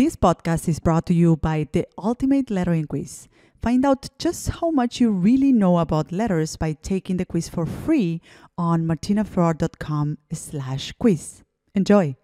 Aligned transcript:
This 0.00 0.16
podcast 0.16 0.66
is 0.66 0.80
brought 0.80 1.04
to 1.08 1.12
you 1.12 1.36
by 1.36 1.68
the 1.72 1.86
Ultimate 2.02 2.50
Lettering 2.50 2.86
Quiz. 2.86 3.28
Find 3.60 3.84
out 3.84 4.08
just 4.18 4.48
how 4.48 4.70
much 4.70 4.98
you 4.98 5.10
really 5.10 5.52
know 5.52 5.76
about 5.76 6.10
letters 6.10 6.56
by 6.56 6.72
taking 6.72 7.18
the 7.18 7.26
quiz 7.26 7.50
for 7.50 7.66
free 7.66 8.22
on 8.56 8.86
martinaflor.com 8.86 10.16
slash 10.32 10.94
quiz. 10.98 11.42
Enjoy! 11.74 12.16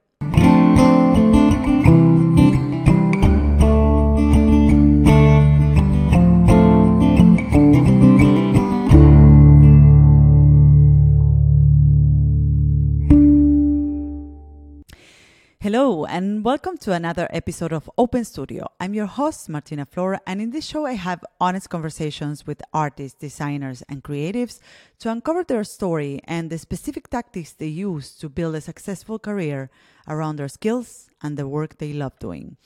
Hello, 15.66 16.04
and 16.04 16.44
welcome 16.44 16.78
to 16.78 16.92
another 16.92 17.26
episode 17.30 17.72
of 17.72 17.90
Open 17.98 18.24
Studio. 18.24 18.68
I'm 18.78 18.94
your 18.94 19.06
host, 19.06 19.48
Martina 19.48 19.84
Flor, 19.84 20.20
and 20.24 20.40
in 20.40 20.50
this 20.50 20.64
show, 20.64 20.86
I 20.86 20.92
have 20.92 21.24
honest 21.40 21.70
conversations 21.70 22.46
with 22.46 22.62
artists, 22.72 23.18
designers, 23.18 23.82
and 23.88 24.04
creatives 24.04 24.60
to 25.00 25.10
uncover 25.10 25.42
their 25.42 25.64
story 25.64 26.20
and 26.22 26.50
the 26.50 26.58
specific 26.58 27.08
tactics 27.08 27.50
they 27.50 27.66
use 27.66 28.12
to 28.18 28.28
build 28.28 28.54
a 28.54 28.60
successful 28.60 29.18
career 29.18 29.68
around 30.06 30.36
their 30.36 30.46
skills 30.46 31.10
and 31.20 31.36
the 31.36 31.48
work 31.48 31.78
they 31.78 31.92
love 31.92 32.16
doing. 32.20 32.56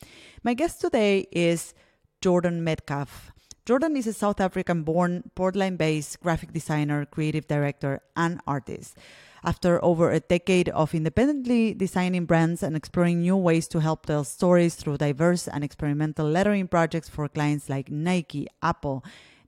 My 0.44 0.52
guest 0.52 0.82
today 0.82 1.26
is 1.32 1.72
Jordan 2.20 2.62
Metcalf. 2.62 3.32
Jordan 3.64 3.96
is 3.96 4.08
a 4.08 4.12
South 4.12 4.42
African 4.42 4.82
born, 4.82 5.30
Portland 5.34 5.78
based 5.78 6.20
graphic 6.20 6.52
designer, 6.52 7.06
creative 7.06 7.48
director, 7.48 8.02
and 8.14 8.42
artist. 8.46 8.98
After 9.42 9.82
over 9.82 10.10
a 10.10 10.20
decade 10.20 10.68
of 10.70 10.94
independently 10.94 11.72
designing 11.72 12.26
brands 12.26 12.62
and 12.62 12.76
exploring 12.76 13.20
new 13.20 13.36
ways 13.36 13.68
to 13.68 13.80
help 13.80 14.04
tell 14.04 14.24
stories 14.24 14.74
through 14.74 14.98
diverse 14.98 15.48
and 15.48 15.64
experimental 15.64 16.28
lettering 16.28 16.68
projects 16.68 17.08
for 17.08 17.26
clients 17.28 17.68
like 17.68 17.90
Nike, 17.90 18.46
Apple, 18.62 19.02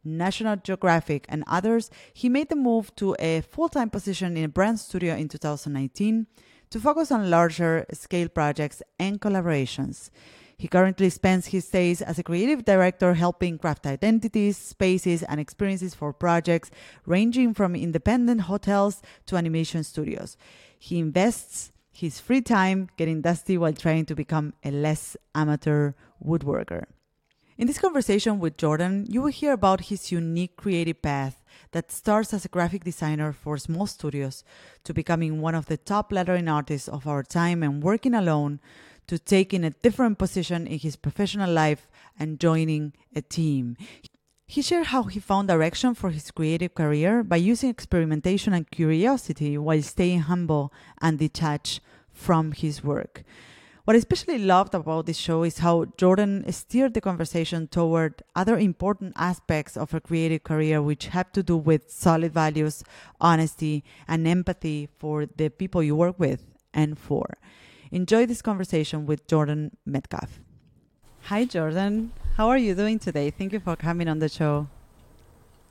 National 0.04 0.56
Geographic, 0.56 1.26
and 1.28 1.44
others, 1.46 1.90
he 2.12 2.28
made 2.28 2.48
the 2.48 2.56
move 2.56 2.94
to 2.96 3.14
a 3.18 3.42
full 3.42 3.68
time 3.68 3.90
position 3.90 4.36
in 4.36 4.44
a 4.44 4.48
brand 4.48 4.80
studio 4.80 5.14
in 5.14 5.28
2019 5.28 6.27
to 6.70 6.80
focus 6.80 7.12
on 7.12 7.30
larger 7.30 7.84
scale 7.92 8.28
projects 8.28 8.82
and 8.98 9.20
collaborations. 9.20 10.10
He 10.62 10.68
currently 10.68 11.10
spends 11.10 11.48
his 11.48 11.68
days 11.68 12.00
as 12.00 12.20
a 12.20 12.22
creative 12.22 12.64
director 12.64 13.14
helping 13.14 13.58
craft 13.58 13.84
identities, 13.84 14.56
spaces, 14.56 15.24
and 15.24 15.41
experiences 15.41 15.92
for 15.92 16.12
projects 16.12 16.70
ranging 17.05 17.52
from 17.52 17.74
independent 17.74 18.42
hotels 18.42 19.02
to 19.27 19.36
animation 19.36 19.83
studios. 19.83 20.36
He 20.78 21.00
invests 21.00 21.72
his 21.90 22.20
free 22.20 22.42
time 22.42 22.88
getting 22.96 23.22
dusty 23.22 23.58
while 23.58 23.72
trying 23.72 24.06
to 24.06 24.14
become 24.14 24.55
a 24.62 24.70
less 24.70 25.16
amateur 25.34 25.94
woodworker. 26.24 26.84
In 27.58 27.66
this 27.66 27.80
conversation 27.80 28.38
with 28.38 28.56
Jordan, 28.56 29.06
you 29.08 29.20
will 29.20 29.33
hear 29.33 29.52
about 29.55 29.86
his 29.90 30.12
unique 30.12 30.55
creative 30.56 31.02
path 31.02 31.42
that 31.72 31.90
starts 31.90 32.33
as 32.33 32.44
a 32.44 32.48
graphic 32.48 32.84
designer 32.84 33.33
for 33.33 33.58
small 33.58 33.88
studios 33.88 34.44
to 34.84 34.94
becoming 34.94 35.40
one 35.40 35.56
of 35.56 35.66
the 35.66 35.77
top 35.77 36.12
lettering 36.12 36.48
artists 36.48 36.86
of 36.86 37.08
our 37.08 37.24
time 37.24 37.64
and 37.64 37.83
working 37.83 38.14
alone 38.14 38.60
to 39.06 39.19
taking 39.19 39.64
a 39.64 39.70
different 39.70 40.19
position 40.19 40.67
in 40.67 40.78
his 40.78 40.97
professional 40.97 41.50
life 41.50 41.89
and 42.19 42.41
joining 42.41 42.92
a 43.14 43.22
team. 43.22 43.77
He 44.47 44.61
shared 44.61 44.89
how 44.89 45.05
he 45.05 45.19
found 45.19 45.48
direction 45.48 45.95
for 45.95 46.11
his 46.11 46.31
creative 46.31 46.75
career 46.75 47.23
by 47.23 47.36
using 47.36 47.70
experimentation 47.70 48.53
and 48.53 48.70
curiosity 48.70 49.56
while 49.56 49.83
staying 49.83 50.20
humble 50.20 50.73
and 51.00 51.19
detached 51.19 51.80
from 52.11 52.53
his 52.53 52.84
work. 52.84 53.25
What 53.84 53.97
I 53.97 53.98
especially 53.98 54.39
loved 54.39 54.75
about 54.75 55.06
this 55.06 55.17
show 55.17 55.42
is 55.42 55.58
how 55.58 55.86
Jordan 55.97 56.45
steered 56.53 56.95
the 56.95 57.00
conversation 57.00 57.67
toward 57.67 58.23
other 58.36 58.56
important 58.56 59.14
aspects 59.17 59.77
of 59.77 59.92
a 59.92 60.00
creative 60.00 60.45
career, 60.45 60.80
which 60.80 61.06
have 61.06 61.33
to 61.33 61.42
do 61.42 61.56
with 61.56 61.91
solid 61.91 62.33
values, 62.33 62.84
honesty, 63.20 63.83
and 64.07 64.29
empathy 64.29 64.89
for 64.98 65.27
the 65.27 65.48
people 65.48 65.83
you 65.83 65.96
work 65.96 66.20
with 66.20 66.45
and 66.73 66.96
for. 66.96 67.39
Enjoy 67.92 68.25
this 68.25 68.41
conversation 68.41 69.05
with 69.05 69.27
Jordan 69.27 69.77
Metcalf. 69.85 70.41
Hi, 71.25 71.45
Jordan. 71.45 72.13
How 72.39 72.48
are 72.48 72.57
you 72.57 72.75
doing 72.75 72.98
today? 72.98 73.29
Thank 73.29 73.53
you 73.53 73.61
for 73.61 73.77
coming 73.77 74.08
on 74.08 74.19
the 74.19 74.30
show. 74.30 74.67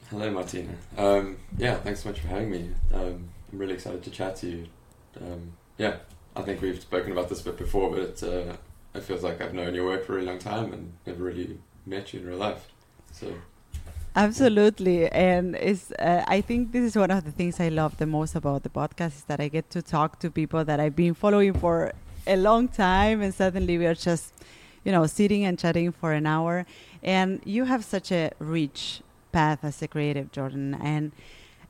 Hello, 0.07 0.29
Martina. 0.29 0.75
Um, 0.99 1.37
yeah, 1.57 1.77
thanks 1.77 2.03
so 2.03 2.09
much 2.09 2.19
for 2.19 2.27
having 2.27 2.51
me. 2.51 2.69
Um, 2.93 3.27
I'm 3.51 3.57
really 3.57 3.73
excited 3.73 4.03
to 4.03 4.11
chat 4.11 4.35
to 4.35 4.47
you. 4.47 4.67
Um, 5.19 5.53
yeah, 5.79 5.95
I 6.35 6.43
think 6.43 6.61
we've 6.61 6.79
spoken 6.79 7.11
about 7.11 7.27
this 7.27 7.41
a 7.41 7.45
bit 7.45 7.57
before, 7.57 7.89
but 7.89 7.99
it, 7.99 8.21
uh, 8.21 8.53
it 8.93 9.01
feels 9.01 9.23
like 9.23 9.41
I've 9.41 9.55
known 9.55 9.73
your 9.73 9.85
work 9.85 10.05
for 10.05 10.13
a 10.13 10.15
really 10.17 10.27
long 10.27 10.37
time 10.37 10.73
and 10.73 10.93
never 11.07 11.23
really 11.23 11.57
met 11.87 12.13
you 12.13 12.19
in 12.19 12.27
real 12.27 12.37
life. 12.37 12.67
So 13.11 13.33
Absolutely, 14.15 15.09
and 15.09 15.55
it's. 15.55 15.91
Uh, 15.93 16.23
I 16.27 16.41
think 16.41 16.71
this 16.71 16.83
is 16.83 16.95
one 16.95 17.09
of 17.09 17.23
the 17.23 17.31
things 17.31 17.59
I 17.59 17.69
love 17.69 17.97
the 17.97 18.05
most 18.05 18.35
about 18.35 18.61
the 18.61 18.69
podcast 18.69 19.15
is 19.15 19.23
that 19.23 19.39
I 19.39 19.47
get 19.47 19.71
to 19.71 19.81
talk 19.81 20.19
to 20.19 20.29
people 20.29 20.63
that 20.65 20.79
I've 20.79 20.95
been 20.95 21.15
following 21.15 21.53
for 21.53 21.93
a 22.27 22.35
long 22.35 22.67
time 22.67 23.21
and 23.21 23.33
suddenly 23.33 23.77
we 23.77 23.85
are 23.85 23.95
just 23.95 24.33
you 24.83 24.91
know 24.91 25.05
sitting 25.05 25.45
and 25.45 25.57
chatting 25.57 25.91
for 25.91 26.13
an 26.13 26.25
hour. 26.25 26.65
And 27.03 27.41
you 27.45 27.65
have 27.65 27.83
such 27.83 28.11
a 28.11 28.31
rich 28.39 29.01
path 29.31 29.59
as 29.63 29.81
a 29.81 29.87
creative 29.87 30.31
jordan. 30.31 30.75
And 30.81 31.11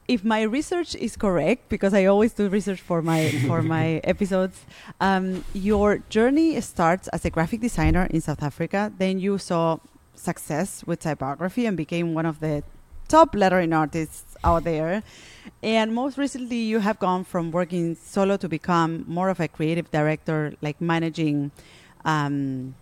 if 0.07 0.23
my 0.23 0.41
research 0.41 0.95
is 0.95 1.15
correct 1.15 1.69
because 1.69 1.93
i 1.93 2.05
always 2.05 2.33
do 2.33 2.49
research 2.49 2.81
for 2.81 3.01
my 3.01 3.29
for 3.47 3.61
my 3.77 4.01
episodes 4.03 4.65
um, 4.99 5.45
your 5.53 5.99
journey 6.09 6.59
starts 6.59 7.07
as 7.09 7.23
a 7.23 7.29
graphic 7.29 7.61
designer 7.61 8.07
in 8.09 8.21
south 8.21 8.43
africa. 8.43 8.91
Then 8.97 9.19
you 9.19 9.37
saw 9.37 9.77
success 10.15 10.83
with 10.85 10.99
typography 10.99 11.65
and 11.65 11.77
became 11.77 12.13
one 12.13 12.25
of 12.25 12.39
the 12.39 12.63
top 13.07 13.35
lettering 13.35 13.73
artists 13.73 14.30
out 14.43 14.63
there 14.63 15.03
and 15.63 15.93
most 15.93 16.17
recently, 16.17 16.57
you 16.57 16.79
have 16.79 16.99
gone 16.99 17.23
from 17.23 17.51
working 17.51 17.95
solo 17.95 18.37
to 18.37 18.49
become 18.49 19.05
more 19.07 19.29
of 19.29 19.39
a 19.39 19.47
creative 19.47 19.91
director, 19.91 20.53
like 20.61 20.81
managing, 20.81 21.51
um, 22.03 22.75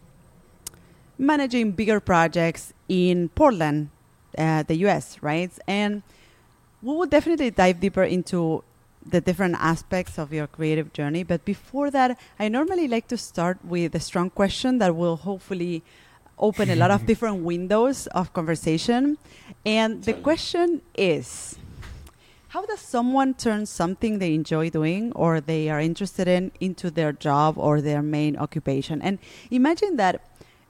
managing 1.17 1.71
bigger 1.71 1.99
projects 1.99 2.73
in 2.87 3.29
Portland, 3.29 3.89
uh, 4.37 4.63
the 4.63 4.75
U.S. 4.87 5.21
Right? 5.21 5.51
And 5.67 6.03
we 6.81 6.95
will 6.95 7.07
definitely 7.07 7.51
dive 7.51 7.79
deeper 7.79 8.03
into 8.03 8.63
the 9.05 9.19
different 9.19 9.55
aspects 9.59 10.17
of 10.17 10.31
your 10.31 10.47
creative 10.47 10.93
journey. 10.93 11.23
But 11.23 11.43
before 11.43 11.89
that, 11.91 12.17
I 12.39 12.47
normally 12.47 12.87
like 12.87 13.07
to 13.09 13.17
start 13.17 13.57
with 13.63 13.95
a 13.95 13.99
strong 13.99 14.29
question 14.29 14.77
that 14.77 14.95
will 14.95 15.17
hopefully 15.17 15.83
open 16.39 16.69
a 16.69 16.75
lot 16.75 16.91
of 16.91 17.05
different 17.11 17.43
windows 17.43 18.07
of 18.07 18.33
conversation. 18.33 19.17
And 19.65 20.03
the 20.03 20.13
question 20.13 20.81
is 20.95 21.57
how 22.49 22.65
does 22.65 22.79
someone 22.79 23.35
turn 23.35 23.67
something 23.67 24.17
they 24.17 24.33
enjoy 24.33 24.71
doing 24.71 25.11
or 25.13 25.39
they 25.39 25.69
are 25.69 25.79
interested 25.79 26.27
in 26.27 26.51
into 26.59 26.89
their 26.89 27.11
job 27.11 27.59
or 27.59 27.79
their 27.79 28.01
main 28.01 28.35
occupation? 28.37 29.01
And 29.03 29.19
imagine 29.51 29.97
that 29.97 30.21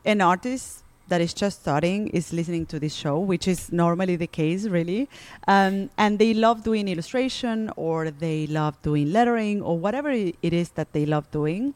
an 0.03 0.19
artist 0.19 0.84
that 1.07 1.22
is 1.22 1.34
just 1.34 1.62
starting 1.62 2.09
is 2.09 2.34
listening 2.34 2.66
to 2.68 2.80
this 2.80 2.94
show, 2.94 3.18
which 3.18 3.47
is 3.47 3.72
normally 3.72 4.16
the 4.16 4.28
case, 4.28 4.66
really, 4.66 5.09
um, 5.47 5.90
and 5.97 6.19
they 6.19 6.34
love 6.34 6.63
doing 6.63 6.88
illustration 6.88 7.72
or 7.75 8.12
they 8.12 8.46
love 8.47 8.80
doing 8.84 9.12
lettering 9.12 9.62
or 9.62 9.78
whatever 9.78 10.09
it 10.12 10.36
is 10.41 10.69
that 10.72 10.91
they 10.94 11.06
love 11.06 11.31
doing, 11.31 11.74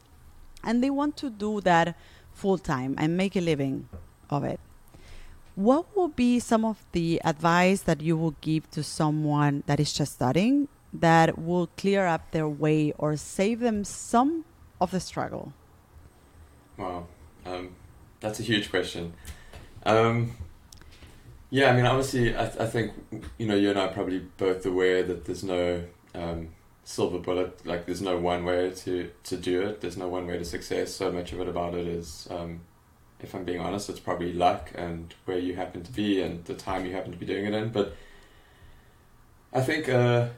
and 0.62 0.84
they 0.84 0.90
want 0.90 1.16
to 1.16 1.30
do 1.30 1.60
that 1.62 1.96
full 2.34 2.58
time 2.58 2.94
and 2.98 3.16
make 3.16 3.36
a 3.36 3.40
living 3.40 3.88
of 4.30 4.44
it 4.44 4.60
what 5.54 5.86
would 5.96 6.16
be 6.16 6.40
some 6.40 6.64
of 6.64 6.84
the 6.92 7.20
advice 7.24 7.82
that 7.82 8.00
you 8.00 8.16
would 8.16 8.40
give 8.40 8.68
to 8.72 8.82
someone 8.82 9.62
that 9.66 9.78
is 9.78 9.92
just 9.92 10.14
starting 10.14 10.68
that 10.92 11.38
will 11.38 11.68
clear 11.76 12.06
up 12.06 12.30
their 12.32 12.48
way 12.48 12.92
or 12.98 13.16
save 13.16 13.60
them 13.60 13.84
some 13.84 14.44
of 14.80 14.90
the 14.90 15.00
struggle? 15.00 15.52
Wow, 16.76 17.06
um, 17.46 17.74
that's 18.20 18.40
a 18.40 18.42
huge 18.42 18.70
question. 18.70 19.14
Um, 19.86 20.32
yeah, 21.50 21.70
I 21.70 21.76
mean, 21.76 21.86
obviously, 21.86 22.36
I, 22.36 22.46
th- 22.46 22.58
I, 22.58 22.66
think 22.66 22.92
you 23.38 23.46
know 23.46 23.54
you 23.54 23.70
and 23.70 23.78
I 23.78 23.86
are 23.86 23.92
probably 23.92 24.20
both 24.36 24.66
aware 24.66 25.04
that 25.04 25.24
there's 25.24 25.44
no 25.44 25.84
um, 26.14 26.48
silver 26.84 27.18
bullet. 27.18 27.64
Like, 27.66 27.86
there's 27.86 28.02
no 28.02 28.18
one 28.18 28.44
way 28.44 28.70
to 28.70 29.10
to 29.24 29.36
do 29.36 29.62
it. 29.62 29.80
There's 29.80 29.96
no 29.96 30.08
one 30.08 30.26
way 30.26 30.38
to 30.38 30.44
success. 30.44 30.94
So 30.94 31.10
much 31.10 31.32
of 31.32 31.40
it 31.40 31.48
about 31.48 31.74
it 31.74 31.86
is 31.86 32.28
um, 32.30 32.60
if 33.20 33.34
I'm 33.34 33.44
being 33.44 33.60
honest, 33.60 33.88
it's 33.88 34.00
probably 34.00 34.32
luck 34.32 34.70
and 34.74 35.14
where 35.24 35.38
you 35.38 35.56
happen 35.56 35.82
to 35.82 35.92
be 35.92 36.20
and 36.20 36.44
the 36.44 36.54
time 36.54 36.86
you 36.86 36.92
happen 36.92 37.10
to 37.12 37.18
be 37.18 37.26
doing 37.26 37.46
it 37.46 37.54
in. 37.54 37.70
But 37.70 37.96
I 39.52 39.62
think, 39.62 39.88
uh, 39.88 40.28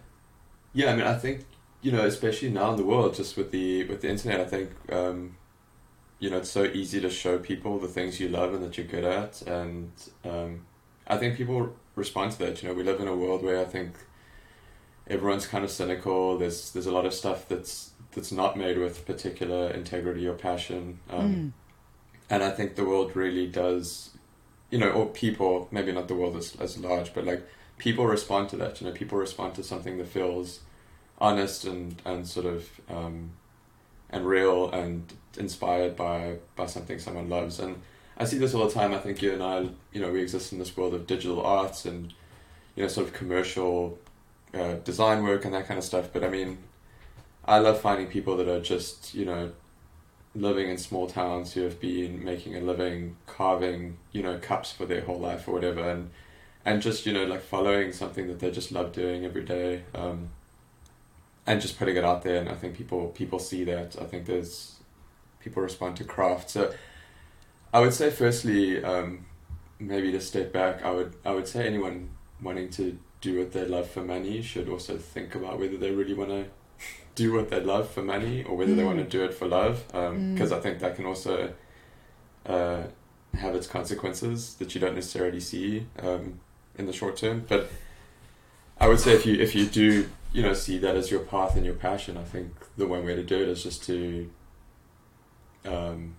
yeah, 0.73 0.93
I 0.93 0.97
mean, 0.97 1.07
I 1.07 1.19
think 1.19 1.45
you 1.83 1.93
know, 1.93 2.05
especially 2.05 2.51
now 2.51 2.71
in 2.71 2.77
the 2.77 2.85
world, 2.85 3.15
just 3.15 3.37
with 3.37 3.51
the 3.51 3.85
with 3.85 4.01
the 4.01 4.09
internet, 4.09 4.41
I 4.41 4.45
think 4.45 4.71
um, 4.91 5.37
you 6.19 6.31
know 6.31 6.39
it's 6.39 6.51
so 6.51 6.65
easy 6.65 7.01
to 7.01 7.11
show 7.11 7.39
people 7.39 7.79
the 7.79 7.89
things 7.89 8.19
you 8.19 8.29
love 8.29 8.55
and 8.55 8.63
that 8.65 8.77
you're 8.77 8.87
good 8.87 9.05
at, 9.05 9.43
and 9.43 9.93
um, 10.25 10.67
I 11.07 11.17
think 11.17 11.37
people 11.37 11.77
respond 11.95 12.33
to 12.33 12.39
that. 12.39 12.63
You 12.63 12.69
know, 12.69 12.75
we 12.75 12.83
live 12.83 13.01
in 13.01 13.09
a 13.09 13.15
world 13.15 13.43
where 13.43 13.61
I 13.61 13.65
think 13.65 13.95
everyone's 15.09 15.47
kind 15.47 15.65
of 15.65 15.71
cynical. 15.71 16.39
There's 16.39 16.73
there's 16.73 16.87
a 16.87 16.93
lot 16.93 17.07
of 17.07 17.15
stuff 17.15 17.49
that's 17.49 17.91
that's 18.13 18.33
not 18.33 18.57
made 18.57 18.79
with 18.79 19.07
particular 19.07 19.71
integrity 19.71 20.27
or 20.27 20.35
passion. 20.35 21.01
Um, 21.11 21.35
mm 21.35 21.53
and 22.29 22.43
I 22.43 22.51
think 22.51 22.75
the 22.75 22.85
world 22.85 23.15
really 23.15 23.47
does, 23.47 24.11
you 24.71 24.79
know, 24.79 24.91
or 24.91 25.07
people 25.07 25.69
maybe 25.71 25.93
not 25.93 26.09
the 26.09 26.15
world 26.15 26.37
as 26.37 26.57
as 26.57 26.79
large, 26.79 27.15
but 27.15 27.25
like 27.25 27.47
people 27.79 28.07
respond 28.07 28.49
to 28.51 28.57
that. 28.57 28.81
You 28.81 28.87
know, 28.89 28.93
people 28.93 29.19
respond 29.19 29.55
to 29.55 29.63
something 29.63 29.99
that 29.99 30.09
feels 30.09 30.61
honest 31.19 31.65
and 31.65 32.01
and 32.05 32.27
sort 32.27 32.47
of 32.47 32.69
um, 32.89 33.33
and 34.11 34.27
real 34.27 34.71
and 34.71 35.13
inspired 35.39 35.97
by 35.97 36.39
by 36.57 36.67
something 36.67 36.99
someone 36.99 37.29
loves. 37.29 37.61
And 37.61 37.81
I 38.19 38.25
see 38.25 38.39
this 38.39 38.55
all 38.55 38.67
the 38.67 38.75
time. 38.75 38.93
I 38.93 38.99
think 38.99 39.23
you 39.23 39.33
and 39.33 39.43
I, 39.43 39.69
you 39.93 40.01
know, 40.01 40.11
we 40.11 40.23
exist 40.23 40.53
in 40.53 40.59
this 40.59 40.77
world 40.77 40.95
of 40.95 41.07
digital 41.07 41.43
arts 41.45 41.85
and 41.85 42.13
you 42.75 42.83
know, 42.83 42.89
sort 42.89 43.07
of 43.07 43.13
commercial 43.13 43.99
uh, 44.57 44.75
design 44.85 45.23
work 45.23 45.45
and 45.45 45.55
that 45.55 45.67
kind 45.67 45.79
of 45.79 45.85
stuff. 45.85 46.11
But 46.13 46.25
I 46.25 46.29
mean, 46.29 46.59
I 47.45 47.59
love 47.59 47.81
finding 47.81 48.09
people 48.09 48.37
that 48.39 48.49
are 48.49 48.61
just 48.61 49.15
you 49.15 49.25
know 49.25 49.53
living 50.37 50.69
in 50.69 50.77
small 50.79 51.07
towns 51.07 51.55
who 51.55 51.63
have 51.63 51.81
been 51.81 52.23
making 52.23 52.57
a 52.57 52.61
living 52.61 53.17
carving 53.27 53.97
you 54.13 54.23
know 54.23 54.39
cups 54.39 54.71
for 54.71 54.85
their 54.87 55.01
whole 55.01 55.19
life 55.19 55.49
or 55.49 55.53
whatever 55.53 55.89
and 55.91 56.11
and 56.65 56.83
just 56.83 57.07
you 57.07 57.13
know 57.13 57.25
like 57.25 57.41
following 57.41 57.93
something 57.93 58.27
that 58.29 58.39
they 58.39 58.51
just 58.51 58.71
love 58.71 58.93
doing 58.93 59.25
every 59.25 59.45
day 59.45 59.83
um, 59.95 60.29
and 61.47 61.61
just 61.61 61.79
putting 61.79 61.97
it 61.97 62.05
out 62.05 62.23
there 62.23 62.37
and 62.37 62.49
i 62.49 62.55
think 62.55 62.75
people 62.77 63.09
people 63.09 63.39
see 63.39 63.65
that 63.65 63.97
i 64.01 64.05
think 64.05 64.27
there's 64.27 64.77
people 65.41 65.63
respond 65.63 65.97
to 65.97 66.05
craft 66.05 66.51
so 66.51 66.73
i 67.73 67.81
would 67.81 67.95
say 67.95 68.11
firstly 68.11 68.85
um, 68.85 69.25
maybe 69.79 70.13
to 70.13 70.21
step 70.21 70.53
back 70.53 70.85
i 70.85 70.91
would 70.91 71.15
i 71.25 71.31
would 71.33 71.49
say 71.49 71.67
anyone 71.67 72.11
wanting 72.43 72.69
to 72.69 72.99
do 73.21 73.39
what 73.39 73.53
they 73.53 73.65
love 73.65 73.89
for 73.89 74.03
money 74.03 74.43
should 74.43 74.69
also 74.69 74.97
think 74.97 75.35
about 75.35 75.59
whether 75.59 75.77
they 75.77 75.91
really 75.91 76.15
want 76.15 76.31
to 76.31 76.45
do 77.15 77.33
what 77.33 77.51
they 77.51 77.61
love 77.61 77.91
for 77.91 78.03
money 78.03 78.45
or 78.45 78.57
whether 78.57 78.73
mm. 78.73 78.77
they 78.77 78.85
want 78.85 78.99
to 78.99 79.05
do 79.05 79.25
it 79.25 79.35
for 79.35 79.47
love 79.47 79.87
because 79.89 80.13
um, 80.13 80.37
mm. 80.37 80.53
i 80.53 80.61
think 80.61 80.79
that 80.79 80.95
can 80.97 81.07
also 81.07 81.53
uh, 82.47 82.83
have 83.35 83.55
its 83.55 83.67
consequences 83.67 84.55
that 84.55 84.75
you 84.75 84.81
don't 84.81 84.95
necessarily 84.95 85.41
see 85.41 85.87
um, 86.01 86.41
in 86.77 86.87
the 86.87 86.93
short 86.93 87.17
term 87.17 87.45
but 87.49 87.71
i 88.79 88.87
would 88.87 89.01
say 89.01 89.13
if 89.13 89.25
you 89.27 89.35
if 89.41 89.55
you 89.55 89.67
do 89.67 90.09
you 90.33 90.43
know 90.43 90.53
see 90.53 90.79
that 90.79 90.97
as 90.97 91.11
your 91.11 91.21
path 91.21 91.57
and 91.57 91.65
your 91.65 91.75
passion 91.75 92.17
i 92.17 92.23
think 92.23 92.53
the 92.77 92.87
one 92.87 93.05
way 93.05 93.15
to 93.15 93.23
do 93.23 93.37
it 93.37 93.49
is 93.49 93.63
just 93.63 93.83
to 93.85 94.31
um, 95.65 96.15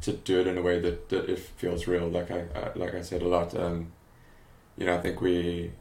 to 0.00 0.12
do 0.12 0.40
it 0.40 0.46
in 0.46 0.56
a 0.56 0.62
way 0.62 0.78
that, 0.78 1.08
that 1.08 1.28
it 1.28 1.38
feels 1.38 1.86
real 1.86 2.08
like 2.08 2.30
i, 2.30 2.44
I 2.54 2.70
like 2.74 2.94
i 2.94 3.02
said 3.02 3.22
a 3.22 3.28
lot 3.28 3.56
um, 3.56 3.92
you 4.76 4.86
know 4.86 4.94
i 4.94 5.00
think 5.00 5.20
we 5.20 5.72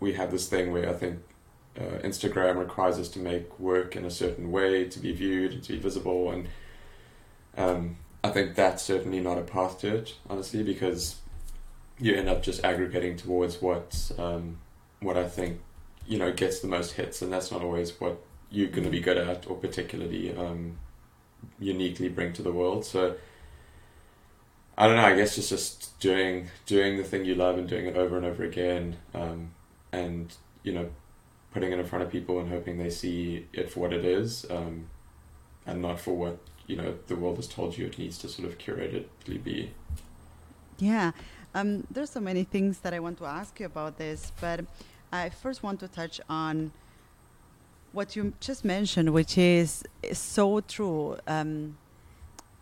we 0.00 0.12
have 0.12 0.30
this 0.30 0.48
thing 0.48 0.72
where 0.72 0.88
i 0.88 0.92
think 0.92 1.18
uh, 1.78 1.98
Instagram 2.02 2.56
requires 2.56 2.98
us 2.98 3.08
to 3.08 3.20
make 3.20 3.58
work 3.60 3.94
in 3.94 4.04
a 4.04 4.10
certain 4.10 4.50
way 4.50 4.84
to 4.88 4.98
be 4.98 5.12
viewed 5.12 5.52
and 5.52 5.62
to 5.62 5.74
be 5.74 5.78
visible, 5.78 6.32
and 6.32 6.48
um, 7.56 7.96
I 8.24 8.30
think 8.30 8.56
that's 8.56 8.82
certainly 8.82 9.20
not 9.20 9.38
a 9.38 9.42
path 9.42 9.80
to 9.80 9.94
it, 9.96 10.14
honestly, 10.28 10.62
because 10.62 11.16
you 11.98 12.14
end 12.14 12.28
up 12.28 12.42
just 12.42 12.64
aggregating 12.64 13.16
towards 13.16 13.62
what 13.62 14.10
um, 14.18 14.58
what 15.00 15.16
I 15.16 15.28
think 15.28 15.60
you 16.06 16.18
know 16.18 16.32
gets 16.32 16.60
the 16.60 16.68
most 16.68 16.92
hits, 16.92 17.22
and 17.22 17.32
that's 17.32 17.52
not 17.52 17.62
always 17.62 18.00
what 18.00 18.18
you're 18.50 18.70
going 18.70 18.84
to 18.84 18.90
be 18.90 19.00
good 19.00 19.18
at 19.18 19.48
or 19.48 19.56
particularly 19.56 20.34
um, 20.36 20.78
uniquely 21.60 22.08
bring 22.08 22.32
to 22.32 22.42
the 22.42 22.52
world. 22.52 22.84
So 22.84 23.14
I 24.76 24.86
don't 24.86 24.96
know. 24.96 25.04
I 25.04 25.14
guess 25.14 25.38
it's 25.38 25.50
just 25.50 26.00
doing 26.00 26.48
doing 26.66 26.96
the 26.96 27.04
thing 27.04 27.24
you 27.24 27.36
love 27.36 27.56
and 27.56 27.68
doing 27.68 27.86
it 27.86 27.96
over 27.96 28.16
and 28.16 28.26
over 28.26 28.42
again, 28.42 28.96
um, 29.14 29.52
and 29.92 30.34
you 30.62 30.72
know 30.72 30.90
putting 31.52 31.72
it 31.72 31.78
in 31.78 31.86
front 31.86 32.04
of 32.04 32.10
people 32.10 32.38
and 32.38 32.48
hoping 32.50 32.78
they 32.78 32.90
see 32.90 33.46
it 33.52 33.70
for 33.70 33.80
what 33.80 33.92
it 33.92 34.04
is, 34.04 34.46
um, 34.50 34.88
and 35.66 35.80
not 35.82 35.98
for 35.98 36.14
what 36.14 36.38
you 36.66 36.76
know 36.76 36.94
the 37.06 37.16
world 37.16 37.36
has 37.36 37.48
told 37.48 37.76
you 37.76 37.86
it 37.86 37.98
needs 37.98 38.18
to 38.18 38.28
sort 38.28 38.48
of 38.48 38.58
curatedly 38.58 39.38
be. 39.38 39.72
Yeah, 40.78 41.12
um, 41.54 41.86
there's 41.90 42.10
so 42.10 42.20
many 42.20 42.44
things 42.44 42.80
that 42.80 42.94
I 42.94 43.00
want 43.00 43.18
to 43.18 43.24
ask 43.24 43.58
you 43.58 43.66
about 43.66 43.98
this, 43.98 44.32
but 44.40 44.64
I 45.12 45.30
first 45.30 45.62
want 45.62 45.80
to 45.80 45.88
touch 45.88 46.20
on 46.28 46.72
what 47.92 48.14
you 48.14 48.34
just 48.40 48.64
mentioned, 48.64 49.10
which 49.12 49.38
is, 49.38 49.82
is 50.02 50.18
so 50.18 50.60
true. 50.60 51.16
Um, 51.26 51.78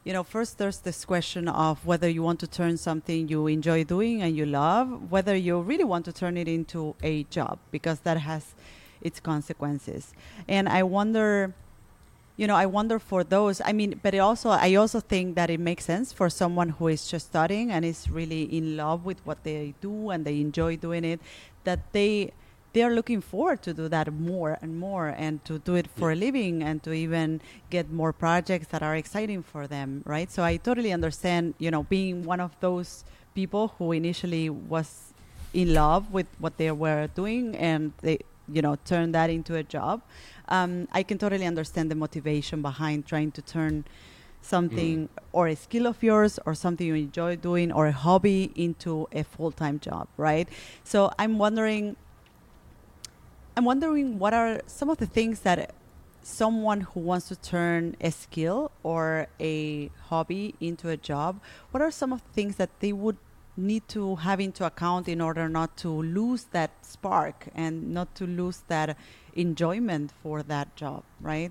you 0.07 0.13
know, 0.13 0.23
first 0.23 0.59
there's 0.59 0.79
this 0.79 1.05
question 1.05 1.49
of 1.49 1.85
whether 1.85 2.09
you 2.09 2.23
want 2.23 2.39
to 2.39 2.47
turn 2.47 2.77
something 2.77 3.27
you 3.27 3.49
enjoy 3.49 3.83
doing 3.83 4.23
and 4.23 4.37
you 4.37 4.47
love, 4.47 5.11
whether 5.11 5.35
you 5.35 5.61
really 5.61 5.83
want 5.83 6.05
to 6.05 6.13
turn 6.13 6.37
it 6.37 6.47
into 6.47 6.95
a 7.03 7.25
job, 7.25 7.59
because 7.73 7.99
that 8.01 8.17
has 8.19 8.55
its 9.01 9.19
consequences. 9.19 10.15
And 10.47 10.69
I 10.69 10.85
wonder, 10.85 11.55
you 12.37 12.47
know, 12.47 12.55
I 12.55 12.67
wonder 12.67 13.01
for 13.01 13.25
those. 13.25 13.61
I 13.65 13.73
mean, 13.73 13.99
but 14.01 14.15
it 14.15 14.19
also, 14.19 14.51
I 14.51 14.77
also 14.77 15.01
think 15.01 15.35
that 15.35 15.51
it 15.51 15.59
makes 15.59 15.87
sense 15.87 16.13
for 16.13 16.31
someone 16.31 16.69
who 16.69 16.87
is 16.87 17.09
just 17.09 17.27
studying 17.27 17.73
and 17.73 17.85
is 17.85 18.09
really 18.09 18.45
in 18.45 18.77
love 18.77 19.05
with 19.05 19.19
what 19.27 19.43
they 19.43 19.75
do 19.81 20.11
and 20.11 20.25
they 20.25 20.41
enjoy 20.41 20.77
doing 20.77 21.05
it, 21.05 21.21
that 21.65 21.81
they 21.93 22.31
they 22.77 22.83
are 22.83 22.93
looking 22.93 23.23
forward 23.23 23.63
to 23.63 23.73
do 23.73 23.89
that 23.89 24.13
more 24.13 24.59
and 24.61 24.79
more 24.79 25.15
and 25.17 25.43
to 25.47 25.59
do 25.61 25.77
it 25.77 25.87
for 25.97 26.13
a 26.13 26.15
living 26.15 26.63
and 26.63 26.83
to 26.83 26.93
even 26.93 27.41
get 27.71 27.91
more 27.91 28.13
projects 28.13 28.67
that 28.67 28.83
are 28.83 28.95
exciting 28.95 29.43
for 29.43 29.67
them 29.67 30.03
right? 30.05 30.31
So 30.31 30.45
i 30.45 30.59
totally 30.59 30.93
understand 30.93 31.55
you 31.57 31.71
know 31.71 31.85
being 31.85 32.23
one 32.25 32.39
of 32.39 32.53
those 32.61 32.91
people 33.35 33.65
who 33.79 33.93
initially 33.93 34.51
was 34.51 35.15
in 35.55 35.73
love 35.73 36.13
with 36.13 36.27
what 36.39 36.59
they 36.59 36.71
were 36.71 37.09
doing 37.15 37.57
and 37.57 37.95
they 38.03 38.19
you 38.57 38.61
know 38.61 38.77
turn 38.85 39.13
that 39.13 39.31
into 39.31 39.53
a 39.57 39.63
job. 39.63 40.03
Um, 40.57 40.87
i 40.93 41.03
can 41.03 41.17
totally 41.25 41.47
understand 41.53 41.91
the 41.91 41.99
motivation 42.05 42.61
behind 42.61 43.07
trying 43.07 43.31
to 43.39 43.43
turn 43.43 43.85
something 44.43 45.09
mm. 45.09 45.23
or 45.33 45.49
a 45.49 45.57
skill 45.57 45.87
of 45.93 46.03
yours 46.03 46.39
or 46.47 46.55
something 46.55 46.87
you 46.87 46.95
enjoy 46.95 47.37
doing 47.37 47.73
or 47.73 47.87
a 47.87 47.97
hobby 48.07 48.53
into 48.55 49.09
a 49.13 49.23
full-time 49.25 49.79
job 49.81 50.09
right? 50.19 50.47
So 50.85 50.99
i'm 51.19 51.39
wondering 51.39 51.97
I'm 53.57 53.65
wondering 53.65 54.19
what 54.19 54.35
are 54.35 54.61
some 54.67 54.91
of 54.91 54.99
the 54.99 55.07
things 55.07 55.41
that 55.41 55.75
someone 56.23 56.83
who 56.83 57.01
wants 57.01 57.29
to 57.29 57.37
turn 57.37 57.97
a 58.03 58.11
skill 58.11 58.71
or 58.83 59.29
a 59.41 59.91
hobby 60.09 60.55
into 60.61 60.91
a 60.91 60.97
job, 60.97 61.41
what 61.71 61.83
are 61.83 61.91
some 61.91 62.13
of 62.13 62.23
the 62.23 62.33
things 62.35 62.57
that 62.57 62.69
they 62.81 62.93
would 62.93 63.17
need 63.57 63.89
to 63.89 64.17
have 64.17 64.41
into 64.41 64.67
account 64.67 65.09
in 65.09 65.23
order 65.23 65.49
not 65.49 65.75
to 65.79 65.89
lose 65.89 66.45
that 66.53 66.71
spark 66.83 67.47
and 67.55 67.95
not 67.95 68.15
to 68.17 68.27
lose 68.27 68.63
that 68.69 68.99
enjoyment 69.35 70.11
for 70.23 70.43
that 70.43 70.77
job, 70.77 71.03
right? 71.23 71.51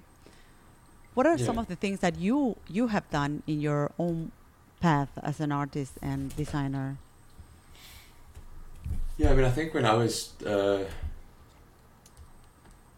What 1.15 1.25
are 1.25 1.37
yeah. 1.37 1.45
some 1.45 1.57
of 1.57 1.67
the 1.67 1.75
things 1.75 2.01
that 2.01 2.19
you 2.19 2.57
you 2.67 2.87
have 2.87 3.09
done 3.09 3.41
in 3.47 3.61
your 3.61 3.91
own 3.97 4.31
path 4.79 5.09
as 5.23 5.39
an 5.39 5.51
artist 5.51 5.93
and 6.01 6.35
designer? 6.35 6.97
Yeah, 9.17 9.31
I 9.31 9.33
mean, 9.33 9.45
I 9.45 9.49
think 9.49 9.73
when 9.73 9.85
I 9.85 9.93
was 9.93 10.33
uh, 10.43 10.83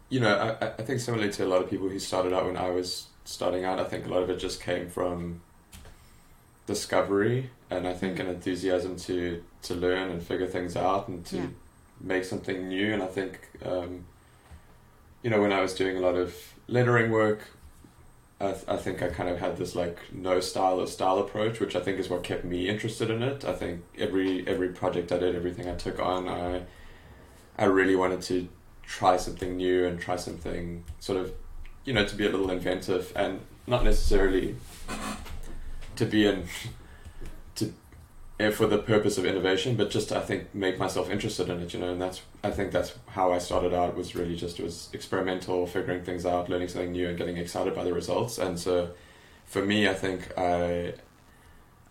you 0.10 0.20
know, 0.20 0.58
I, 0.62 0.68
I 0.68 0.84
think 0.84 1.00
similarly 1.00 1.32
to 1.34 1.46
a 1.46 1.48
lot 1.48 1.62
of 1.62 1.70
people 1.70 1.90
who 1.90 2.00
started 2.00 2.34
out 2.34 2.46
when 2.46 2.58
I 2.58 2.70
was 2.70 3.08
starting 3.26 3.66
out, 3.66 3.80
I 3.80 3.84
think 3.84 4.06
a 4.06 4.10
lot 4.10 4.24
of 4.24 4.30
it 4.30 4.40
just 4.40 4.62
came 4.62 4.90
from 4.90 5.42
discovery 6.66 7.50
and 7.70 7.88
I 7.88 7.94
think 7.94 8.20
an 8.20 8.28
enthusiasm 8.28 8.96
to 8.98 9.44
to 9.64 9.76
learn 9.76 10.10
and 10.10 10.22
figure 10.24 10.48
things 10.48 10.76
out 10.76 11.08
and 11.08 11.26
to 11.28 11.38
yeah. 11.38 11.46
make 12.00 12.24
something 12.24 12.70
new. 12.70 12.94
And 12.94 13.04
I 13.04 13.08
think, 13.08 13.50
um, 13.66 14.06
you 15.24 15.30
know, 15.30 15.42
when 15.42 15.52
I 15.52 15.62
was 15.62 15.74
doing 15.74 15.98
a 15.98 16.00
lot 16.00 16.16
of 16.16 16.36
lettering 16.68 17.12
work, 17.12 17.50
I, 18.40 18.52
th- 18.52 18.66
I 18.68 18.78
think 18.78 19.02
I 19.02 19.08
kind 19.08 19.30
of 19.30 19.40
had 19.40 19.58
this 19.58 19.76
like 19.76 20.00
no 20.14 20.40
style 20.40 20.80
or 20.80 20.88
style 20.88 21.18
approach, 21.20 21.60
which 21.60 21.76
I 21.76 21.82
think 21.82 22.00
is 22.00 22.08
what 22.08 22.24
kept 22.24 22.46
me 22.46 22.70
interested 22.70 23.10
in 23.10 23.24
it. 23.24 23.44
I 23.44 23.54
think 23.54 23.84
every 23.98 24.48
every 24.48 24.70
project 24.70 25.12
I 25.12 25.18
did, 25.18 25.36
everything 25.36 25.68
I 25.68 25.76
took 25.76 26.00
on, 26.00 26.30
I 26.30 26.64
I 27.58 27.66
really 27.66 27.96
wanted 27.96 28.22
to 28.24 28.48
try 28.88 29.18
something 29.18 29.58
new 29.58 29.86
and 29.86 30.00
try 30.00 30.16
something 30.16 30.84
sort 31.00 31.20
of, 31.20 31.34
you 31.84 31.94
know, 31.94 32.06
to 32.06 32.16
be 32.16 32.26
a 32.26 32.30
little 32.30 32.50
inventive 32.50 33.12
and 33.16 33.42
not 33.68 33.84
necessarily 33.84 34.56
to 35.98 36.06
be 36.06 36.26
in 36.26 36.46
to 37.56 37.74
eh, 38.40 38.50
for 38.50 38.66
the 38.66 38.78
purpose 38.78 39.18
of 39.18 39.26
innovation, 39.26 39.76
but 39.76 39.90
just 39.90 40.12
I 40.12 40.22
think 40.22 40.56
make 40.56 40.80
myself 40.80 41.10
interested 41.10 41.50
in 41.50 41.60
it, 41.62 41.74
you 41.74 41.80
know, 41.80 41.92
and 41.92 42.02
that's 42.02 42.22
I 42.44 42.52
think 42.52 42.72
that's 42.72 42.94
how 43.08 43.34
I 43.34 43.40
started 43.40 43.74
out 43.74 43.96
was 43.96 44.16
really 44.16 44.38
just 44.38 44.60
was 44.60 44.90
experimental, 44.94 45.68
figuring 45.68 46.04
things 46.04 46.26
out, 46.26 46.50
learning 46.50 46.70
something 46.70 46.94
new, 46.94 47.10
and 47.10 47.18
getting 47.18 47.38
excited 47.38 47.76
by 47.76 47.84
the 47.84 47.94
results. 47.94 48.38
And 48.38 48.58
so, 48.58 48.92
for 49.46 49.64
me, 49.64 49.90
I 49.90 49.94
think 49.94 50.32
I 50.38 50.94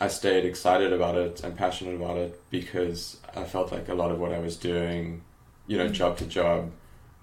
I 0.01 0.09
stayed 0.09 0.45
excited 0.47 0.93
about 0.93 1.17
it 1.17 1.43
and 1.45 1.57
passionate 1.57 1.95
about 1.95 2.17
it 2.17 2.41
because 2.51 3.19
I 3.35 3.45
felt 3.45 3.71
like 3.71 3.89
a 3.89 3.95
lot 3.95 4.11
of 4.11 4.19
what 4.19 4.33
I 4.33 4.39
was 4.39 4.57
doing, 4.57 5.23
you 5.67 5.77
know, 5.77 5.85
mm-hmm. 5.85 5.95
job 5.95 6.17
to 6.19 6.27
job, 6.27 6.71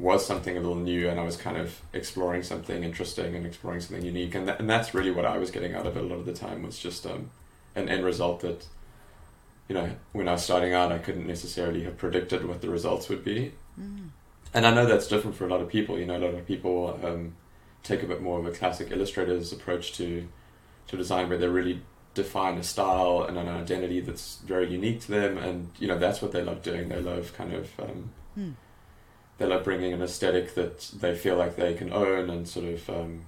was 0.04 0.26
something 0.26 0.58
a 0.58 0.60
little 0.60 0.76
new 0.76 1.10
and 1.10 1.20
I 1.20 1.24
was 1.24 1.38
kind 1.38 1.58
of 1.58 1.82
exploring 1.94 2.44
something 2.44 2.84
interesting 2.84 3.36
and 3.36 3.46
exploring 3.46 3.80
something 3.80 4.06
unique 4.06 4.36
and, 4.36 4.46
th- 4.46 4.60
and 4.60 4.70
that's 4.70 4.94
really 4.94 5.12
what 5.12 5.26
I 5.26 5.38
was 5.38 5.50
getting 5.50 5.74
out 5.74 5.88
of 5.88 5.96
it 5.96 6.04
a 6.04 6.06
lot 6.06 6.20
of 6.20 6.26
the 6.26 6.34
time 6.34 6.62
was 6.62 6.78
just 6.78 7.06
um, 7.06 7.32
an 7.76 7.88
end 7.88 8.04
result 8.04 8.42
that 8.42 8.68
you 9.70 9.76
know 9.76 9.90
when 10.12 10.28
I 10.28 10.34
was 10.34 10.44
starting 10.44 10.74
out 10.74 10.92
I 10.92 10.98
couldn't 10.98 11.26
necessarily 11.26 11.84
have 11.84 11.98
predicted 11.98 12.46
what 12.46 12.62
the 12.62 12.70
results 12.70 13.08
would 13.08 13.24
be 13.24 13.54
mm. 13.80 14.10
and 14.54 14.68
I 14.68 14.74
know 14.74 14.86
that's 14.86 15.08
different 15.08 15.38
for 15.38 15.46
a 15.46 15.50
lot 15.50 15.62
of 15.62 15.70
people 15.70 15.98
you 15.98 16.06
know 16.06 16.18
a 16.18 16.24
lot 16.26 16.34
of 16.34 16.46
people 16.46 17.00
um, 17.02 17.36
take 17.82 18.04
a 18.04 18.08
bit 18.08 18.22
more 18.22 18.40
of 18.40 18.46
a 18.46 18.52
classic 18.52 18.92
illustrator's 18.92 19.54
approach 19.54 19.94
to 19.94 20.28
to 20.88 20.98
design 20.98 21.30
where 21.30 21.38
they're 21.38 21.50
really 21.50 21.82
define 22.14 22.58
a 22.58 22.64
style 22.64 23.26
and 23.28 23.38
an 23.38 23.48
identity 23.48 24.00
that's 24.00 24.38
very 24.46 24.70
unique 24.70 25.02
to 25.02 25.10
them, 25.10 25.38
and 25.38 25.72
you 25.80 25.88
know 25.88 25.98
that's 25.98 26.22
what 26.22 26.32
they 26.32 26.44
love 26.44 26.62
doing. 26.62 26.90
They 26.90 27.02
love 27.02 27.34
kind 27.34 27.54
of 27.54 27.72
um, 27.80 28.12
Hmm. 28.36 28.52
They 29.38 29.46
love 29.46 29.64
bringing 29.64 29.94
an 29.94 30.02
aesthetic 30.02 30.56
that 30.56 30.80
they 31.00 31.16
feel 31.16 31.36
like 31.36 31.56
they 31.56 31.74
can 31.74 31.92
own 31.92 32.30
and 32.30 32.48
sort 32.48 32.66
of 32.66 32.90
um, 32.90 33.22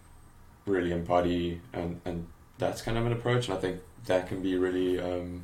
really 0.66 0.92
embody, 0.92 1.62
and 1.74 2.02
and 2.06 2.28
that's 2.58 2.82
kind 2.82 2.98
of 2.98 3.06
an 3.06 3.12
approach. 3.12 3.48
And 3.48 3.58
I 3.58 3.62
think 3.62 3.82
that 4.06 4.28
can 4.28 4.42
be 4.42 4.56
really, 4.56 5.00
um, 5.00 5.44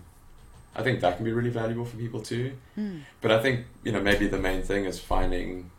I 0.76 0.84
think 0.84 1.02
that 1.02 1.16
can 1.18 1.26
be 1.26 1.32
really 1.32 1.50
valuable 1.50 1.86
for 1.86 1.98
people 1.98 2.22
too. 2.22 2.54
Mm. 2.78 3.02
But 3.22 3.32
I 3.32 3.42
think 3.42 3.66
you 3.84 3.92
know 3.92 4.02
maybe 4.02 4.28
the 4.28 4.40
main 4.40 4.62
thing 4.64 4.86
is 4.86 5.00
finding 5.00 5.72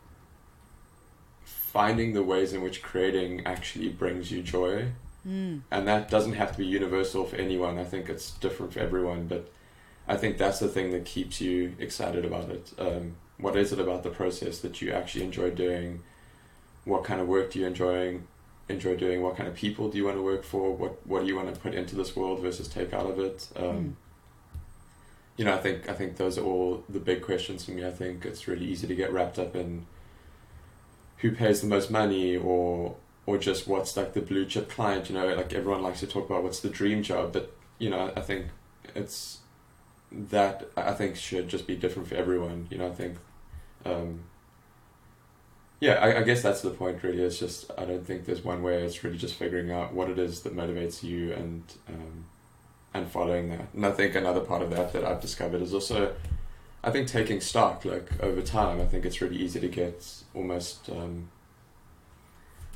finding 1.45 2.13
the 2.13 2.23
ways 2.23 2.53
in 2.53 2.61
which 2.61 2.83
creating 2.83 3.45
actually 3.45 3.89
brings 3.89 4.31
you 4.31 4.43
joy 4.43 4.91
Mm. 5.27 5.61
and 5.71 5.87
that 5.87 6.09
doesn't 6.09 6.33
have 6.33 6.51
to 6.51 6.57
be 6.57 6.65
universal 6.65 7.23
for 7.23 7.37
anyone. 7.37 7.77
I 7.77 7.85
think 7.85 8.09
it's 8.09 8.31
different 8.31 8.73
for 8.73 8.79
everyone, 8.79 9.27
but 9.27 9.49
I 10.05 10.17
think 10.17 10.37
that's 10.37 10.59
the 10.59 10.67
thing 10.67 10.91
that 10.91 11.05
keeps 11.05 11.39
you 11.39 11.75
excited 11.79 12.25
about 12.25 12.49
it. 12.49 12.73
Um, 12.77 13.15
what 13.37 13.55
is 13.55 13.71
it 13.73 13.79
about 13.79 14.03
the 14.03 14.09
process 14.09 14.59
that 14.59 14.81
you 14.81 14.91
actually 14.91 15.23
enjoy 15.23 15.51
doing? 15.51 16.01
What 16.85 17.03
kind 17.03 17.21
of 17.21 17.27
work 17.27 17.51
do 17.51 17.59
you 17.59 17.67
enjoy 17.67 18.19
enjoy 18.69 18.95
doing? 18.95 19.21
What 19.21 19.35
kind 19.35 19.49
of 19.49 19.55
people 19.55 19.89
do 19.89 19.97
you 19.97 20.05
want 20.05 20.17
to 20.17 20.23
work 20.23 20.43
for? 20.43 20.75
What 20.75 21.05
what 21.07 21.21
do 21.21 21.27
you 21.27 21.35
want 21.35 21.53
to 21.53 21.59
put 21.59 21.73
into 21.73 21.95
this 21.95 22.15
world 22.15 22.41
versus 22.41 22.67
take 22.67 22.93
out 22.93 23.05
of 23.05 23.19
it? 23.19 23.49
Um, 23.55 23.63
Mm. 23.63 23.93
You 25.35 25.45
know, 25.45 25.55
I 25.55 25.57
think 25.57 25.89
I 25.89 25.93
think 25.93 26.17
those 26.17 26.37
are 26.37 26.43
all 26.43 26.83
the 26.87 26.99
big 26.99 27.23
questions 27.23 27.65
for 27.65 27.71
me. 27.71 27.83
I 27.85 27.89
think 27.89 28.23
it's 28.23 28.47
really 28.47 28.65
easy 28.67 28.85
to 28.85 28.95
get 28.95 29.11
wrapped 29.11 29.39
up 29.39 29.55
in 29.55 29.87
who 31.17 31.31
pays 31.31 31.61
the 31.61 31.67
most 31.67 31.89
money 31.89 32.35
or 32.37 32.95
or 33.25 33.37
just 33.37 33.67
what's 33.67 33.95
like 33.95 34.13
the 34.13 34.21
blue 34.21 34.45
chip 34.45 34.69
client 34.69 35.09
you 35.09 35.15
know 35.15 35.33
like 35.33 35.53
everyone 35.53 35.81
likes 35.81 36.01
to 36.01 36.07
talk 36.07 36.29
about 36.29 36.43
what's 36.43 36.59
the 36.59 36.69
dream 36.69 37.01
job 37.01 37.31
but 37.31 37.55
you 37.79 37.89
know 37.89 38.11
i 38.17 38.21
think 38.21 38.47
it's 38.95 39.39
that 40.13 40.69
i 40.77 40.93
think 40.93 41.15
should 41.15 41.47
just 41.47 41.65
be 41.67 41.75
different 41.75 42.07
for 42.07 42.15
everyone 42.15 42.67
you 42.69 42.77
know 42.77 42.87
i 42.87 42.91
think 42.91 43.17
um 43.85 44.19
yeah 45.79 45.93
I, 45.95 46.19
I 46.19 46.23
guess 46.23 46.41
that's 46.41 46.61
the 46.61 46.69
point 46.69 47.03
really. 47.03 47.21
It's 47.23 47.39
just 47.39 47.69
i 47.77 47.85
don't 47.85 48.05
think 48.05 48.25
there's 48.25 48.43
one 48.43 48.63
way. 48.63 48.83
It's 48.83 49.03
really 49.03 49.17
just 49.17 49.35
figuring 49.35 49.71
out 49.71 49.93
what 49.93 50.09
it 50.09 50.17
is 50.19 50.41
that 50.41 50.55
motivates 50.55 51.03
you 51.03 51.33
and 51.33 51.63
um 51.89 52.25
and 52.93 53.09
following 53.11 53.49
that. 53.49 53.67
And 53.73 53.85
i 53.85 53.91
think 53.91 54.15
another 54.15 54.41
part 54.41 54.61
of 54.61 54.69
that 54.69 54.93
that 54.93 55.03
i've 55.03 55.19
discovered 55.21 55.61
is 55.61 55.73
also 55.73 56.15
i 56.83 56.91
think 56.91 57.07
taking 57.07 57.41
stock 57.41 57.85
like 57.85 58.11
over 58.21 58.41
time 58.41 58.79
i 58.79 58.85
think 58.85 59.05
it's 59.05 59.21
really 59.21 59.37
easy 59.37 59.59
to 59.59 59.67
get 59.67 60.05
almost 60.35 60.89
um 60.89 61.29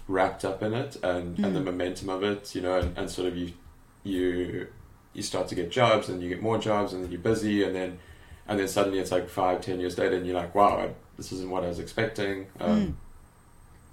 wrapped 0.07 0.45
up 0.45 0.63
in 0.63 0.73
it 0.73 0.95
and, 1.03 1.37
and 1.43 1.55
the 1.55 1.59
Mm. 1.59 1.65
momentum 1.65 2.09
of 2.09 2.23
it, 2.23 2.55
you 2.55 2.61
know, 2.61 2.77
and, 2.79 2.97
and 2.97 3.09
sort 3.09 3.27
of 3.27 3.37
you 3.37 3.53
you 4.03 4.67
you 5.17 5.23
start 5.23 5.47
to 5.49 5.55
get 5.55 5.69
jobs 5.71 6.07
and 6.09 6.21
you 6.21 6.29
get 6.29 6.41
more 6.41 6.57
jobs 6.59 6.93
and 6.93 7.03
then 7.03 7.11
you're 7.11 7.19
busy 7.19 7.63
and 7.63 7.75
then 7.75 7.97
and 8.47 8.57
then 8.59 8.67
suddenly 8.67 8.99
it's 8.99 9.11
like 9.11 9.27
five, 9.27 9.59
ten 9.61 9.79
years 9.79 9.97
later 9.97 10.15
and 10.15 10.25
you're 10.25 10.35
like, 10.35 10.55
wow, 10.55 10.77
I, 10.77 10.89
this 11.17 11.31
isn't 11.33 11.49
what 11.49 11.63
I 11.65 11.67
was 11.67 11.79
expecting. 11.79 12.47
Um, 12.61 12.69
Mm. 12.69 12.93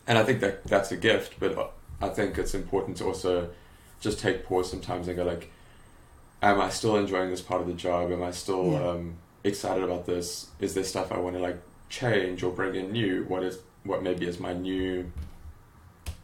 And 0.07 0.19
I 0.19 0.23
think 0.23 0.41
that 0.41 0.63
that's 0.65 0.93
a 0.93 0.99
gift, 0.99 1.41
but 1.41 1.73
I 2.03 2.11
think 2.11 2.37
it's 2.37 2.53
important 2.55 2.99
to 2.99 3.07
also 3.07 3.49
just 4.01 4.19
take 4.21 4.45
pause 4.45 4.71
sometimes 4.71 5.09
and 5.09 5.17
go 5.17 5.25
like, 5.25 5.51
am 6.43 6.61
I 6.61 6.69
still 6.69 6.97
enjoying 6.99 7.31
this 7.31 7.41
part 7.41 7.63
of 7.63 7.67
the 7.67 7.73
job? 7.73 8.13
Am 8.13 8.23
I 8.23 8.31
still 8.31 8.73
Yeah. 8.73 8.89
um, 8.91 9.17
excited 9.45 9.83
about 9.83 10.05
this? 10.05 10.49
Is 10.61 10.75
there 10.75 10.85
stuff 10.85 11.11
I 11.11 11.19
want 11.19 11.37
to 11.37 11.43
like 11.43 11.59
change 11.89 12.43
or 12.43 12.53
bring 12.53 12.75
in 12.75 12.93
new? 12.93 13.25
What 13.25 13.43
is 13.43 13.59
what 13.85 14.03
maybe 14.03 14.27
is 14.27 14.39
my 14.39 14.53
new 14.53 15.11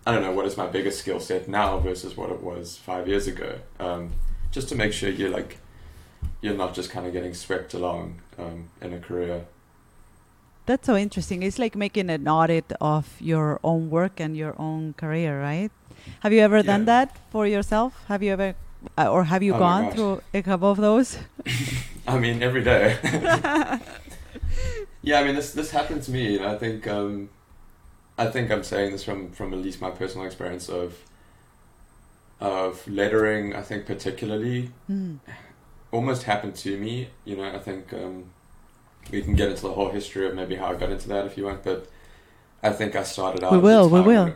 I 0.06 0.12
don't 0.12 0.22
know 0.22 0.32
what 0.32 0.46
is 0.46 0.56
my 0.56 0.66
biggest 0.66 0.98
skill 0.98 1.20
set 1.20 1.48
now 1.48 1.78
versus 1.78 2.16
what 2.16 2.30
it 2.30 2.42
was 2.42 2.76
five 2.76 3.08
years 3.08 3.26
ago. 3.26 3.58
Um, 3.78 4.12
just 4.50 4.68
to 4.68 4.74
make 4.74 4.92
sure 4.92 5.08
you're 5.08 5.30
like 5.30 5.58
you're 6.40 6.56
not 6.56 6.74
just 6.74 6.90
kind 6.90 7.06
of 7.06 7.12
getting 7.12 7.34
swept 7.34 7.74
along 7.74 8.20
um, 8.38 8.68
in 8.80 8.92
a 8.92 8.98
career. 8.98 9.46
That's 10.66 10.86
so 10.86 10.96
interesting. 10.96 11.42
It's 11.42 11.58
like 11.58 11.74
making 11.74 12.10
an 12.10 12.28
audit 12.28 12.72
of 12.80 13.06
your 13.20 13.60
own 13.64 13.90
work 13.90 14.20
and 14.20 14.36
your 14.36 14.54
own 14.58 14.94
career, 14.94 15.40
right? 15.40 15.70
Have 16.20 16.32
you 16.32 16.40
ever 16.40 16.62
done 16.62 16.84
that 16.86 17.16
for 17.30 17.46
yourself? 17.46 17.92
Have 18.08 18.22
you 18.22 18.32
ever, 18.32 18.54
uh, 18.96 19.10
or 19.10 19.24
have 19.24 19.42
you 19.42 19.54
Oh 19.54 19.58
gone 19.58 19.90
through 19.90 20.22
a 20.32 20.42
couple 20.42 20.70
of 20.70 20.78
those? 20.78 21.18
I 22.06 22.18
mean, 22.18 22.42
every 22.42 22.62
day. 22.62 22.96
yeah, 25.02 25.20
I 25.20 25.24
mean, 25.24 25.34
this 25.34 25.52
this 25.52 25.70
happened 25.70 26.02
to 26.04 26.10
me, 26.10 26.36
and 26.36 26.46
I 26.46 26.56
think 26.56 26.86
um, 26.86 27.28
I 28.16 28.26
think 28.26 28.50
I'm 28.50 28.62
saying 28.64 28.92
this 28.92 29.04
from 29.04 29.30
from 29.32 29.52
at 29.52 29.58
least 29.60 29.80
my 29.80 29.90
personal 29.90 30.26
experience 30.26 30.68
of 30.68 30.94
of 32.40 32.86
lettering. 32.88 33.54
I 33.54 33.62
think 33.62 33.86
particularly 33.86 34.70
Mm. 34.90 35.18
almost 35.92 36.22
happened 36.24 36.54
to 36.56 36.76
me. 36.76 37.08
You 37.24 37.36
know, 37.36 37.44
I 37.44 37.58
think 37.58 37.92
um, 37.92 38.24
we 39.10 39.22
can 39.22 39.34
get 39.34 39.48
into 39.50 39.62
the 39.62 39.72
whole 39.72 39.90
history 39.90 40.26
of 40.26 40.34
maybe 40.34 40.56
how 40.56 40.66
I 40.72 40.74
got 40.74 40.90
into 40.90 41.08
that 41.08 41.26
if 41.26 41.36
you 41.36 41.44
want, 41.46 41.62
but 41.64 41.88
I 42.62 42.70
think 42.70 42.94
I 42.96 43.02
started 43.02 43.42
out. 43.44 43.52
We 43.52 43.58
will, 43.58 43.88
we 43.88 44.00
will. 44.00 44.34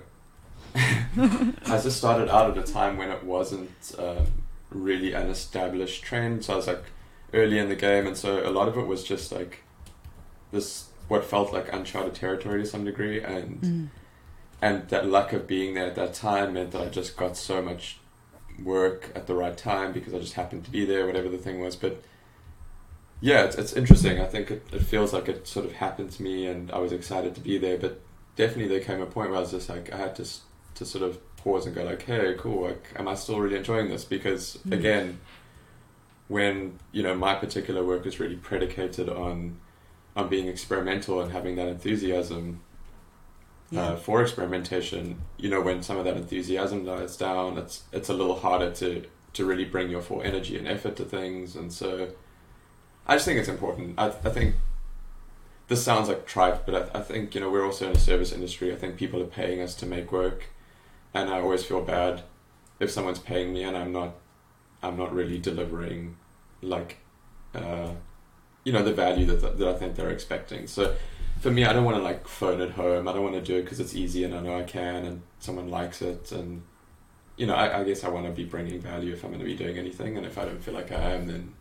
I 0.76 1.80
just 1.82 1.96
started 1.99 2.28
out 2.28 2.50
at 2.56 2.68
a 2.68 2.73
time 2.73 2.96
when 2.96 3.11
it 3.11 3.23
wasn't 3.25 3.94
um, 3.99 4.26
really 4.70 5.12
an 5.12 5.28
established 5.28 6.02
trend, 6.02 6.44
so 6.44 6.54
I 6.54 6.56
was 6.56 6.66
like 6.66 6.84
early 7.32 7.58
in 7.58 7.68
the 7.68 7.76
game, 7.76 8.06
and 8.06 8.16
so 8.16 8.46
a 8.46 8.50
lot 8.50 8.66
of 8.68 8.76
it 8.76 8.87
was 8.87 9.04
just 9.04 9.30
like 9.32 9.62
this 10.52 10.88
what 11.08 11.25
felt 11.25 11.52
like 11.52 11.73
uncharted 11.73 12.14
territory 12.14 12.62
to 12.62 12.66
some 12.66 12.84
degree, 12.84 13.23
and 13.23 13.61
Mm. 13.62 13.88
And 14.64 14.88
that 14.88 15.06
luck 15.06 15.35
of 15.35 15.47
being 15.47 15.75
there 15.75 15.85
at 15.85 15.94
that 15.94 16.14
time 16.14 16.54
meant 16.54 16.71
that 16.71 16.80
I 16.80 16.88
just 16.88 17.18
got 17.18 17.37
so 17.37 17.61
much 17.61 17.99
work 18.62 19.12
at 19.14 19.26
the 19.26 19.35
right 19.35 19.54
time 19.54 19.92
because 19.92 20.14
I 20.14 20.18
just 20.21 20.33
happened 20.33 20.64
to 20.64 20.71
be 20.71 20.87
there, 20.87 21.04
whatever 21.04 21.28
the 21.28 21.37
thing 21.37 21.61
was. 21.61 21.76
But 21.76 22.02
yeah, 23.21 23.44
it's, 23.44 23.56
it's 23.56 23.75
interesting. 23.75 24.23
I 24.23 24.25
think 24.25 24.50
it, 24.50 24.66
it 24.73 24.80
feels 24.80 25.12
like 25.12 25.28
it 25.28 25.47
sort 25.47 25.66
of 25.66 25.73
happened 25.73 26.12
to 26.12 26.23
me, 26.23 26.47
and 26.47 26.71
I 26.71 26.78
was 26.78 26.92
excited 26.92 27.35
to 27.35 27.42
be 27.42 27.59
there. 27.59 27.76
But 27.76 28.00
definitely, 28.37 28.68
there 28.68 28.80
came 28.80 29.02
a 29.02 29.06
point 29.06 29.28
where 29.28 29.37
I 29.38 29.42
was 29.42 29.50
just 29.50 29.68
like, 29.68 29.92
I 29.92 29.99
had 29.99 30.16
to 30.16 30.26
to 30.76 30.87
sort 30.87 31.04
of 31.04 31.37
pause 31.37 31.66
and 31.66 31.75
go 31.75 31.85
like, 31.85 32.02
hey, 32.02 32.35
cool, 32.38 32.64
like, 32.64 32.87
am 32.97 33.06
I 33.06 33.16
still 33.16 33.40
really 33.40 33.56
enjoying 33.56 33.90
this? 33.90 34.04
Because 34.06 34.56
Mm. 34.66 34.73
again, 34.73 35.18
when 36.28 36.78
you 36.92 37.02
know 37.02 37.14
my 37.14 37.35
particular 37.35 37.85
work 37.85 38.06
is 38.06 38.18
really 38.18 38.37
predicated 38.37 39.09
on 39.11 39.56
on 40.16 40.28
being 40.28 40.49
experimental 40.49 41.21
and 41.21 41.33
having 41.33 41.56
that 41.56 41.68
enthusiasm 41.68 42.61
Yeah. 43.75 43.88
uh, 43.88 43.97
for 43.97 44.23
experimentation, 44.23 45.21
you 45.37 45.49
know, 45.49 45.61
when 45.61 45.83
some 45.83 45.97
of 45.99 46.04
that 46.04 46.16
enthusiasm 46.16 46.85
dies 46.85 47.16
down, 47.16 47.59
it's 47.59 47.85
it's 47.93 48.09
a 48.09 48.14
little 48.14 48.37
harder 48.37 48.71
to 48.73 49.04
to 49.35 49.45
really 49.45 49.64
bring 49.64 49.90
your 49.90 50.02
full 50.02 50.23
energy 50.23 50.57
and 50.57 50.69
effort 50.69 50.97
to 50.97 51.04
things, 51.04 51.57
and 51.57 51.73
so 51.73 52.09
I 53.07 53.14
just 53.16 53.25
think 53.26 53.38
it's 53.40 53.49
important. 53.49 53.99
I 53.99 54.09
I 54.09 54.31
think 54.31 54.54
this 55.69 55.83
sounds 55.83 56.09
like 56.09 56.26
trite, 56.26 56.66
but 56.66 56.75
I, 56.95 56.99
I 56.99 57.02
think 57.02 57.35
you 57.35 57.40
know 57.40 57.50
we're 57.50 57.64
also 57.64 57.90
in 57.90 57.97
a 57.97 57.99
service 57.99 58.33
industry. 58.33 58.73
I 58.73 58.76
think 58.76 58.97
people 58.97 59.23
are 59.23 59.26
paying 59.26 59.61
us 59.61 59.75
to 59.76 59.87
make 59.87 60.12
work, 60.12 60.47
and 61.12 61.31
I 61.31 61.40
always 61.40 61.64
feel 61.64 61.83
bad 61.83 62.23
if 62.81 62.90
someone's 62.90 63.19
paying 63.19 63.52
me 63.52 63.62
and 63.62 63.76
I'm 63.76 63.93
not 63.93 64.14
I'm 64.83 64.97
not 64.97 65.12
really 65.14 65.38
delivering 65.38 66.16
like 66.62 66.99
uh, 67.54 67.93
you 68.64 68.73
know 68.73 68.83
the 68.83 68.93
value 68.93 69.26
that 69.26 69.59
that 69.59 69.69
I 69.69 69.75
think 69.75 69.97
they're 69.97 70.11
expecting. 70.11 70.66
So 70.66 70.95
for 71.45 71.51
me, 71.51 71.67
I 71.67 71.75
don't 71.75 71.85
want 71.85 71.99
to 71.99 72.03
like 72.03 72.27
phone 72.27 72.63
it 72.63 72.71
home. 72.71 73.07
I 73.07 73.13
don't 73.13 73.23
want 73.23 73.35
to 73.35 73.43
do 73.43 73.59
it 73.59 73.65
because 73.65 73.79
it's 73.79 73.95
easy 73.95 74.25
and 74.25 74.35
I 74.35 74.41
know 74.41 74.59
I 74.59 74.63
can 74.63 75.05
and 75.05 75.21
someone 75.41 75.69
likes 75.69 76.01
it. 76.01 76.33
And, 76.33 76.63
you 77.37 77.47
know, 77.47 77.55
I, 77.55 77.81
I 77.81 77.85
guess 77.85 78.03
I 78.03 78.09
want 78.09 78.25
to 78.25 78.33
be 78.33 78.47
bringing 78.47 78.81
value 78.81 79.13
if 79.13 79.23
I'm 79.23 79.31
going 79.31 79.41
to 79.41 79.45
be 79.45 79.55
doing 79.55 79.77
anything. 79.77 80.17
And 80.17 80.25
if 80.25 80.39
I 80.39 80.47
don't 80.47 80.63
feel 80.65 80.73
like 80.73 80.91
I 80.91 81.11
am, 81.17 81.27
then 81.27 81.53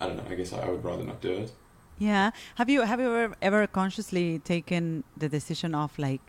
I 0.00 0.06
don't 0.06 0.18
know. 0.18 0.24
I 0.30 0.36
guess 0.36 0.52
I, 0.52 0.60
I 0.60 0.68
would 0.68 0.84
rather 0.84 1.02
not 1.02 1.20
do 1.20 1.32
it. 1.32 1.50
Yeah. 1.98 2.30
Have 2.54 2.70
you 2.70 2.82
have 2.82 3.00
you 3.00 3.12
ever, 3.12 3.34
ever 3.42 3.66
consciously 3.66 4.38
taken 4.38 5.02
the 5.16 5.28
decision 5.28 5.74
of 5.74 5.98
like 5.98 6.22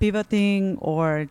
pivoting 0.00 0.78
or 0.80 1.28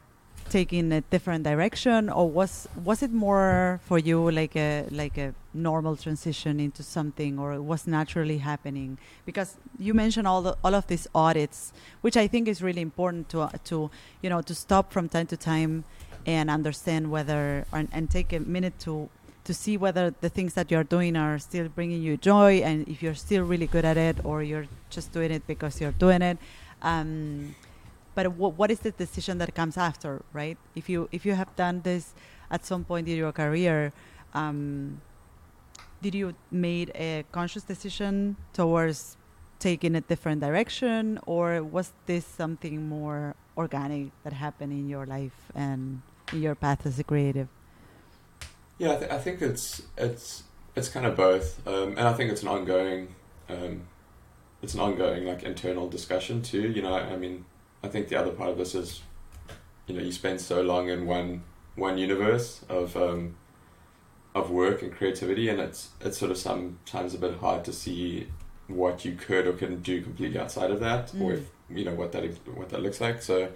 taking 0.50 0.92
a 0.92 1.02
different 1.02 1.44
direction, 1.44 2.10
or 2.10 2.30
was 2.30 2.68
was 2.84 3.02
it 3.04 3.12
more 3.12 3.80
for 3.84 3.98
you 3.98 4.32
like 4.32 4.56
a 4.56 4.88
like 4.92 5.18
a 5.18 5.34
normal 5.54 5.96
transition 5.96 6.60
into 6.60 6.84
something, 6.84 7.40
or 7.40 7.62
was 7.62 7.88
naturally 7.88 8.38
happening? 8.38 8.98
Because 9.26 9.58
you 9.80 9.94
mentioned 9.94 10.28
all 10.28 10.42
the, 10.42 10.58
all 10.64 10.76
of 10.76 10.88
these 10.88 11.08
audits, 11.14 11.74
which 12.02 12.18
I 12.18 12.28
think 12.28 12.48
is 12.48 12.62
really 12.62 12.82
important 12.82 13.30
to 13.30 13.50
to 13.66 13.90
you 14.22 14.30
know 14.30 14.42
to 14.42 14.56
stop 14.56 14.92
from 14.92 15.10
time 15.10 15.28
to 15.28 15.38
time 15.38 15.84
and 16.26 16.50
understand 16.50 17.12
whether 17.12 17.66
and, 17.72 17.90
and 17.92 18.10
take 18.10 18.34
a 18.34 18.40
minute 18.40 18.80
to 18.80 19.10
to 19.44 19.54
see 19.54 19.78
whether 19.78 20.14
the 20.22 20.30
things 20.30 20.56
that 20.56 20.72
you're 20.72 20.84
doing 20.84 21.16
are 21.16 21.38
still 21.38 21.70
bringing 21.70 22.02
you 22.02 22.18
joy 22.18 22.62
and 22.66 22.88
if 22.88 23.04
you're 23.04 23.14
still 23.14 23.44
really 23.44 23.68
good 23.68 23.86
at 23.86 23.96
it 23.96 24.18
or 24.26 24.42
you're 24.42 24.66
just 24.90 25.12
doing 25.14 25.32
it 25.32 25.46
because 25.46 25.80
you're 25.80 25.92
doing 25.92 26.22
it 26.24 26.38
um, 26.82 27.56
but 28.16 28.24
w- 28.24 28.54
what 28.56 28.72
is 28.72 28.80
the 28.80 28.92
decision 28.92 29.38
that 29.38 29.54
comes 29.54 29.78
after 29.78 30.24
right 30.34 30.58
if 30.76 30.90
you 30.90 31.08
if 31.12 31.26
you 31.26 31.34
have 31.34 31.54
done 31.56 31.82
this 31.82 32.14
at 32.50 32.66
some 32.66 32.84
point 32.84 33.08
in 33.08 33.18
your 33.18 33.32
career 33.32 33.94
um, 34.34 35.02
did 36.02 36.16
you 36.16 36.34
made 36.52 36.92
a 36.96 37.24
conscious 37.32 37.64
decision 37.64 38.36
towards 38.54 39.18
taking 39.60 39.96
a 39.96 40.02
different 40.02 40.42
direction 40.42 41.20
or 41.26 41.64
was 41.64 41.94
this 42.06 42.26
something 42.26 42.88
more 42.88 43.36
organic 43.58 44.12
that 44.24 44.34
happened 44.34 44.72
in 44.72 44.90
your 44.90 45.06
life 45.06 45.52
and 45.56 46.02
in 46.34 46.42
your 46.42 46.56
path 46.56 46.86
as 46.86 47.00
a 47.00 47.04
creative 47.04 47.48
Yeah, 48.78 48.92
I, 48.94 48.96
th- 48.98 49.12
I 49.12 49.20
think 49.20 49.42
it's 49.42 49.82
it's 49.98 50.44
it's 50.76 50.90
kind 50.90 51.06
of 51.06 51.16
both, 51.16 51.66
um, 51.66 51.92
and 51.92 52.02
I 52.02 52.14
think 52.14 52.32
it's 52.32 52.42
an 52.42 52.50
ongoing, 52.50 53.16
um, 53.48 53.84
it's 54.62 54.74
an 54.74 54.82
ongoing 54.82 55.24
like 55.26 55.44
internal 55.44 55.88
discussion 55.88 56.42
too. 56.42 56.70
You 56.72 56.82
know, 56.82 56.94
I, 56.94 57.14
I 57.14 57.18
mean, 57.18 57.46
I 57.86 57.88
think 57.90 58.08
the 58.08 58.16
other 58.16 58.32
part 58.32 58.50
of 58.50 58.58
this 58.58 58.74
is, 58.76 59.02
you 59.88 59.96
know, 59.96 60.02
you 60.04 60.12
spend 60.12 60.42
so 60.42 60.62
long 60.62 60.90
in 60.90 61.06
one 61.06 61.44
one 61.76 61.98
universe 61.98 62.62
of 62.70 62.96
um, 62.98 63.36
of 64.34 64.50
work 64.50 64.82
and 64.82 64.92
creativity, 64.92 65.50
and 65.50 65.60
it's 65.60 65.90
it's 66.02 66.18
sort 66.18 66.32
of 66.32 66.38
sometimes 66.38 67.14
a 67.14 67.18
bit 67.20 67.38
hard 67.38 67.64
to 67.66 67.74
see 67.74 68.28
what 68.68 69.06
you 69.06 69.14
could 69.14 69.46
or 69.46 69.54
couldn't 69.54 69.84
do 69.84 70.02
completely 70.02 70.40
outside 70.40 70.72
of 70.72 70.80
that, 70.80 71.12
Mm. 71.14 71.22
or 71.22 71.34
if 71.34 71.44
you 71.70 71.86
know 71.86 71.94
what 71.94 72.12
that 72.14 72.24
what 72.56 72.70
that 72.70 72.82
looks 72.82 73.00
like. 73.00 73.22
So, 73.22 73.50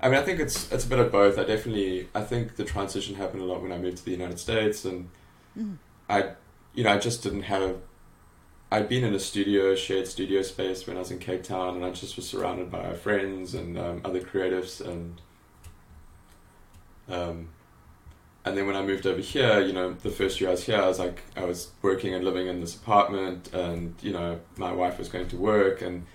I 0.00 0.08
mean, 0.08 0.18
I 0.18 0.22
think 0.22 0.40
it's 0.40 0.72
it's 0.72 0.86
a 0.86 0.88
bit 0.88 0.98
of 0.98 1.12
both. 1.12 1.38
I 1.38 1.44
definitely 1.44 2.08
I 2.14 2.22
think 2.22 2.56
the 2.56 2.64
transition 2.64 3.16
happened 3.16 3.42
a 3.42 3.44
lot 3.44 3.60
when 3.62 3.72
I 3.72 3.78
moved 3.78 3.98
to 3.98 4.04
the 4.04 4.12
United 4.12 4.38
States, 4.38 4.84
and 4.86 5.10
Mm. 5.58 5.76
I 6.08 6.30
you 6.74 6.84
know 6.84 6.92
I 6.94 6.98
just 6.98 7.22
didn't 7.22 7.42
have. 7.42 7.76
I'd 8.72 8.88
been 8.88 9.04
in 9.04 9.12
a 9.12 9.18
studio, 9.18 9.74
shared 9.74 10.08
studio 10.08 10.40
space 10.40 10.86
when 10.86 10.96
I 10.96 11.00
was 11.00 11.10
in 11.10 11.18
Cape 11.18 11.42
Town, 11.42 11.76
and 11.76 11.84
I 11.84 11.90
just 11.90 12.16
was 12.16 12.26
surrounded 12.26 12.70
by 12.70 12.94
friends 12.94 13.52
and 13.52 13.78
um, 13.78 14.00
other 14.02 14.20
creatives, 14.22 14.80
and 14.80 15.20
um, 17.06 17.50
and 18.46 18.56
then 18.56 18.66
when 18.66 18.74
I 18.74 18.80
moved 18.80 19.06
over 19.06 19.20
here, 19.20 19.60
you 19.60 19.74
know, 19.74 19.92
the 19.92 20.08
first 20.08 20.40
year 20.40 20.48
I 20.48 20.52
was 20.52 20.64
here, 20.64 20.78
I 20.80 20.88
was 20.88 20.98
like, 20.98 21.20
I 21.36 21.44
was 21.44 21.68
working 21.82 22.14
and 22.14 22.24
living 22.24 22.46
in 22.46 22.62
this 22.62 22.74
apartment, 22.74 23.52
and 23.52 23.94
you 24.00 24.14
know, 24.14 24.40
my 24.56 24.72
wife 24.72 24.98
was 24.98 25.10
going 25.10 25.28
to 25.28 25.36
work, 25.36 25.82
and 25.82 26.06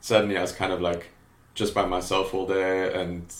suddenly 0.00 0.38
I 0.38 0.40
was 0.40 0.52
kind 0.52 0.72
of 0.72 0.80
like 0.80 1.10
just 1.52 1.74
by 1.74 1.84
myself 1.84 2.32
all 2.32 2.46
day, 2.46 2.94
and 2.94 3.30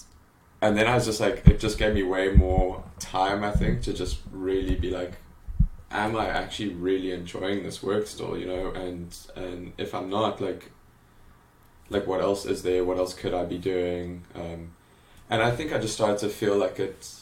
and 0.61 0.77
then 0.77 0.87
I 0.87 0.97
was 0.97 1.07
just 1.07 1.21
like, 1.21 1.47
it 1.47 1.61
just 1.61 1.79
gave 1.79 1.95
me 1.95 2.03
way 2.03 2.29
more 2.29 2.85
time, 2.99 3.43
I 3.43 3.53
think, 3.53 3.81
to 3.85 3.95
just 3.95 4.19
really 4.31 4.75
be 4.75 4.91
like, 4.91 5.13
am 5.91 6.17
I 6.17 6.27
actually 6.27 6.75
really 6.75 7.13
enjoying 7.13 7.63
this 7.63 7.83
work 7.83 8.07
still, 8.07 8.37
you 8.37 8.47
know, 8.47 8.71
and 8.73 9.17
and 9.35 9.73
if 9.79 9.95
I'm 9.95 10.11
not, 10.11 10.41
like, 10.41 10.71
like 11.91 12.07
what 12.07 12.21
else 12.21 12.45
is 12.45 12.63
there? 12.63 12.85
What 12.85 12.99
else 12.99 13.15
could 13.15 13.35
I 13.35 13.45
be 13.45 13.59
doing? 13.59 14.25
Um, 14.35 14.73
and 15.31 15.43
I 15.43 15.51
think 15.51 15.73
I 15.73 15.79
just 15.79 15.95
started 15.95 16.19
to 16.19 16.29
feel 16.29 16.57
like 16.57 16.79
it 16.79 17.15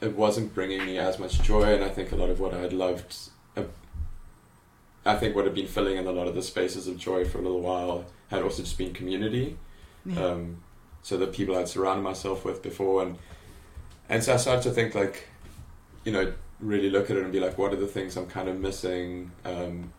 it 0.00 0.14
wasn't 0.16 0.54
bringing 0.54 0.84
me 0.86 0.98
as 0.98 1.18
much 1.18 1.42
joy, 1.42 1.74
and 1.74 1.84
I 1.84 1.88
think 1.88 2.12
a 2.12 2.16
lot 2.16 2.30
of 2.30 2.38
what 2.40 2.54
I 2.54 2.58
had 2.58 2.72
loved, 2.72 3.16
uh, 3.56 3.64
I 5.04 5.16
think 5.16 5.34
what 5.34 5.44
had 5.44 5.54
been 5.54 5.66
filling 5.66 5.96
in 5.96 6.06
a 6.06 6.12
lot 6.12 6.28
of 6.28 6.34
the 6.34 6.42
spaces 6.42 6.86
of 6.86 6.98
joy 6.98 7.24
for 7.24 7.38
a 7.38 7.42
little 7.42 7.60
while 7.60 8.04
had 8.28 8.42
also 8.42 8.62
just 8.62 8.78
been 8.78 8.92
community. 8.92 9.56
Yeah. 10.04 10.24
Um, 10.24 10.62
so 11.02 11.16
the 11.16 11.26
people 11.26 11.56
I'd 11.56 11.68
surrounded 11.68 12.02
myself 12.02 12.44
with 12.44 12.62
before, 12.62 13.02
and 13.02 13.18
and 14.08 14.22
so 14.22 14.34
I 14.34 14.36
started 14.36 14.62
to 14.62 14.70
think 14.70 14.94
like, 14.94 15.28
you 16.04 16.12
know, 16.12 16.32
really 16.60 16.90
look 16.90 17.10
at 17.10 17.16
it 17.16 17.22
and 17.22 17.32
be 17.32 17.40
like, 17.40 17.56
what 17.58 17.72
are 17.72 17.76
the 17.76 17.86
things 17.86 18.16
I'm 18.16 18.26
kind 18.26 18.48
of 18.48 18.58
missing, 18.58 19.30
um, 19.44 19.92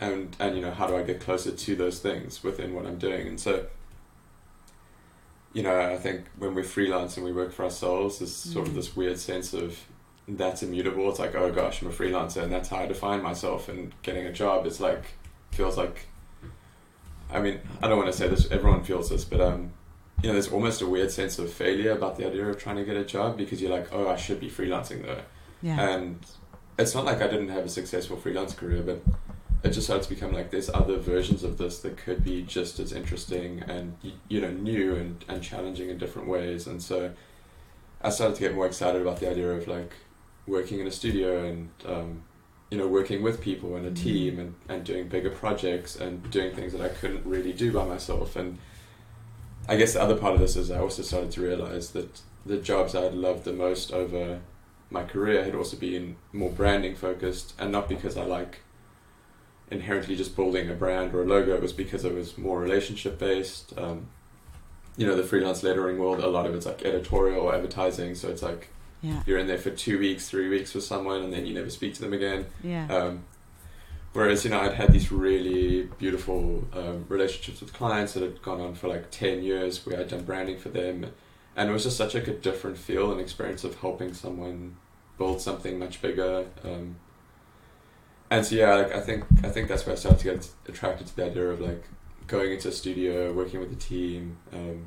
and 0.00 0.36
and 0.38 0.56
you 0.56 0.62
know, 0.62 0.70
how 0.72 0.86
do 0.86 0.96
I 0.96 1.02
get 1.02 1.20
closer 1.20 1.50
to 1.52 1.76
those 1.76 1.98
things 2.00 2.42
within 2.42 2.74
what 2.74 2.86
I'm 2.86 2.98
doing, 2.98 3.26
and 3.28 3.40
so. 3.40 3.66
You 5.52 5.62
know, 5.62 5.80
I 5.80 5.96
think 5.96 6.26
when 6.38 6.54
we 6.54 6.62
freelance 6.62 7.16
and 7.16 7.24
we 7.24 7.32
work 7.32 7.50
for 7.50 7.64
ourselves, 7.64 8.18
there's 8.18 8.34
sort 8.34 8.66
of 8.66 8.74
Mm. 8.74 8.76
this 8.76 8.94
weird 8.94 9.18
sense 9.18 9.54
of 9.54 9.78
that's 10.28 10.62
immutable. 10.62 11.08
It's 11.08 11.18
like, 11.18 11.34
oh 11.34 11.50
gosh, 11.50 11.80
I'm 11.80 11.88
a 11.88 11.92
freelancer, 11.92 12.42
and 12.42 12.52
that's 12.52 12.68
how 12.68 12.76
I 12.78 12.86
define 12.86 13.22
myself. 13.22 13.70
And 13.70 13.92
getting 14.02 14.26
a 14.26 14.32
job 14.32 14.66
is 14.66 14.80
like 14.80 15.14
feels 15.52 15.78
like. 15.78 16.08
I 17.32 17.40
mean, 17.40 17.60
I 17.82 17.88
don't 17.88 17.96
want 17.96 18.10
to 18.12 18.16
say 18.16 18.28
this. 18.28 18.50
Everyone 18.50 18.84
feels 18.84 19.08
this, 19.08 19.24
but 19.24 19.40
um, 19.40 19.72
you 20.22 20.28
know, 20.28 20.34
there's 20.34 20.52
almost 20.52 20.82
a 20.82 20.86
weird 20.86 21.10
sense 21.10 21.38
of 21.38 21.50
failure 21.50 21.92
about 21.92 22.16
the 22.18 22.26
idea 22.26 22.46
of 22.46 22.58
trying 22.58 22.76
to 22.76 22.84
get 22.84 22.96
a 22.96 23.04
job 23.04 23.38
because 23.38 23.62
you're 23.62 23.70
like, 23.70 23.88
oh, 23.92 24.08
I 24.08 24.16
should 24.16 24.40
be 24.40 24.50
freelancing 24.50 25.06
though. 25.06 25.22
Yeah. 25.62 25.80
And 25.80 26.18
it's 26.78 26.94
not 26.94 27.04
like 27.04 27.20
I 27.22 27.26
didn't 27.26 27.48
have 27.48 27.64
a 27.64 27.68
successful 27.68 28.16
freelance 28.16 28.54
career, 28.54 28.82
but 28.82 29.02
it 29.64 29.70
just 29.70 29.86
started 29.86 30.02
to 30.04 30.10
become 30.10 30.32
like 30.32 30.50
there's 30.50 30.68
other 30.70 30.98
versions 30.98 31.42
of 31.42 31.58
this 31.58 31.78
that 31.80 31.96
could 31.96 32.22
be 32.22 32.42
just 32.42 32.78
as 32.78 32.92
interesting 32.92 33.60
and 33.62 33.96
you 34.28 34.40
know 34.40 34.50
new 34.50 34.94
and, 34.94 35.24
and 35.28 35.42
challenging 35.42 35.88
in 35.90 35.98
different 35.98 36.28
ways. 36.28 36.66
And 36.66 36.82
so 36.82 37.12
I 38.02 38.10
started 38.10 38.34
to 38.36 38.40
get 38.40 38.54
more 38.54 38.66
excited 38.66 39.00
about 39.02 39.18
the 39.20 39.30
idea 39.30 39.50
of 39.50 39.66
like 39.66 39.92
working 40.46 40.78
in 40.80 40.86
a 40.86 40.90
studio 40.90 41.44
and 41.44 41.70
um, 41.86 42.22
you 42.70 42.78
know 42.78 42.86
working 42.86 43.22
with 43.22 43.40
people 43.40 43.76
in 43.76 43.84
a 43.86 43.90
Mhm. 43.90 43.96
team 44.02 44.38
and, 44.38 44.54
and 44.68 44.84
doing 44.84 45.08
bigger 45.08 45.30
projects 45.30 45.96
and 45.96 46.30
doing 46.30 46.54
things 46.54 46.72
that 46.72 46.82
I 46.82 46.88
couldn't 46.88 47.24
really 47.26 47.52
do 47.52 47.72
by 47.72 47.84
myself. 47.86 48.36
And 48.36 48.58
I 49.68 49.76
guess 49.76 49.94
the 49.94 50.02
other 50.02 50.14
part 50.16 50.34
of 50.34 50.40
this 50.40 50.54
is 50.54 50.70
I 50.70 50.78
also 50.78 51.02
started 51.02 51.32
to 51.32 51.40
realize 51.40 51.90
that 51.92 52.20
the 52.44 52.58
jobs 52.58 52.94
I 52.94 53.00
had 53.02 53.14
loved 53.14 53.44
the 53.44 53.52
most 53.52 53.92
over 53.92 54.40
my 54.90 55.02
career 55.04 55.44
had 55.44 55.54
also 55.54 55.76
been 55.76 56.16
more 56.32 56.50
branding 56.50 56.94
focused 56.94 57.54
and 57.58 57.72
not 57.72 57.88
because 57.88 58.16
I 58.16 58.24
like 58.24 58.60
inherently 59.70 60.14
just 60.16 60.36
building 60.36 60.70
a 60.70 60.74
brand 60.74 61.12
or 61.14 61.22
a 61.22 61.26
logo 61.26 61.54
it 61.54 61.62
was 61.62 61.72
because 61.72 62.04
it 62.04 62.14
was 62.14 62.38
more 62.38 62.60
relationship 62.60 63.18
based 63.18 63.76
um, 63.76 64.06
you 64.96 65.04
know 65.06 65.16
the 65.16 65.24
freelance 65.24 65.62
lettering 65.64 65.98
world 65.98 66.20
a 66.20 66.28
lot 66.28 66.46
of 66.46 66.54
it's 66.54 66.66
like 66.66 66.84
editorial 66.84 67.40
or 67.40 67.54
advertising 67.54 68.14
so 68.14 68.28
it's 68.28 68.42
like 68.42 68.68
yeah. 69.02 69.22
you're 69.26 69.38
in 69.38 69.48
there 69.48 69.58
for 69.58 69.70
two 69.70 69.98
weeks 69.98 70.28
three 70.28 70.48
weeks 70.48 70.72
with 70.72 70.84
someone 70.84 71.22
and 71.22 71.32
then 71.32 71.46
you 71.46 71.52
never 71.54 71.68
speak 71.70 71.94
to 71.94 72.00
them 72.00 72.12
again 72.12 72.46
Yeah. 72.62 72.86
um, 72.88 73.24
whereas 74.12 74.44
you 74.44 74.50
know 74.50 74.60
I'd 74.60 74.74
had 74.74 74.92
these 74.92 75.10
really 75.10 75.88
beautiful 75.98 76.64
um, 76.72 77.04
relationships 77.08 77.60
with 77.60 77.72
clients 77.72 78.14
that 78.14 78.22
had 78.22 78.40
gone 78.42 78.60
on 78.60 78.74
for 78.74 78.86
like 78.86 79.10
ten 79.10 79.42
years 79.42 79.84
where 79.84 79.98
I'd 79.98 80.08
done 80.08 80.22
branding 80.24 80.58
for 80.58 80.68
them, 80.68 81.06
and 81.56 81.68
it 81.70 81.72
was 81.72 81.84
just 81.84 81.96
such 81.96 82.14
like 82.14 82.28
a 82.28 82.34
different 82.34 82.76
feel 82.78 83.10
and 83.10 83.20
experience 83.20 83.64
of 83.64 83.80
helping 83.80 84.12
someone 84.12 84.76
build 85.18 85.40
something 85.40 85.78
much 85.78 86.02
bigger. 86.02 86.46
Um, 86.64 86.96
and 88.30 88.44
so 88.44 88.54
yeah, 88.56 88.74
like 88.74 88.92
I 88.94 89.00
think 89.00 89.24
I 89.42 89.48
think 89.48 89.68
that's 89.68 89.86
where 89.86 89.94
I 89.94 89.98
started 89.98 90.18
to 90.20 90.24
get 90.24 90.48
attracted 90.68 91.06
to 91.08 91.16
the 91.16 91.24
idea 91.26 91.48
of 91.50 91.60
like 91.60 91.84
going 92.26 92.52
into 92.52 92.68
a 92.68 92.72
studio, 92.72 93.32
working 93.32 93.60
with 93.60 93.72
a 93.72 93.76
team, 93.76 94.36
um, 94.52 94.86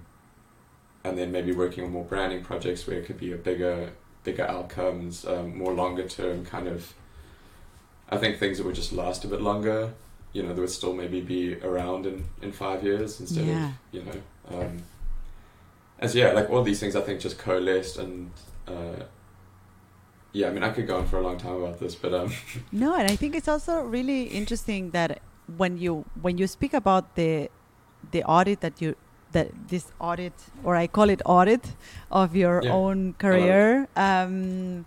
and 1.03 1.17
then 1.17 1.31
maybe 1.31 1.53
working 1.53 1.85
on 1.85 1.91
more 1.91 2.03
branding 2.05 2.43
projects 2.43 2.85
where 2.85 2.97
it 2.99 3.05
could 3.05 3.17
be 3.19 3.31
a 3.33 3.37
bigger 3.37 3.91
bigger 4.23 4.43
outcomes, 4.45 5.25
um, 5.25 5.57
more 5.57 5.73
longer 5.73 6.07
term 6.07 6.45
kind 6.45 6.67
of. 6.67 6.93
I 8.11 8.17
think 8.17 8.37
things 8.39 8.57
that 8.57 8.65
would 8.65 8.75
just 8.75 8.91
last 8.91 9.23
a 9.23 9.27
bit 9.27 9.39
longer, 9.39 9.93
you 10.33 10.41
know, 10.41 10.49
that 10.53 10.59
would 10.59 10.71
still 10.71 10.93
maybe 10.93 11.21
be 11.21 11.55
around 11.61 12.07
in, 12.07 12.25
in 12.41 12.51
five 12.51 12.83
years 12.83 13.19
instead 13.19 13.45
Yeah. 13.45 13.67
of, 13.67 13.73
you 13.91 14.01
know, 14.03 14.59
um, 14.59 14.81
as 15.99 16.15
yeah, 16.15 16.31
like 16.31 16.49
all 16.49 16.63
these 16.63 16.79
things 16.79 16.95
I 16.95 17.01
think 17.01 17.19
just 17.19 17.37
coalesced 17.37 17.97
and, 17.97 18.31
uh, 18.67 19.03
yeah, 20.31 20.47
I 20.47 20.51
mean, 20.51 20.63
I 20.63 20.69
could 20.71 20.87
go 20.87 20.97
on 20.97 21.07
for 21.07 21.17
a 21.17 21.21
long 21.21 21.37
time 21.37 21.55
about 21.55 21.79
this, 21.79 21.95
but, 21.95 22.13
um, 22.13 22.31
No, 22.71 22.95
and 22.95 23.07
I 23.07 23.15
think 23.15 23.35
it's 23.35 23.47
also 23.47 23.81
really 23.81 24.23
interesting 24.23 24.91
that 24.91 25.21
when 25.47 25.77
you 25.77 26.05
when 26.13 26.37
you 26.37 26.47
speak 26.47 26.73
about 26.73 27.15
the 27.15 27.49
the 28.11 28.23
audit 28.23 28.61
that 28.61 28.81
you 28.81 28.95
that 29.31 29.51
this 29.67 29.91
audit 29.99 30.49
or 30.63 30.75
I 30.75 30.87
call 30.87 31.09
it 31.09 31.21
audit 31.25 31.75
of 32.11 32.35
your 32.35 32.63
Yeah, 32.63 32.69
own 32.69 33.13
career 33.13 33.87
um, 33.95 34.85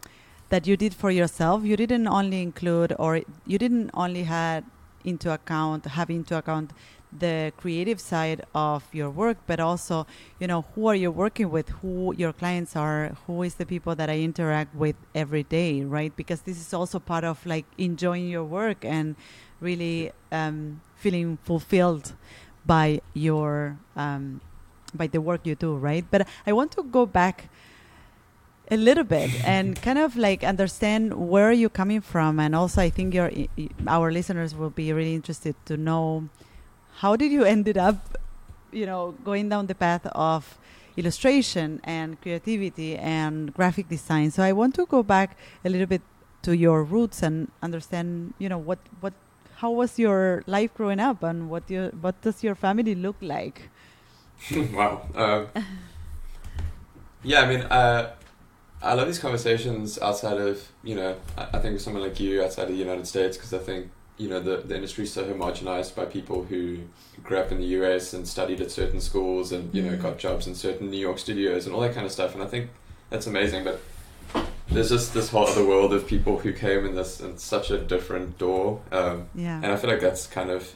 that 0.51 0.66
you 0.66 0.77
did 0.77 0.94
for 0.94 1.11
yourself, 1.11 1.64
you 1.64 1.77
didn't 1.77 2.07
only 2.09 2.42
include 2.42 2.94
or 2.98 3.22
you 3.44 3.59
didn't 3.59 3.90
only 3.94 4.25
had 4.25 4.64
into 5.05 5.33
account 5.33 5.85
have 5.87 6.11
into 6.11 6.37
account 6.37 6.72
the 7.18 7.53
creative 7.57 8.01
side 8.01 8.42
of 8.55 8.85
your 8.92 9.11
work 9.11 9.37
but 9.46 9.61
also 9.61 10.07
you 10.40 10.46
know 10.46 10.62
who 10.75 10.87
are 10.87 10.94
you 10.94 11.11
working 11.11 11.51
with? 11.51 11.68
Who 11.81 12.14
your 12.16 12.33
clients 12.33 12.75
are? 12.77 13.16
Who 13.27 13.42
is 13.42 13.55
the 13.57 13.66
people 13.66 13.94
that 13.94 14.09
i 14.09 14.18
interact 14.18 14.75
with 14.75 14.96
every 15.14 15.42
day 15.42 15.83
right? 15.83 16.14
Because 16.16 16.42
this 16.42 16.59
is 16.59 16.72
also 16.72 16.98
part 16.98 17.25
of 17.25 17.44
like 17.46 17.66
enjoying 17.79 18.29
your 18.29 18.44
work 18.44 18.85
and 18.85 19.16
really 19.61 20.12
um, 20.31 20.81
feeling 20.96 21.38
fulfilled 21.44 22.14
by 22.64 23.01
your 23.14 23.79
um, 23.96 24.40
by 24.94 25.07
the 25.07 25.20
work 25.20 25.40
you 25.44 25.55
do 25.55 25.75
right? 25.77 26.05
But 26.11 26.27
i 26.46 26.53
want 26.53 26.72
to 26.72 26.83
go 26.83 27.07
back 27.07 27.48
a 28.70 28.77
little 28.77 29.05
bit 29.05 29.31
and 29.44 29.81
kind 29.83 29.98
of 29.98 30.16
like 30.16 30.42
understand 30.44 31.14
where 31.14 31.53
you're 31.53 31.68
coming 31.68 32.01
from 32.01 32.40
and 32.40 32.55
also 32.55 32.81
i 32.81 32.88
think 32.88 33.12
your 33.12 33.31
our 33.87 34.11
listeners 34.11 34.55
will 34.55 34.70
be 34.70 34.92
really 34.92 35.14
interested 35.14 35.55
to 35.66 35.77
know 35.77 36.29
how 37.02 37.16
did 37.16 37.30
you 37.30 37.44
ended 37.44 37.76
up 37.76 38.16
you 38.72 38.86
know 38.86 39.14
going 39.24 39.48
down 39.48 39.66
the 39.66 39.74
path 39.74 40.06
of 40.14 40.58
illustration 40.96 41.80
and 41.84 42.20
creativity 42.22 42.96
and 42.96 43.52
graphic 43.54 43.88
design 43.88 44.30
so 44.30 44.42
i 44.42 44.52
want 44.52 44.74
to 44.74 44.86
go 44.86 45.02
back 45.02 45.36
a 45.64 45.68
little 45.68 45.86
bit 45.86 46.02
to 46.42 46.56
your 46.56 46.82
roots 46.82 47.22
and 47.22 47.50
understand 47.62 48.34
you 48.38 48.48
know 48.48 48.58
what 48.58 48.78
what 49.00 49.12
how 49.56 49.70
was 49.70 49.98
your 49.98 50.42
life 50.46 50.72
growing 50.74 51.00
up 51.00 51.22
and 51.22 51.48
what 51.48 51.68
your 51.70 51.90
what 52.00 52.20
does 52.22 52.42
your 52.42 52.54
family 52.54 52.94
look 52.94 53.16
like 53.20 53.70
wow. 54.72 55.02
Um, 55.14 55.48
yeah, 57.22 57.42
I 57.42 57.46
mean, 57.46 57.60
uh, 57.62 58.12
I 58.82 58.94
love 58.94 59.06
these 59.06 59.18
conversations 59.18 59.98
outside 59.98 60.38
of, 60.38 60.68
you 60.82 60.94
know, 60.94 61.16
I, 61.36 61.48
I 61.54 61.58
think 61.60 61.80
someone 61.80 62.02
like 62.02 62.18
you 62.18 62.42
outside 62.42 62.64
of 62.64 62.70
the 62.70 62.76
United 62.76 63.06
States 63.06 63.36
because 63.36 63.54
I 63.54 63.58
think, 63.58 63.90
you 64.22 64.28
know, 64.28 64.38
the, 64.40 64.58
the 64.58 64.74
industry 64.76 65.04
is 65.04 65.12
so 65.12 65.24
homogenized 65.24 65.94
by 65.96 66.04
people 66.04 66.44
who 66.44 66.78
grew 67.24 67.38
up 67.38 67.50
in 67.50 67.58
the 67.58 67.66
US 67.78 68.12
and 68.14 68.26
studied 68.26 68.61
at 68.61 68.70
certain 68.70 69.00
schools 69.00 69.50
and, 69.52 69.74
you 69.74 69.82
know, 69.82 69.96
Mm. 69.96 70.02
got 70.02 70.18
jobs 70.18 70.46
in 70.46 70.54
certain 70.54 70.90
New 70.90 70.98
York 71.08 71.18
studios 71.18 71.66
and 71.66 71.74
all 71.74 71.80
that 71.80 71.94
kind 71.94 72.06
of 72.06 72.12
stuff. 72.12 72.35
And 72.35 72.42
I 72.42 72.46
think 72.46 72.70
that's 73.11 73.26
amazing. 73.26 73.64
But 73.64 73.80
there's 74.70 74.90
just 74.90 75.12
this 75.12 75.30
whole 75.30 75.46
other 75.46 75.66
world 75.66 75.92
of 75.92 76.06
people 76.06 76.38
who 76.38 76.52
came 76.52 76.87
in 76.87 76.94
this 76.94 77.20
in 77.20 77.37
such 77.37 77.70
a 77.72 77.78
different 77.78 78.38
door. 78.38 78.80
Um, 78.92 79.26
Yeah. 79.35 79.56
and 79.62 79.66
I 79.72 79.76
feel 79.76 79.90
like 79.90 80.00
that's 80.00 80.26
kind 80.28 80.50
of, 80.50 80.72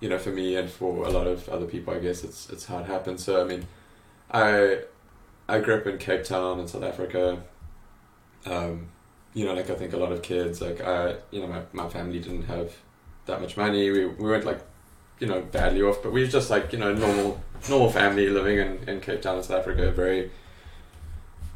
you 0.00 0.08
know, 0.08 0.18
for 0.18 0.30
me 0.30 0.56
and 0.56 0.68
for 0.68 1.06
a 1.06 1.10
lot 1.10 1.26
of 1.28 1.48
other 1.48 1.66
people, 1.66 1.94
I 1.94 2.00
guess 2.00 2.24
it's 2.24 2.50
it's 2.50 2.64
how 2.66 2.78
it 2.80 2.86
happens. 2.86 3.22
So 3.24 3.40
I 3.40 3.44
mean, 3.44 3.66
I 4.30 4.80
I 5.48 5.60
grew 5.60 5.74
up 5.76 5.86
in 5.86 5.98
Cape 5.98 6.24
Town 6.24 6.58
in 6.60 6.66
South 6.68 6.82
Africa. 6.82 7.42
Um, 8.46 8.88
you 9.34 9.44
know, 9.44 9.54
like 9.54 9.70
I 9.70 9.74
think 9.74 9.92
a 9.92 9.96
lot 9.96 10.12
of 10.12 10.22
kids, 10.22 10.60
like 10.60 10.80
I, 10.80 11.16
you 11.30 11.40
know, 11.40 11.46
my 11.46 11.62
my 11.72 11.88
family 11.88 12.18
didn't 12.18 12.44
have 12.44 12.72
that 13.26 13.40
much 13.40 13.56
money. 13.56 13.90
We 13.90 14.06
we 14.06 14.24
weren't 14.24 14.44
like, 14.44 14.60
you 15.18 15.26
know, 15.26 15.40
badly 15.40 15.82
off, 15.82 16.02
but 16.02 16.12
we 16.12 16.22
were 16.22 16.28
just 16.28 16.50
like 16.50 16.72
you 16.72 16.78
know 16.78 16.92
normal 16.94 17.40
normal 17.68 17.90
family 17.90 18.28
living 18.28 18.58
in 18.58 18.88
in 18.88 19.00
Cape 19.00 19.22
Town 19.22 19.42
South 19.42 19.60
Africa, 19.60 19.90
very 19.90 20.30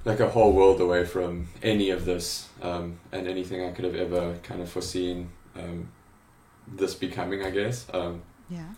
like 0.04 0.20
a 0.20 0.28
whole 0.28 0.52
world 0.52 0.80
away 0.80 1.04
from 1.04 1.48
any 1.62 1.90
of 1.90 2.04
this 2.04 2.48
um, 2.62 2.98
and 3.10 3.26
anything 3.26 3.64
I 3.64 3.70
could 3.70 3.84
have 3.84 3.94
ever 3.94 4.34
kind 4.42 4.60
of 4.60 4.68
foreseen 4.68 5.30
um, 5.56 5.88
this 6.68 6.94
becoming, 6.94 7.42
I 7.42 7.50
guess. 7.50 7.86
Um, 7.92 8.22
yeah. 8.50 8.68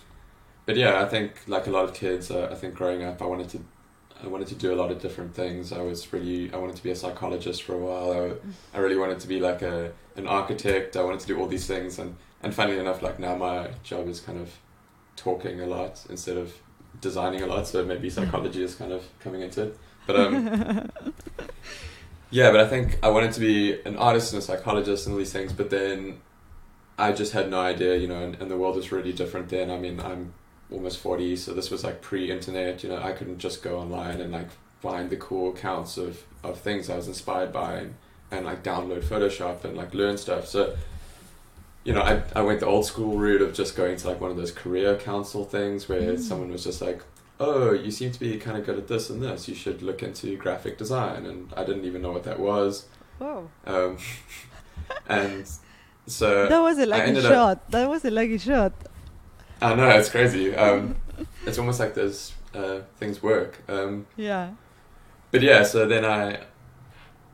but 0.67 0.77
yeah, 0.77 1.03
I 1.03 1.07
think 1.07 1.33
like 1.47 1.67
a 1.67 1.71
lot 1.71 1.85
of 1.85 1.95
kids, 1.95 2.31
uh, 2.31 2.49
I 2.51 2.55
think 2.55 2.75
growing 2.75 3.03
up, 3.03 3.21
I 3.21 3.27
wanted 3.27 3.49
to, 3.51 3.65
I 4.23 4.29
wanted 4.29 4.49
to 4.49 4.55
do 4.55 4.73
a 4.73 4.77
lot 4.77 4.91
of 4.91 5.01
different 5.01 5.35
things. 5.35 5.73
I 5.73 5.83
was 5.83 6.13
really, 6.13 6.53
I 6.53 6.57
wanted 6.57 6.77
to 6.77 6.83
be 6.83 6.91
a 6.91 6.97
psychologist 6.97 7.63
for 7.63 7.75
a 7.75 7.79
while. 7.79 8.13
I, 8.13 8.77
I 8.77 8.81
really 8.81 8.97
wanted 8.97 9.21
to 9.21 9.29
be 9.29 9.41
like 9.41 9.63
a 9.63 9.93
an 10.17 10.27
architect. 10.27 10.97
I 10.97 11.03
wanted 11.03 11.21
to 11.21 11.27
do 11.27 11.39
all 11.39 11.47
these 11.47 11.67
things, 11.67 11.99
and 11.99 12.17
and 12.43 12.55
funnily 12.55 12.79
enough, 12.79 13.03
like 13.03 13.19
now 13.19 13.37
my 13.37 13.69
job 13.83 14.09
is 14.09 14.21
kind 14.21 14.41
of 14.41 14.51
talking 15.17 15.61
a 15.61 15.67
lot 15.67 16.05
instead 16.09 16.37
of 16.37 16.55
designing 17.01 17.43
a 17.43 17.47
lot. 17.47 17.67
So 17.67 17.85
maybe 17.85 18.11
psychology 18.11 18.63
is 18.63 18.75
kind 18.75 18.93
of 18.93 19.05
coming 19.21 19.43
into 19.43 19.65
it. 19.65 19.79
But 20.07 20.17
um, 20.17 20.91
yeah, 22.31 22.51
but 22.51 22.61
I 22.61 22.69
think 22.69 22.99
I 23.03 23.09
wanted 23.09 23.33
to 23.33 23.41
be 23.41 23.81
an 23.83 23.97
artist 23.97 24.33
and 24.33 24.43
a 24.43 24.45
psychologist 24.45 25.07
and 25.07 25.15
all 25.15 25.19
these 25.19 25.33
things, 25.33 25.53
but 25.53 25.71
then 25.71 26.21
I 26.99 27.13
just 27.13 27.33
had 27.33 27.51
no 27.51 27.61
idea, 27.61 27.97
you 27.97 28.09
know, 28.09 28.23
and, 28.23 28.37
and 28.37 28.51
the 28.51 28.57
world 28.57 28.77
was 28.77 28.93
really 28.93 29.13
different 29.13 29.49
then. 29.49 29.71
I 29.71 29.79
mean, 29.79 30.01
I'm 30.01 30.33
almost 30.71 30.99
40, 30.99 31.37
so 31.37 31.53
this 31.55 31.71
was 31.71 31.85
like 31.85 32.01
pre 32.03 32.31
internet, 32.31 32.83
you 32.83 32.89
know, 32.89 33.01
I 33.03 33.13
couldn't 33.13 33.39
just 33.39 33.63
go 33.63 33.79
online 33.79 34.21
and 34.21 34.33
like 34.33 34.49
find 34.81 35.11
the 35.11 35.17
cool 35.17 35.51
accounts 35.53 35.97
of, 35.97 36.23
of 36.43 36.59
things 36.61 36.91
I 36.91 36.97
was 36.97 37.09
inspired 37.09 37.53
by 37.53 37.75
and, 37.75 37.95
and 38.31 38.45
like 38.47 38.63
download 38.63 39.03
Photoshop 39.05 39.65
and 39.65 39.77
like 39.77 39.95
learn 39.95 40.19
stuff. 40.19 40.47
So, 40.47 40.77
you 41.85 41.93
know, 41.93 42.03
I, 42.03 42.23
I 42.35 42.43
went 42.43 42.61
the 42.61 42.67
old 42.67 42.85
school 42.87 43.17
route 43.17 43.43
of 43.43 43.55
just 43.55 43.77
going 43.77 43.97
to 43.97 44.09
like 44.09 44.21
one 44.21 44.31
of 44.31 44.37
those 44.37 44.51
career 44.53 44.97
council 44.97 45.45
things 45.45 45.89
where 45.89 46.01
Mm. 46.15 46.19
someone 46.21 46.51
was 46.51 46.65
just 46.65 46.83
like, 46.83 47.01
oh, 47.39 47.73
you 47.73 47.91
seem 47.91 48.11
to 48.11 48.19
be 48.19 48.37
kind 48.39 48.57
of 48.59 48.67
good 48.67 48.77
at 48.79 48.89
this 48.89 49.09
and 49.11 49.23
this. 49.23 49.47
You 49.47 49.55
should 49.55 49.83
look 49.83 50.03
into 50.03 50.37
graphic 50.37 50.79
design. 50.79 51.27
And 51.27 51.53
I 51.57 51.63
didn't 51.65 51.85
even 51.85 52.03
know 52.03 52.11
what 52.11 52.25
that 52.25 52.41
was. 52.41 52.87
Whoa. 53.19 53.49
Um, 53.67 53.99
and 55.09 55.49
so 56.07 56.49
That 56.49 56.59
was 56.61 56.79
a 56.79 56.87
lucky 56.87 57.03
ended 57.09 57.25
up- 57.27 57.33
shot. 57.33 57.71
That 57.71 57.89
was 57.89 58.05
a 58.05 58.11
lucky 58.11 58.39
shot. 58.39 58.73
I 59.63 59.75
know 59.75 59.89
it's 59.89 60.09
crazy. 60.11 60.55
Um, 60.55 60.97
it's 61.47 61.59
almost 61.59 61.81
like 61.81 61.95
those 61.95 62.33
uh, 62.55 62.81
things 62.99 63.23
work. 63.23 63.59
Um, 63.69 64.07
Yeah. 64.17 64.51
but 65.31 65.43
yeah, 65.43 65.63
so 65.63 65.87
then 65.87 66.05
I, 66.05 66.41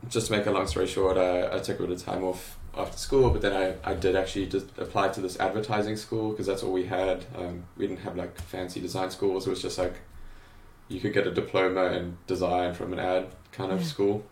just 0.08 0.28
to 0.28 0.32
make 0.36 0.46
a 0.46 0.50
long 0.50 0.66
story 0.66 0.86
short, 0.86 1.16
I, 1.16 1.56
I 1.56 1.58
took 1.58 1.78
a 1.80 1.82
bit 1.82 1.92
of 1.92 2.02
time 2.02 2.24
off 2.24 2.58
after 2.76 2.96
school, 2.96 3.30
but 3.30 3.42
then 3.42 3.52
I, 3.52 3.90
I 3.90 3.94
did 3.94 4.16
actually 4.16 4.46
just 4.46 4.66
apply 4.78 5.08
to 5.10 5.20
this 5.20 5.38
advertising 5.38 5.96
school 5.96 6.30
because 6.30 6.46
that's 6.46 6.62
all 6.62 6.72
we 6.72 6.84
had. 6.86 7.24
Um, 7.36 7.64
we 7.76 7.86
didn't 7.86 8.00
have 8.02 8.16
like 8.16 8.38
fancy 8.40 8.80
design 8.80 9.10
schools. 9.10 9.46
It 9.46 9.50
was 9.50 9.60
just 9.62 9.76
like 9.78 9.94
you 10.88 11.00
could 11.00 11.12
get 11.12 11.26
a 11.26 11.30
diploma 11.32 11.84
in 11.92 12.18
design 12.26 12.74
from 12.74 12.92
an 12.92 12.98
ad 12.98 13.26
kind 13.52 13.72
of 13.72 13.80
Yeah. 13.80 13.86
school. 13.86 14.24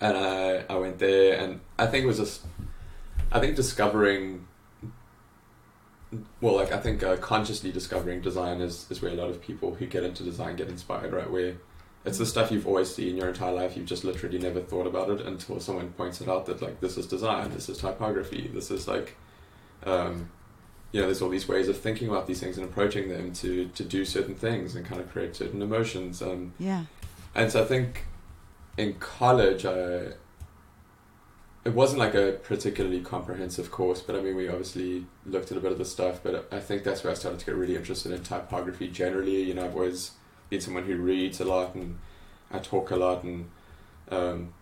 And 0.00 0.16
I, 0.16 0.64
I 0.68 0.74
went 0.76 0.98
there, 0.98 1.38
and 1.38 1.60
I 1.78 1.86
think 1.86 2.04
it 2.04 2.08
was 2.08 2.18
just, 2.18 2.42
I 3.30 3.38
think 3.38 3.54
discovering, 3.54 4.48
well, 6.40 6.56
like 6.56 6.72
I 6.72 6.78
think 6.78 7.02
uh, 7.02 7.16
consciously 7.16 7.72
discovering 7.72 8.20
design 8.20 8.60
is, 8.60 8.86
is 8.90 9.00
where 9.00 9.10
a 9.12 9.14
lot 9.14 9.30
of 9.30 9.40
people 9.40 9.74
who 9.74 9.86
get 9.86 10.04
into 10.04 10.22
design 10.22 10.56
get 10.56 10.68
inspired, 10.68 11.12
right? 11.12 11.30
Where 11.30 11.54
it's 12.04 12.18
the 12.18 12.26
stuff 12.26 12.50
you've 12.50 12.66
always 12.66 12.94
seen 12.94 13.16
your 13.16 13.28
entire 13.28 13.52
life. 13.52 13.76
You've 13.76 13.86
just 13.86 14.04
literally 14.04 14.38
never 14.38 14.60
thought 14.60 14.86
about 14.86 15.08
it 15.10 15.20
until 15.24 15.60
someone 15.60 15.90
points 15.92 16.20
it 16.20 16.28
out 16.28 16.46
that 16.46 16.60
like 16.60 16.80
this 16.80 16.96
is 16.98 17.06
design, 17.06 17.50
this 17.52 17.68
is 17.68 17.78
typography, 17.78 18.50
this 18.52 18.70
is 18.70 18.88
like, 18.88 19.16
um, 19.84 20.28
you 20.90 21.00
know, 21.00 21.06
there's 21.06 21.22
all 21.22 21.30
these 21.30 21.48
ways 21.48 21.68
of 21.68 21.78
thinking 21.78 22.08
about 22.08 22.26
these 22.26 22.40
things 22.40 22.58
and 22.58 22.66
approaching 22.68 23.08
them 23.08 23.32
to 23.34 23.68
to 23.68 23.84
do 23.84 24.04
certain 24.04 24.34
things 24.34 24.74
and 24.74 24.84
kind 24.84 25.00
of 25.00 25.10
create 25.10 25.34
certain 25.36 25.62
emotions. 25.62 26.20
Um, 26.20 26.52
Yeah. 26.58 26.84
and 27.34 27.50
so 27.50 27.62
I 27.62 27.66
think 27.66 28.04
in 28.76 28.94
college, 28.94 29.64
I 29.64 30.12
it 31.64 31.74
wasn't 31.74 32.00
like 32.00 32.14
a 32.14 32.32
particularly 32.42 33.00
comprehensive 33.00 33.70
course, 33.70 34.00
but 34.00 34.16
I 34.16 34.20
mean, 34.20 34.34
we 34.34 34.48
obviously 34.48 35.06
looked 35.24 35.52
at 35.52 35.56
a 35.56 35.60
bit 35.60 35.70
of 35.70 35.78
the 35.78 35.84
stuff. 35.84 36.20
But 36.22 36.48
I 36.50 36.58
think 36.58 36.82
that's 36.82 37.04
where 37.04 37.12
I 37.12 37.14
started 37.14 37.38
to 37.40 37.46
get 37.46 37.54
really 37.54 37.76
interested 37.76 38.10
in 38.10 38.22
typography 38.22 38.88
generally. 38.88 39.42
You 39.42 39.54
know, 39.54 39.66
I've 39.66 39.76
always 39.76 40.12
been 40.50 40.60
someone 40.60 40.84
who 40.84 40.96
reads 40.96 41.40
a 41.40 41.44
lot 41.44 41.74
and 41.74 41.98
I 42.50 42.58
talk 42.58 42.90
a 42.90 42.96
lot, 42.96 43.22
and 43.22 43.48
um, 44.10 44.52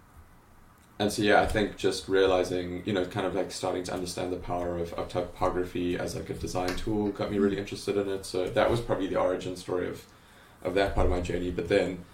and 0.99 1.11
so 1.11 1.23
yeah, 1.23 1.41
I 1.41 1.47
think 1.47 1.79
just 1.79 2.07
realizing, 2.07 2.83
you 2.85 2.93
know, 2.93 3.07
kind 3.07 3.27
of 3.27 3.35
like 3.35 3.51
starting 3.51 3.83
to 3.85 3.95
understand 3.95 4.31
the 4.31 4.37
power 4.37 4.77
of, 4.77 4.93
of 4.93 5.09
typography 5.09 5.99
as 5.99 6.15
like 6.15 6.29
a 6.29 6.35
design 6.35 6.77
tool 6.77 7.09
got 7.13 7.31
me 7.33 7.39
really 7.39 7.59
interested 7.59 7.97
in 7.97 8.11
it. 8.11 8.27
So 8.27 8.47
that 8.51 8.71
was 8.71 8.81
probably 8.83 9.07
the 9.07 9.19
origin 9.19 9.57
story 9.57 9.89
of 9.89 10.05
of 10.63 10.75
that 10.75 10.95
part 10.95 11.07
of 11.07 11.11
my 11.11 11.23
journey. 11.23 11.51
But 11.51 11.71
then 11.71 12.05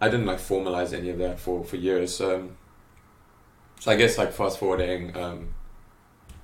I 0.00 0.08
didn't 0.08 0.24
like 0.24 0.38
formalize 0.38 0.94
any 0.94 1.10
of 1.10 1.18
that 1.18 1.38
for 1.38 1.62
for 1.62 1.76
years. 1.76 2.18
Um, 2.22 2.56
so 3.82 3.90
I 3.90 3.96
guess 3.96 4.16
like 4.16 4.32
fast 4.32 4.60
forwarding, 4.60 5.16
um, 5.16 5.54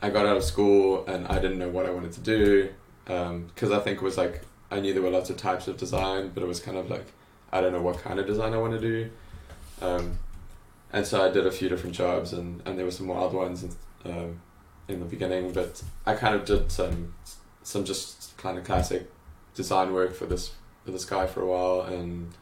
I 0.03 0.11
got 0.11 0.27
out 0.27 0.37
of 0.37 0.43
school 0.43 1.07
and 1.07 1.25
I 1.29 1.39
didn't 1.39 1.61
know 1.61 1.69
what 1.69 1.87
I 1.87 1.91
wanted 1.91 2.11
to 2.15 2.21
do 2.21 2.71
because 3.05 3.71
I 3.71 3.79
think 3.79 3.99
it 3.99 4.03
was 4.03 4.19
like 4.19 4.43
I 4.73 4.81
knew 4.81 4.93
there 4.93 5.05
were 5.05 5.11
lots 5.11 5.31
of 5.31 5.37
types 5.37 5.69
of 5.69 5.77
design, 5.77 6.33
but 6.35 6.43
it 6.43 6.47
was 6.47 6.59
kind 6.59 6.77
of 6.77 6.91
like 6.91 7.07
I 7.53 7.61
don't 7.61 7.71
know 7.71 7.81
what 7.81 7.99
kind 7.99 8.19
of 8.19 8.27
design 8.27 8.55
I 8.55 8.59
want 8.59 8.73
to 8.73 8.81
do. 8.81 9.11
Um, 9.81 10.19
and 10.93 11.07
so 11.07 11.25
I 11.25 11.31
did 11.31 11.47
a 11.47 11.53
few 11.53 11.69
different 11.69 11.95
jobs, 11.95 12.33
and, 12.33 12.61
and 12.67 12.77
there 12.77 12.85
were 12.85 12.91
some 12.91 13.07
wild 13.07 13.33
ones 13.33 13.63
in, 13.63 13.71
um, 14.05 14.41
in 14.89 14.99
the 14.99 15.07
beginning. 15.07 15.53
But 15.53 15.81
I 16.07 16.15
kind 16.15 16.35
of 16.35 16.45
did 16.45 16.73
some 16.73 17.15
some 17.63 17.85
just 17.85 18.37
kind 18.37 18.59
of 18.59 18.65
classic 18.65 19.09
design 19.55 19.93
work 19.93 20.13
for 20.13 20.27
this 20.27 20.57
for 20.85 20.91
this 20.91 21.05
guy 21.05 21.29
for 21.29 21.43
a 21.43 21.47
while, 21.47 21.83
and 21.83 22.33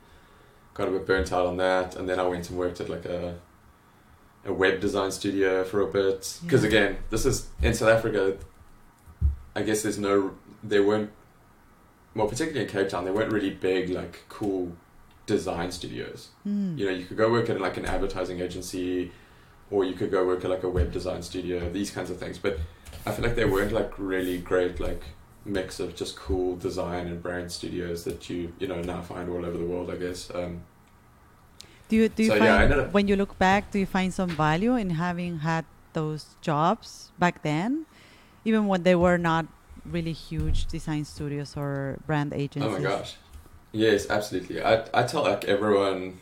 got 0.72 0.88
a 0.88 0.90
bit 0.90 1.06
burnt 1.06 1.34
out 1.34 1.44
on 1.44 1.58
that. 1.58 1.96
And 1.96 2.08
then 2.08 2.18
I 2.18 2.26
went 2.26 2.48
and 2.48 2.58
worked 2.58 2.80
at 2.80 2.88
like 2.88 3.04
a 3.04 3.36
a 4.46 4.52
web 4.52 4.80
design 4.80 5.10
studio 5.10 5.64
for 5.64 5.80
a 5.80 5.86
bit. 5.86 6.38
Because 6.44 6.62
Yeah. 6.62 6.68
again, 6.68 6.96
this 7.10 7.26
is 7.26 7.48
in 7.62 7.74
South 7.74 7.88
Africa. 7.88 8.36
I 9.54 9.62
guess 9.62 9.82
there's 9.82 9.98
no 9.98 10.32
there 10.62 10.82
weren't 10.82 11.10
well, 12.14 12.26
particularly 12.26 12.62
in 12.64 12.68
Cape 12.70 12.88
Town, 12.88 13.04
there 13.04 13.12
weren't 13.12 13.30
really 13.32 13.50
big 13.50 13.90
like 13.90 14.24
cool 14.28 14.72
design 15.26 15.70
studios. 15.70 16.28
Mm. 16.48 16.78
You 16.78 16.86
know, 16.86 16.92
you 16.92 17.04
could 17.04 17.16
go 17.18 17.30
work 17.30 17.50
at 17.50 17.60
like 17.60 17.76
an 17.76 17.84
advertising 17.84 18.40
agency, 18.40 19.12
or 19.70 19.84
you 19.84 19.92
could 19.94 20.10
go 20.10 20.24
work 20.24 20.44
at 20.44 20.50
like 20.50 20.62
a 20.62 20.68
web 20.68 20.92
design 20.92 21.22
studio. 21.22 21.68
These 21.70 21.90
kinds 21.90 22.10
of 22.10 22.18
things, 22.18 22.38
but 22.38 22.58
I 23.04 23.12
feel 23.12 23.24
like 23.24 23.36
there 23.36 23.48
weren't 23.48 23.72
like 23.72 23.92
really 23.98 24.38
great 24.38 24.80
like 24.80 25.02
mix 25.44 25.78
of 25.78 25.94
just 25.94 26.16
cool 26.16 26.56
design 26.56 27.06
and 27.06 27.22
brand 27.22 27.52
studios 27.52 28.02
that 28.04 28.28
you 28.30 28.52
you 28.58 28.66
know 28.66 28.80
now 28.82 29.00
find 29.02 29.28
all 29.28 29.44
over 29.44 29.58
the 29.58 29.64
world. 29.66 29.90
I 29.90 29.96
guess. 29.96 30.30
Um, 30.34 30.62
Do 31.88 31.96
you 31.96 32.08
do 32.08 32.22
you 32.24 32.30
So, 32.30 32.38
find 32.38 32.70
yeah, 32.70 32.88
when 32.90 33.06
you 33.08 33.16
look 33.16 33.38
back, 33.38 33.70
do 33.70 33.78
you 33.78 33.86
find 33.86 34.12
some 34.12 34.30
value 34.30 34.74
in 34.74 34.90
having 34.90 35.38
had 35.40 35.64
those 35.92 36.36
jobs 36.42 37.10
back 37.18 37.42
then, 37.42 37.86
even 38.44 38.66
when 38.66 38.82
they 38.82 38.94
were 38.94 39.18
not 39.18 39.46
really 39.84 40.12
huge 40.12 40.66
design 40.66 41.04
studios 41.04 41.56
or 41.56 41.98
brand 42.06 42.32
agencies? 42.34 42.66
Oh 42.68 42.76
my 42.76 42.82
gosh. 42.82 43.16
Yes, 43.72 44.10
absolutely. 44.10 44.62
I 44.62 44.84
I 44.92 45.02
tell 45.04 45.22
like 45.22 45.44
everyone 45.44 46.18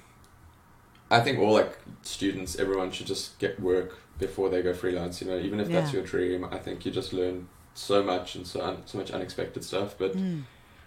I 1.10 1.20
think 1.20 1.38
all 1.38 1.52
like 1.52 1.78
students, 2.02 2.56
everyone 2.56 2.90
should 2.90 3.06
just 3.06 3.38
get 3.38 3.60
work 3.60 3.98
before 4.18 4.48
they 4.48 4.62
go 4.62 4.74
freelance, 4.74 5.20
you 5.20 5.28
know, 5.30 5.38
even 5.38 5.60
if 5.60 5.68
that's 5.68 5.92
your 5.92 6.02
dream. 6.02 6.44
I 6.44 6.58
think 6.58 6.84
you 6.84 6.92
just 6.92 7.12
learn 7.12 7.48
so 7.74 8.02
much 8.02 8.34
and 8.36 8.46
so 8.46 8.60
un- 8.62 8.82
so 8.86 8.98
much 8.98 9.10
unexpected 9.10 9.64
stuff. 9.64 9.94
But 9.98 10.16
Mm. 10.16 10.42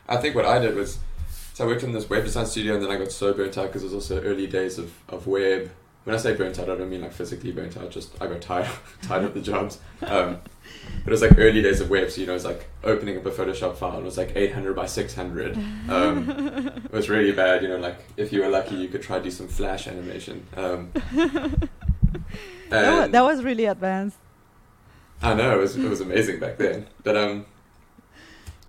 I 0.08 0.18
think 0.18 0.36
what 0.36 0.46
I 0.46 0.60
did 0.60 0.76
was 0.76 1.00
so 1.58 1.64
I 1.64 1.68
worked 1.68 1.82
in 1.82 1.92
this 1.92 2.08
web 2.08 2.24
design 2.24 2.46
studio 2.46 2.76
and 2.76 2.84
then 2.84 2.92
I 2.92 2.98
got 3.00 3.12
so 3.12 3.34
burnt 3.34 3.58
out 3.58 3.66
because 3.66 3.82
it 3.82 3.86
was 3.86 3.94
also 3.96 4.22
early 4.22 4.46
days 4.46 4.78
of, 4.78 4.94
of 5.10 5.26
web. 5.26 5.72
When 6.04 6.16
I 6.16 6.20
say 6.20 6.36
burnt 6.36 6.60
out, 6.60 6.70
I 6.70 6.76
don't 6.76 6.88
mean 6.88 7.02
like 7.02 7.14
physically 7.14 7.52
burnt 7.52 7.76
out, 7.78 7.90
just 7.90 8.14
I 8.22 8.28
got 8.28 8.42
tired 8.42 8.70
tired 9.02 9.24
of 9.24 9.34
the 9.34 9.42
jobs. 9.42 9.80
Um, 10.04 10.38
but 11.04 11.08
it 11.08 11.10
was 11.10 11.24
like 11.24 11.36
early 11.40 11.64
days 11.64 11.82
of 11.82 11.90
web, 11.90 12.12
so 12.12 12.22
you 12.22 12.28
know, 12.28 12.34
it 12.34 12.36
was 12.36 12.46
like 12.46 12.68
opening 12.84 13.18
up 13.18 13.26
a 13.26 13.32
Photoshop 13.32 13.76
file 13.76 13.94
and 13.94 14.02
it 14.02 14.06
was 14.06 14.20
like 14.20 14.36
800 14.36 14.76
by 14.76 14.86
600. 14.86 15.58
Um, 15.90 16.30
it 16.86 16.92
was 16.92 17.10
really 17.10 17.32
bad, 17.32 17.64
you 17.64 17.70
know, 17.70 17.78
like 17.78 17.98
if 18.18 18.32
you 18.32 18.42
were 18.44 18.50
lucky, 18.50 18.76
you 18.76 18.88
could 18.88 19.02
try 19.02 19.18
to 19.18 19.24
do 19.24 19.32
some 19.32 19.48
flash 19.48 19.88
animation. 19.88 20.46
Um, 20.56 20.92
That, 22.70 22.94
wa- 22.94 23.04
and- 23.06 23.14
that 23.16 23.22
was 23.24 23.44
really 23.44 23.66
advanced. 23.66 24.18
I 25.24 25.34
know 25.34 25.58
it 25.58 25.62
was 25.62 25.76
it 25.76 25.90
was 25.90 26.02
amazing 26.02 26.40
back 26.40 26.58
then. 26.60 26.86
But 27.04 27.18
um, 27.18 27.46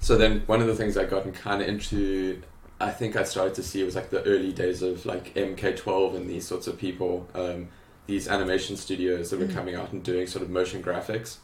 so 0.01 0.16
then 0.16 0.42
one 0.46 0.62
of 0.62 0.66
the 0.68 0.74
things 0.74 0.96
I 0.96 1.05
gotten 1.05 1.33
kind 1.33 1.61
of 1.61 1.68
into 1.68 2.40
I 2.80 2.90
think 2.90 3.16
I 3.16 3.24
started 3.24 3.54
to 3.56 3.62
see 3.62 3.80
it 3.82 3.84
was 3.84 3.96
like 3.96 4.10
the 4.10 4.22
early 4.24 4.52
days 4.52 4.82
of 4.82 5.04
like 5.04 5.34
MK12 5.34 6.14
and 6.16 6.30
these 6.30 6.46
sorts 6.46 6.66
of 6.68 6.78
people, 6.78 7.28
um, 7.34 7.68
these 8.06 8.28
animation 8.28 8.76
studios 8.76 9.30
that 9.30 9.40
were 9.40 9.46
Mm. 9.46 9.54
coming 9.54 9.74
out 9.74 9.92
and 9.92 10.02
doing 10.02 10.26
sort 10.26 10.42
of 10.42 10.50
motion 10.50 10.82
graphics. 10.82 11.38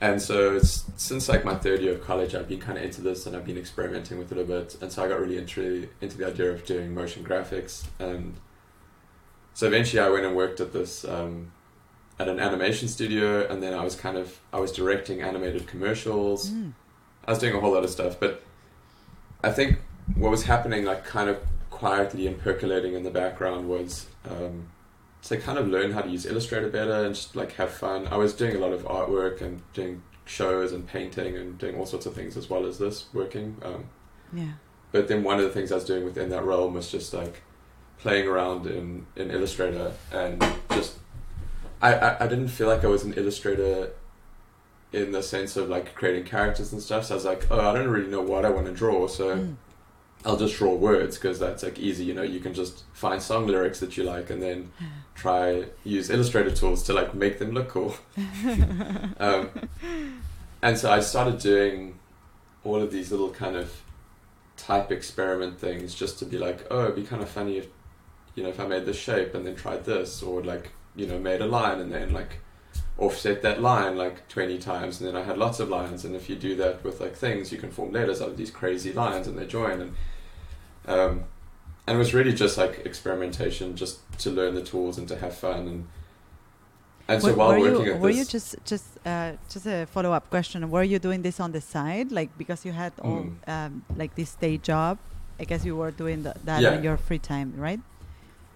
And 0.00 0.20
so 0.20 0.56
it's, 0.56 0.84
since 0.96 1.28
like 1.28 1.44
my 1.44 1.54
third 1.54 1.80
year 1.80 1.92
of 1.94 2.04
college, 2.04 2.34
I've 2.34 2.48
been 2.48 2.58
kind 2.60 2.76
of 2.76 2.84
into 2.84 3.00
this 3.00 3.26
and 3.26 3.36
I've 3.36 3.46
been 3.46 3.56
experimenting 3.56 4.18
with 4.18 4.32
it 4.32 4.38
a 4.38 4.44
bit. 4.44 4.76
And 4.82 4.90
so 4.92 5.04
I 5.04 5.08
got 5.08 5.20
really 5.20 5.38
into 5.38 5.88
into 6.00 6.18
the 6.18 6.26
idea 6.26 6.50
of 6.50 6.66
doing 6.66 6.92
motion 6.92 7.24
graphics. 7.24 7.84
And 8.00 8.34
so 9.54 9.68
eventually, 9.68 10.00
I 10.00 10.08
went 10.10 10.26
and 10.26 10.34
worked 10.34 10.60
at 10.60 10.72
this 10.72 11.04
um, 11.04 11.52
at 12.18 12.28
an 12.28 12.40
animation 12.40 12.88
studio, 12.88 13.46
and 13.48 13.62
then 13.62 13.72
I 13.72 13.84
was 13.84 13.94
kind 13.94 14.18
of 14.18 14.40
I 14.52 14.58
was 14.58 14.72
directing 14.72 15.22
animated 15.22 15.68
commercials. 15.68 16.50
Mm. 16.50 16.72
I 17.24 17.30
was 17.30 17.38
doing 17.38 17.54
a 17.54 17.60
whole 17.60 17.72
lot 17.72 17.84
of 17.84 17.90
stuff, 17.90 18.18
but 18.18 18.42
I 19.44 19.52
think 19.52 19.78
what 20.16 20.30
was 20.30 20.44
happening, 20.44 20.84
like 20.84 21.04
kind 21.04 21.28
of 21.30 21.38
quietly 21.70 22.26
and 22.26 22.38
percolating 22.38 22.94
in 22.94 23.02
the 23.02 23.10
background, 23.10 23.68
was 23.68 24.06
um, 24.30 24.68
to 25.22 25.36
kind 25.36 25.58
of 25.58 25.68
learn 25.68 25.92
how 25.92 26.02
to 26.02 26.08
use 26.10 26.26
Illustrator 26.26 26.68
better 26.68 27.04
and 27.04 27.14
just 27.14 27.34
like 27.36 27.52
have 27.52 27.70
fun. 27.70 28.06
I 28.08 28.16
was 28.16 28.32
doing 28.34 28.54
a 28.56 28.58
lot 28.58 28.72
of 28.72 28.82
artwork 28.84 29.40
and 29.40 29.62
doing 29.72 30.02
shows 30.26 30.72
and 30.72 30.86
painting 30.86 31.36
and 31.36 31.58
doing 31.58 31.76
all 31.76 31.86
sorts 31.86 32.06
of 32.06 32.14
things 32.14 32.36
as 32.36 32.48
well 32.48 32.64
as 32.66 32.78
this 32.78 33.06
working. 33.12 33.56
Um, 33.62 33.84
Yeah. 34.32 34.52
but 34.92 35.08
then 35.08 35.22
one 35.24 35.38
of 35.38 35.44
the 35.44 35.50
things 35.50 35.70
I 35.72 35.74
was 35.76 35.84
doing 35.84 36.04
within 36.04 36.28
that 36.30 36.44
realm 36.44 36.74
was 36.74 36.90
just 36.90 37.12
like 37.12 37.42
playing 37.98 38.26
around 38.28 38.66
in, 38.66 39.06
in 39.16 39.30
Illustrator 39.30 39.92
and 40.12 40.42
just 40.70 40.96
I, 41.82 41.92
I, 41.94 42.24
I 42.24 42.26
didn't 42.26 42.48
feel 42.48 42.68
like 42.68 42.84
I 42.84 42.86
was 42.86 43.02
an 43.04 43.12
illustrator 43.14 43.90
in 44.92 45.12
the 45.12 45.22
sense 45.22 45.56
of 45.56 45.68
like 45.68 45.94
creating 45.94 46.24
characters 46.24 46.72
and 46.72 46.80
stuff. 46.80 47.04
So 47.06 47.14
I 47.14 47.16
was 47.16 47.24
like, 47.24 47.46
oh, 47.50 47.60
I 47.70 47.74
don't 47.74 47.88
really 47.88 48.08
know 48.10 48.22
what 48.22 48.44
I 48.44 48.50
want 48.50 48.66
to 48.66 48.72
draw, 48.72 49.06
so 49.08 49.36
Mm. 49.36 49.56
I'll 50.24 50.36
just 50.36 50.56
draw 50.56 50.74
words 50.74 51.16
because 51.16 51.38
that's 51.38 51.62
like 51.62 51.78
easy. 51.78 52.04
You 52.04 52.14
know, 52.14 52.22
you 52.22 52.40
can 52.40 52.54
just 52.54 52.84
find 52.92 53.20
song 53.20 53.46
lyrics 53.46 53.80
that 53.80 53.96
you 53.96 54.04
like 54.04 54.30
and 54.30 54.42
then 54.42 54.72
try 55.14 55.64
use 55.84 56.10
Illustrator 56.10 56.50
tools 56.50 56.82
to 56.84 56.92
like 56.92 57.14
make 57.14 57.38
them 57.38 57.52
look 57.52 57.68
cool. 57.68 57.94
um, 59.20 59.50
and 60.62 60.78
so 60.78 60.90
I 60.90 61.00
started 61.00 61.38
doing 61.38 61.98
all 62.64 62.80
of 62.80 62.90
these 62.90 63.10
little 63.10 63.30
kind 63.30 63.56
of 63.56 63.82
type 64.56 64.90
experiment 64.90 65.58
things 65.58 65.94
just 65.94 66.18
to 66.20 66.24
be 66.24 66.38
like, 66.38 66.66
oh, 66.70 66.84
it'd 66.84 66.96
be 66.96 67.02
kind 67.02 67.22
of 67.22 67.28
funny 67.28 67.58
if, 67.58 67.66
you 68.34 68.42
know, 68.42 68.48
if 68.48 68.58
I 68.58 68.66
made 68.66 68.86
this 68.86 68.96
shape 68.96 69.34
and 69.34 69.46
then 69.46 69.54
tried 69.54 69.84
this, 69.84 70.22
or 70.22 70.42
like, 70.42 70.70
you 70.96 71.06
know, 71.06 71.18
made 71.18 71.42
a 71.42 71.46
line 71.46 71.80
and 71.80 71.92
then 71.92 72.12
like 72.12 72.38
offset 72.96 73.42
that 73.42 73.60
line 73.60 73.96
like 73.96 74.26
20 74.28 74.56
times 74.58 75.00
and 75.00 75.08
then 75.08 75.16
I 75.16 75.24
had 75.24 75.36
lots 75.36 75.58
of 75.58 75.68
lines 75.68 76.04
and 76.04 76.14
if 76.14 76.30
you 76.30 76.36
do 76.36 76.54
that 76.56 76.84
with 76.84 77.00
like 77.00 77.16
things 77.16 77.50
you 77.50 77.58
can 77.58 77.70
form 77.70 77.90
letters 77.92 78.22
out 78.22 78.28
of 78.28 78.36
these 78.36 78.52
crazy 78.52 78.92
lines 78.92 79.26
and 79.26 79.36
they 79.36 79.46
join 79.46 79.80
and 79.80 79.96
um, 80.86 81.24
and 81.86 81.96
it 81.96 81.98
was 81.98 82.14
really 82.14 82.32
just 82.32 82.56
like 82.58 82.82
experimentation 82.86 83.76
just 83.76 83.98
to 84.18 84.30
learn 84.30 84.54
the 84.54 84.62
tools 84.62 84.98
and 84.98 85.06
to 85.08 85.16
have 85.16 85.34
fun 85.36 85.66
and 85.68 85.86
and 87.06 87.20
so 87.20 87.28
were, 87.28 87.34
while 87.36 87.48
were 87.50 87.60
working 87.60 87.86
you, 87.86 87.94
were 87.96 88.08
this 88.08 88.16
you 88.18 88.24
just 88.24 88.56
just 88.64 88.84
uh, 89.06 89.32
just 89.50 89.66
a 89.66 89.86
follow 89.86 90.12
up 90.12 90.30
question? 90.30 90.70
Were 90.70 90.82
you 90.82 90.98
doing 90.98 91.20
this 91.22 91.38
on 91.38 91.52
the 91.52 91.60
side, 91.60 92.10
like 92.12 92.30
because 92.38 92.64
you 92.64 92.72
had 92.72 92.92
all 93.02 93.24
Mm. 93.26 93.48
um, 93.48 93.84
like 93.96 94.14
this 94.14 94.34
day 94.34 94.56
job? 94.56 94.96
I 95.38 95.44
guess 95.44 95.64
you 95.66 95.76
were 95.76 95.90
doing 95.90 96.22
th- 96.22 96.36
that 96.44 96.62
Yeah. 96.62 96.74
in 96.74 96.82
your 96.82 96.96
free 96.96 97.18
time, 97.18 97.52
right? 97.58 97.80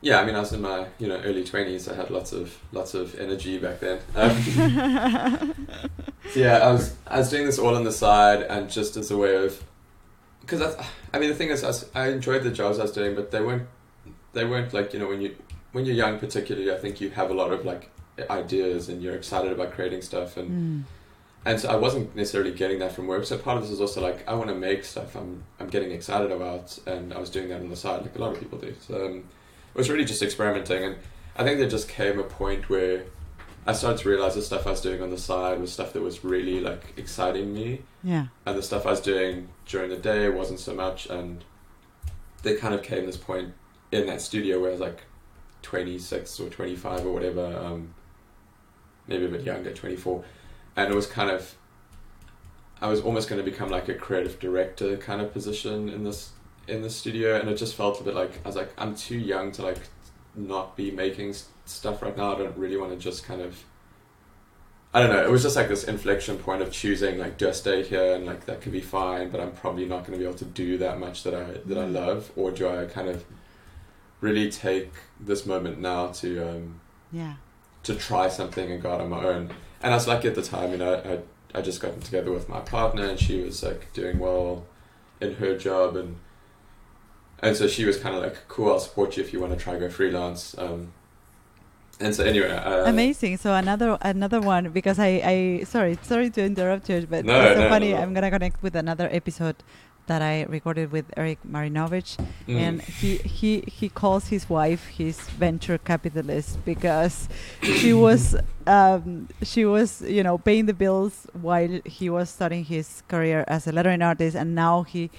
Yeah, 0.01 0.21
I 0.21 0.25
mean, 0.25 0.37
I 0.37 0.41
was 0.41 0.53
in 0.53 0.63
my 0.63 0.87
you 0.99 1.09
know 1.09 1.19
early 1.29 1.45
twenties. 1.45 1.89
I 1.89 1.95
had 1.95 2.09
lots 2.11 2.33
of 2.33 2.57
lots 2.73 2.95
of 2.95 3.15
energy 3.21 3.59
back 3.59 3.81
then. 3.81 3.99
Um, 4.15 4.31
so 6.33 6.41
yeah, 6.41 6.59
I 6.59 6.73
was 6.73 6.95
I 7.07 7.19
was 7.19 7.29
doing 7.31 7.47
this 7.47 7.59
all 7.59 7.75
on 7.75 7.85
the 7.85 7.93
side 7.93 8.43
and 8.43 8.71
just 8.71 8.97
as 8.97 9.11
a 9.11 9.17
way 9.19 9.35
of 9.45 9.63
because 10.49 10.77
I, 11.13 11.19
mean 11.19 11.29
the 11.29 11.35
thing 11.35 11.51
is 11.51 11.91
I, 11.95 12.05
I 12.05 12.09
enjoyed 12.09 12.43
the 12.43 12.51
jobs 12.51 12.79
I 12.79 12.83
was 12.83 12.93
doing, 12.93 13.15
but 13.15 13.31
they 13.31 13.41
weren't 13.43 13.69
they 14.33 14.45
weren't 14.45 14.73
like 14.73 14.93
you 14.93 14.99
know 14.99 15.09
when 15.09 15.21
you 15.21 15.37
when 15.73 15.85
you're 15.85 15.95
young 15.95 16.19
particularly 16.19 16.73
I 16.73 16.77
think 16.79 17.01
you 17.01 17.11
have 17.11 17.31
a 17.31 17.35
lot 17.35 17.53
of 17.53 17.65
like 17.65 17.91
ideas 18.31 18.89
and 18.89 19.03
you're 19.03 19.15
excited 19.15 19.53
about 19.53 19.73
creating 19.73 20.03
stuff 20.03 20.37
and 20.37 20.51
Mm. 20.51 20.83
and 21.45 21.61
so 21.61 21.69
I 21.69 21.77
wasn't 21.77 22.17
necessarily 22.17 22.53
getting 22.53 22.79
that 22.81 22.93
from 22.93 23.07
work. 23.07 23.25
So 23.25 23.39
part 23.39 23.57
of 23.59 23.63
this 23.63 23.71
is 23.73 23.81
also 23.81 24.01
like 24.01 24.27
I 24.29 24.35
want 24.35 24.49
to 24.49 24.55
make 24.55 24.85
stuff 24.85 25.15
I'm 25.15 25.45
I'm 25.61 25.69
getting 25.69 25.93
excited 25.93 26.33
about, 26.33 26.79
and 26.87 27.13
I 27.13 27.19
was 27.19 27.31
doing 27.31 27.49
that 27.51 27.61
on 27.61 27.69
the 27.69 27.77
side, 27.77 28.03
like 28.03 28.17
a 28.17 28.19
lot 28.19 28.33
of 28.33 28.41
people 28.41 28.59
do. 28.59 28.75
So 28.87 29.07
um, 29.07 29.17
it 29.75 29.79
was 29.79 29.89
really 29.91 30.05
just 30.05 30.23
experimenting, 30.23 30.83
and 30.85 30.97
I 31.37 31.45
think 31.45 31.59
there 31.59 31.69
just 31.69 31.89
came 31.89 32.19
a 32.19 32.25
point 32.25 32.69
where 32.69 33.05
I 33.69 33.73
started 33.73 33.99
to 34.03 34.09
realize 34.09 34.35
the 34.35 34.41
stuff 34.41 34.67
I 34.67 34.71
was 34.71 34.81
doing 34.81 35.03
on 35.03 35.11
the 35.11 35.19
side 35.19 35.61
was 35.61 35.71
stuff 35.71 35.93
that 35.93 36.01
was 36.01 36.25
really 36.25 36.59
like 36.59 36.95
exciting 36.97 37.53
me, 37.53 37.83
Yeah. 38.03 38.29
and 38.47 38.57
the 38.57 38.63
stuff 38.63 38.87
I 38.87 38.91
was 38.93 39.01
doing 39.01 39.49
during 39.67 39.91
the 39.91 39.97
day 39.99 40.31
wasn't 40.31 40.59
so 40.59 40.75
much. 40.75 41.05
And 41.07 41.45
there 42.43 42.57
kind 42.57 42.73
of 42.75 42.83
came 42.83 43.05
this 43.05 43.19
point 43.19 43.53
in 43.93 44.07
that 44.07 44.23
studio 44.23 44.59
where 44.59 44.71
I 44.71 44.73
was 44.73 44.81
like 44.81 45.03
26 45.61 46.41
or 46.41 46.49
25 46.49 47.05
or 47.05 47.13
whatever, 47.13 47.45
um, 47.59 47.93
maybe 49.07 49.27
a 49.27 49.29
bit 49.29 49.43
younger, 49.43 49.73
24, 49.75 50.25
and 50.77 50.91
it 50.91 50.95
was 50.95 51.07
kind 51.07 51.31
of 51.31 51.55
I 52.81 52.87
was 52.89 53.01
almost 53.03 53.29
going 53.29 53.45
to 53.45 53.51
become 53.51 53.69
like 53.71 53.89
a 53.91 53.95
creative 53.95 54.39
director 54.39 54.97
kind 54.97 55.21
of 55.21 55.33
position 55.33 55.89
in 55.91 56.05
this 56.05 56.31
in 56.69 56.81
the 56.81 56.89
studio, 56.91 57.39
and 57.39 57.51
it 57.51 57.57
just 57.57 57.75
felt 57.75 58.01
a 58.01 58.05
bit 58.05 58.15
like 58.15 58.39
I 58.45 58.49
was 58.49 58.57
like 58.57 58.71
I'm 58.79 58.95
too 58.95 59.19
young 59.19 59.53
to 59.53 59.63
like 59.63 59.81
not 60.35 60.77
be 60.77 60.91
making 60.91 61.31
s- 61.31 61.49
stuff 61.65 62.03
right 62.03 62.17
now. 62.17 62.35
I 62.35 62.39
don't 62.39 62.57
really 62.57 62.77
want 62.77 62.93
to 62.93 62.99
just 62.99 63.25
kind 63.25 63.41
of 63.41 63.63
I 64.95 65.01
don't 65.03 65.11
know. 65.13 65.23
It 65.23 65.31
was 65.31 65.43
just 65.43 65.55
like 65.55 65.69
this 65.69 65.85
inflection 65.85 66.39
point 66.39 66.63
of 66.63 66.73
choosing 66.73 67.19
like 67.19 67.37
do 67.37 67.49
I 67.49 67.53
stay 67.53 67.83
here 67.83 68.15
and 68.15 68.25
like 68.25 68.47
that 68.47 68.61
could 68.63 68.73
be 68.73 68.81
fine, 68.81 69.29
but 69.31 69.41
I'm 69.41 69.53
probably 69.53 69.85
not 69.85 70.01
going 70.07 70.13
to 70.13 70.19
be 70.19 70.25
able 70.25 70.39
to 70.39 70.45
do 70.47 70.79
that 70.79 70.99
much 70.99 71.23
that 71.25 71.35
I 71.35 71.59
that 71.67 71.77
I 71.79 71.85
love, 71.87 72.31
or 72.37 72.51
do 72.51 72.69
I 72.69 72.87
kind 72.87 73.09
of 73.09 73.25
really 74.21 74.51
take 74.51 74.91
this 75.21 75.45
moment 75.47 75.79
now 75.79 76.09
to 76.09 76.49
um, 76.51 76.81
Yeah. 77.13 77.35
to 77.85 77.95
try 77.95 78.29
something 78.29 78.71
and 78.73 78.83
go 78.83 78.91
out 78.93 79.01
on 79.01 79.11
my 79.11 79.23
own. 79.25 79.51
And 79.83 79.93
I 79.93 79.97
was 79.97 80.09
lucky 80.09 80.27
at 80.29 80.35
the 80.35 80.43
time, 80.43 80.73
you 80.73 80.79
know, 80.79 80.95
I 81.55 81.59
I 81.59 81.63
just 81.63 81.81
gotten 81.81 82.01
together 82.01 82.31
with 82.33 82.49
my 82.49 82.61
partner 82.61 83.05
and 83.05 83.19
she 83.19 83.41
was 83.41 83.63
like 83.63 83.93
doing 83.93 84.19
well 84.19 84.67
in 85.21 85.35
her 85.37 85.57
job 85.57 85.97
and 85.97 86.17
and 87.41 87.57
so 87.57 87.67
she 87.69 87.85
was 87.85 87.99
kind 87.99 88.15
of 88.17 88.23
like, 88.23 88.49
cool, 88.49 88.73
I'll 88.73 88.81
support 88.81 89.17
you 89.17 89.23
if 89.23 89.33
you 89.33 89.41
want 89.41 89.53
to 89.53 89.59
try 89.59 89.79
go 89.79 89.89
freelance. 89.89 90.57
Um, 90.59 90.93
and 92.01 92.15
so 92.15 92.25
anyway, 92.25 92.51
uh, 92.51 92.89
Amazing. 92.89 93.39
So 93.39 93.55
another 93.55 93.99
another 94.03 94.41
one 94.41 94.71
because 94.71 94.99
I 94.99 95.21
I 95.25 95.65
sorry 95.65 95.99
sorry 96.03 96.31
to 96.31 96.43
interrupt 96.45 96.89
you, 96.89 97.07
but 97.11 97.25
No, 97.25 97.41
it's 97.41 97.57
so 97.57 97.63
no, 97.65 97.69
funny. 97.69 97.93
no. 97.93 97.99
I'm 97.99 98.15
gonna 98.15 98.31
connect 98.31 98.63
with 98.63 98.77
another 98.77 99.09
episode 99.11 99.57
that 100.07 100.23
I 100.23 100.45
recorded 100.45 100.91
with 100.91 101.05
Eric 101.17 101.39
Marinovich, 101.45 102.17
mm, 102.47 102.55
and 102.57 102.81
he 102.83 103.17
he 103.19 103.65
he 103.67 103.89
calls 103.89 104.29
his 104.29 104.49
wife 104.49 104.87
his 104.87 105.19
venture 105.39 105.77
capitalist 105.77 106.65
because 106.65 107.29
she 107.63 107.93
was 107.93 108.37
um, 108.67 109.29
she 109.43 109.65
was 109.65 110.01
you 110.03 110.23
know 110.23 110.39
paying 110.39 110.67
the 110.67 110.75
bills 110.75 111.27
while 111.33 111.81
he 111.85 112.09
was 112.09 112.31
starting 112.31 112.65
his 112.65 113.03
career 113.09 113.45
as 113.49 113.67
a 113.67 113.73
lettering 113.73 114.03
artist, 114.03 114.37
and 114.37 114.55
now 114.55 114.83
he 114.85 115.11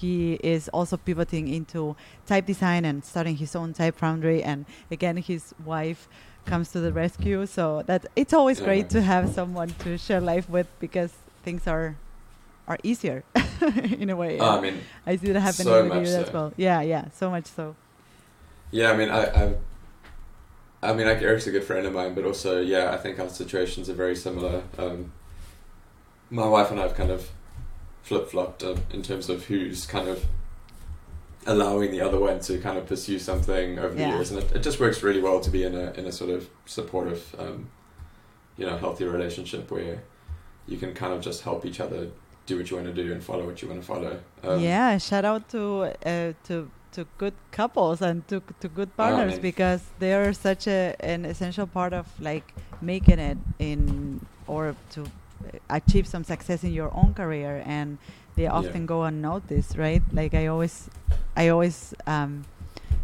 he 0.00 0.34
is 0.42 0.68
also 0.68 0.96
pivoting 0.96 1.48
into 1.48 1.96
type 2.26 2.46
design 2.46 2.84
and 2.84 3.04
starting 3.04 3.36
his 3.36 3.56
own 3.56 3.72
type 3.72 3.96
foundry, 3.96 4.42
and 4.42 4.66
again 4.90 5.16
his 5.16 5.54
wife 5.64 6.08
comes 6.44 6.70
to 6.72 6.80
the 6.80 6.92
rescue. 6.92 7.46
So 7.46 7.82
that 7.86 8.06
it's 8.14 8.34
always 8.34 8.60
great 8.60 8.88
to 8.90 9.00
have 9.02 9.24
someone 9.32 9.70
to 9.84 9.98
share 9.98 10.20
life 10.20 10.48
with 10.48 10.68
because 10.78 11.12
things 11.42 11.66
are 11.66 11.96
are 12.68 12.78
easier 12.82 13.22
in 14.02 14.10
a 14.10 14.16
way. 14.16 14.38
oh, 14.40 14.58
I 14.58 14.60
mean, 14.60 14.80
I 15.06 15.16
see 15.16 15.32
that 15.32 15.40
happening 15.40 15.66
so 15.66 15.82
with 15.84 15.92
you 15.92 16.00
much 16.00 16.08
as 16.08 16.32
well. 16.32 16.52
Yeah, 16.56 16.80
yeah, 16.82 17.04
so 17.14 17.30
much 17.30 17.46
so. 17.46 17.76
yeah, 18.72 18.90
I 18.90 18.96
mean, 18.96 19.08
I, 19.10 19.22
I, 19.24 19.54
I 20.82 20.92
mean, 20.92 21.06
like 21.06 21.22
Eric's 21.22 21.46
a 21.46 21.52
good 21.52 21.64
friend 21.64 21.86
of 21.86 21.92
mine, 21.94 22.14
but 22.14 22.24
also, 22.24 22.60
yeah, 22.60 22.90
I 22.92 22.96
think 22.96 23.18
our 23.18 23.28
situations 23.28 23.88
are 23.88 23.94
very 23.94 24.16
similar. 24.16 24.64
Um, 24.78 25.12
my 26.28 26.46
wife 26.46 26.70
and 26.72 26.80
I 26.80 26.82
have 26.82 26.96
kind 26.96 27.10
of 27.10 27.30
flip 28.06 28.24
flopped 28.30 28.62
uh, 28.62 28.76
in 28.96 29.02
terms 29.02 29.28
of 29.28 29.38
who's 29.46 29.84
kind 29.86 30.08
of 30.08 30.24
allowing 31.46 31.90
the 31.90 32.00
other 32.00 32.18
one 32.18 32.38
to 32.40 32.58
kind 32.58 32.78
of 32.78 32.86
pursue 32.86 33.18
something 33.18 33.78
over 33.78 33.94
Yeah. 33.94 34.10
the 34.10 34.16
years, 34.16 34.30
and 34.30 34.42
it, 34.42 34.52
it 34.56 34.62
just 34.62 34.78
works 34.80 35.02
really 35.02 35.20
well 35.28 35.40
to 35.40 35.50
be 35.50 35.62
in 35.68 35.74
a 35.74 35.86
in 35.98 36.04
a 36.06 36.12
sort 36.20 36.30
of 36.36 36.48
supportive, 36.66 37.22
um, 37.38 37.68
you 38.58 38.66
know, 38.66 38.76
healthy 38.84 39.04
relationship 39.04 39.70
where 39.70 39.96
you 40.66 40.76
can 40.82 40.92
kind 40.94 41.12
of 41.12 41.20
just 41.20 41.42
help 41.42 41.64
each 41.66 41.80
other 41.80 42.08
do 42.46 42.56
what 42.58 42.70
you 42.70 42.76
want 42.76 42.88
to 42.88 42.94
do 43.02 43.12
and 43.12 43.22
follow 43.22 43.44
what 43.44 43.60
you 43.62 43.68
want 43.68 43.80
to 43.80 43.86
follow. 43.86 44.14
Um, 44.44 44.60
yeah, 44.60 44.98
shout 44.98 45.24
out 45.24 45.48
to 45.50 45.62
uh, 46.04 46.32
to 46.48 46.70
to 46.92 47.06
good 47.18 47.34
couples 47.50 48.00
and 48.02 48.26
to 48.28 48.40
to 48.60 48.68
good 48.68 48.90
partners 48.96 49.38
because 49.50 49.82
they 49.98 50.12
are 50.14 50.32
such 50.32 50.66
a 50.66 50.94
an 51.00 51.24
essential 51.24 51.66
part 51.66 51.92
of 51.92 52.06
like 52.20 52.46
making 52.80 53.18
it 53.30 53.38
in 53.58 54.20
or 54.46 54.74
to 54.94 55.04
achieve 55.70 56.06
some 56.06 56.24
success 56.24 56.64
in 56.64 56.72
your 56.72 56.90
own 56.94 57.14
career 57.14 57.62
and 57.66 57.98
they 58.36 58.46
Yeah. 58.46 58.52
often 58.52 58.86
go 58.86 59.04
unnoticed, 59.04 59.76
right? 59.76 60.02
Like 60.12 60.34
I 60.34 60.46
always 60.46 60.88
I 61.36 61.48
always 61.48 61.94
um, 62.06 62.44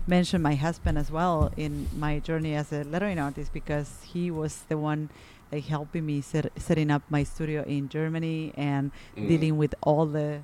mention 0.07 0.43
my 0.43 0.55
husband 0.55 0.99
as 0.99 1.11
well 1.11 1.51
in 1.57 1.89
my 1.93 2.19
journey 2.19 2.55
as 2.55 2.73
a 2.73 2.85
lettering 2.85 3.19
artist 3.19 3.53
because 3.53 4.03
he 4.05 4.31
was 4.31 4.65
the 4.69 4.79
one 4.79 5.11
like 5.53 5.65
helping 5.67 6.07
me 6.07 6.21
set, 6.21 6.51
setting 6.57 6.91
up 6.91 7.03
my 7.11 7.23
studio 7.25 7.63
in 7.65 7.89
Germany 7.89 8.53
and 8.57 8.91
mm, 9.17 9.27
dealing 9.27 9.57
with 9.59 9.75
all 9.83 10.07
the 10.07 10.43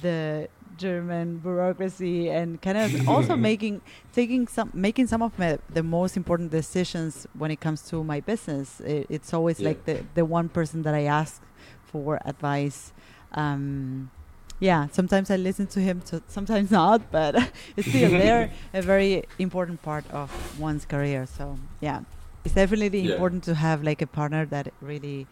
the 0.00 0.48
German 0.76 1.38
bureaucracy 1.38 2.28
and 2.30 2.60
kind 2.60 2.78
of 2.78 2.96
also 3.08 3.36
making 3.36 3.82
taking 4.12 4.46
some 4.48 4.70
making 4.74 5.06
some 5.06 5.22
of 5.22 5.38
my, 5.38 5.58
the 5.72 5.82
most 5.82 6.16
important 6.16 6.50
decisions 6.50 7.26
when 7.32 7.50
it 7.50 7.60
comes 7.60 7.82
to 7.90 8.02
my 8.04 8.20
business. 8.20 8.80
It, 8.80 9.06
it's 9.08 9.32
always 9.34 9.58
Yeah. 9.60 9.68
like 9.68 9.84
the 9.84 10.04
the 10.14 10.24
one 10.24 10.48
person 10.48 10.82
that 10.82 10.94
I 10.94 11.04
ask 11.04 11.42
for 11.82 12.20
advice. 12.24 12.92
Um, 13.32 14.10
yeah, 14.58 14.86
sometimes 14.88 15.30
I 15.30 15.36
listen 15.36 15.66
to 15.68 15.80
him, 15.80 16.00
so 16.04 16.20
sometimes 16.28 16.70
not, 16.80 17.10
but 17.10 17.34
it's 17.76 17.88
still 17.88 18.10
they're 18.10 18.48
a 18.72 18.82
very 18.82 19.24
important 19.38 19.82
part 19.82 20.06
of 20.10 20.30
one's 20.58 20.84
career. 20.86 21.26
So 21.26 21.58
yeah, 21.80 22.00
it's 22.44 22.54
definitely 22.54 23.04
Yeah. 23.04 23.04
important 23.04 23.44
to 23.44 23.54
have 23.54 23.82
like 23.82 24.00
a 24.02 24.06
partner 24.06 24.46
that 24.46 24.72
really 24.80 25.28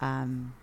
um, 0.00 0.54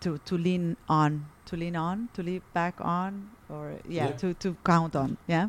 to 0.00 0.18
to 0.18 0.36
lean 0.36 0.76
on, 0.88 1.26
to 1.46 1.56
lean 1.56 1.76
on, 1.76 2.08
to 2.14 2.22
lean 2.22 2.42
back 2.52 2.74
on, 2.80 3.30
or 3.48 3.74
yeah, 3.88 4.08
Yeah. 4.08 4.12
to 4.20 4.34
to 4.34 4.56
count 4.64 4.96
on. 4.96 5.16
Yeah. 5.26 5.48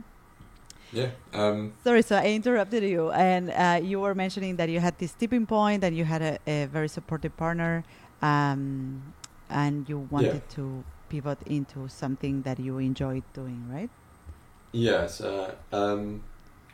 Yeah. 0.92 1.12
Um, 1.34 1.74
Sorry, 1.84 2.02
so 2.02 2.16
I 2.18 2.28
interrupted 2.34 2.84
you, 2.84 3.12
and 3.12 3.52
uh, 3.52 3.80
you 3.84 4.00
were 4.00 4.16
mentioning 4.16 4.56
that 4.58 4.70
you 4.70 4.80
had 4.80 4.98
this 4.98 5.14
tipping 5.14 5.46
point, 5.46 5.84
and 5.84 5.96
you 5.96 6.04
had 6.04 6.22
a, 6.22 6.40
a 6.48 6.66
very 6.66 6.90
supportive 6.90 7.38
partner, 7.38 7.84
um, 8.24 9.14
and 9.50 9.88
you 9.88 10.08
wanted 10.10 10.42
to 10.50 10.84
pivot 11.10 11.38
into 11.46 11.88
something 11.90 12.42
that 12.42 12.60
you 12.60 12.80
enjoyed 12.80 13.24
doing, 13.34 13.64
right? 13.72 13.90
Yeah, 14.72 15.06
so 15.08 15.54
um, 15.72 16.24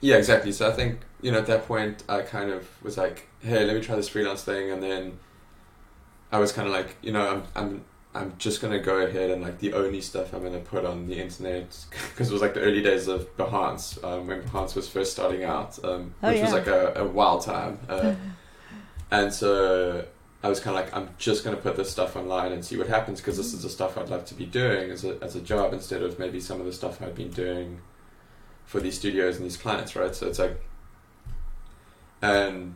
yeah, 0.02 0.16
exactly. 0.16 0.52
So 0.54 0.70
I 0.70 0.72
think 0.72 1.00
you 1.22 1.32
know 1.32 1.40
at 1.40 1.48
that 1.48 1.66
point 1.68 2.04
I 2.08 2.22
kind 2.22 2.52
of 2.52 2.68
was 2.84 2.98
like, 2.98 3.28
hey, 3.42 3.66
let 3.66 3.76
me 3.76 3.82
try 3.82 3.96
this 3.98 4.10
freelance 4.10 4.44
thing, 4.44 4.72
and 4.72 4.82
then 4.82 5.20
I 6.32 6.40
was 6.40 6.52
kind 6.52 6.68
of 6.68 6.74
like, 6.74 6.96
you 7.02 7.12
know, 7.12 7.28
I'm 7.30 7.44
I'm 7.56 7.86
I'm 8.16 8.34
just 8.38 8.62
gonna 8.62 8.80
go 8.80 9.00
ahead 9.00 9.30
and 9.30 9.42
like 9.42 9.60
the 9.60 9.74
only 9.74 10.02
stuff 10.02 10.34
I'm 10.34 10.42
gonna 10.42 10.60
put 10.60 10.86
on 10.86 11.08
the 11.08 11.20
internet 11.20 11.86
because 12.10 12.30
it 12.30 12.34
was 12.34 12.42
like 12.42 12.54
the 12.54 12.62
early 12.62 12.82
days 12.82 13.08
of 13.08 13.36
Behance 13.38 14.02
um, 14.04 14.28
when 14.28 14.42
Behance 14.44 14.76
was 14.76 14.88
first 14.88 15.12
starting 15.12 15.44
out, 15.44 15.84
um, 15.84 16.14
Oh, 16.24 16.32
which 16.32 16.42
was 16.42 16.54
like 16.54 16.68
a, 16.68 16.94
a 16.96 17.06
wild 17.06 17.44
time, 17.44 17.80
uh, 17.90 18.16
and 19.12 19.34
so. 19.34 20.06
I 20.44 20.50
was 20.50 20.60
kind 20.60 20.78
of 20.78 20.84
like, 20.84 20.96
I'm 20.96 21.10
just 21.18 21.44
going 21.44 21.56
to 21.56 21.62
put 21.62 21.76
this 21.76 21.90
stuff 21.90 22.16
online 22.16 22.52
and 22.52 22.64
see 22.64 22.78
what 22.78 22.86
happens 22.86 23.20
because 23.20 23.36
this 23.36 23.52
is 23.52 23.64
the 23.64 23.70
stuff 23.70 23.98
I'd 23.98 24.10
love 24.10 24.26
to 24.26 24.36
be 24.36 24.46
doing 24.46 24.92
as 24.92 25.04
a, 25.04 25.18
as 25.24 25.36
a 25.36 25.42
job 25.42 25.74
instead 25.74 26.04
of 26.04 26.20
maybe 26.20 26.40
some 26.40 26.60
of 26.60 26.68
the 26.68 26.72
stuff 26.72 27.02
I'd 27.02 27.16
been 27.16 27.32
doing 27.32 27.80
for 28.66 28.80
these 28.80 28.96
studios 28.96 29.38
and 29.38 29.46
these 29.46 29.58
clients, 29.58 29.96
right? 29.96 30.14
So 30.14 30.28
it's 30.28 30.38
like, 30.38 30.62
and 32.22 32.76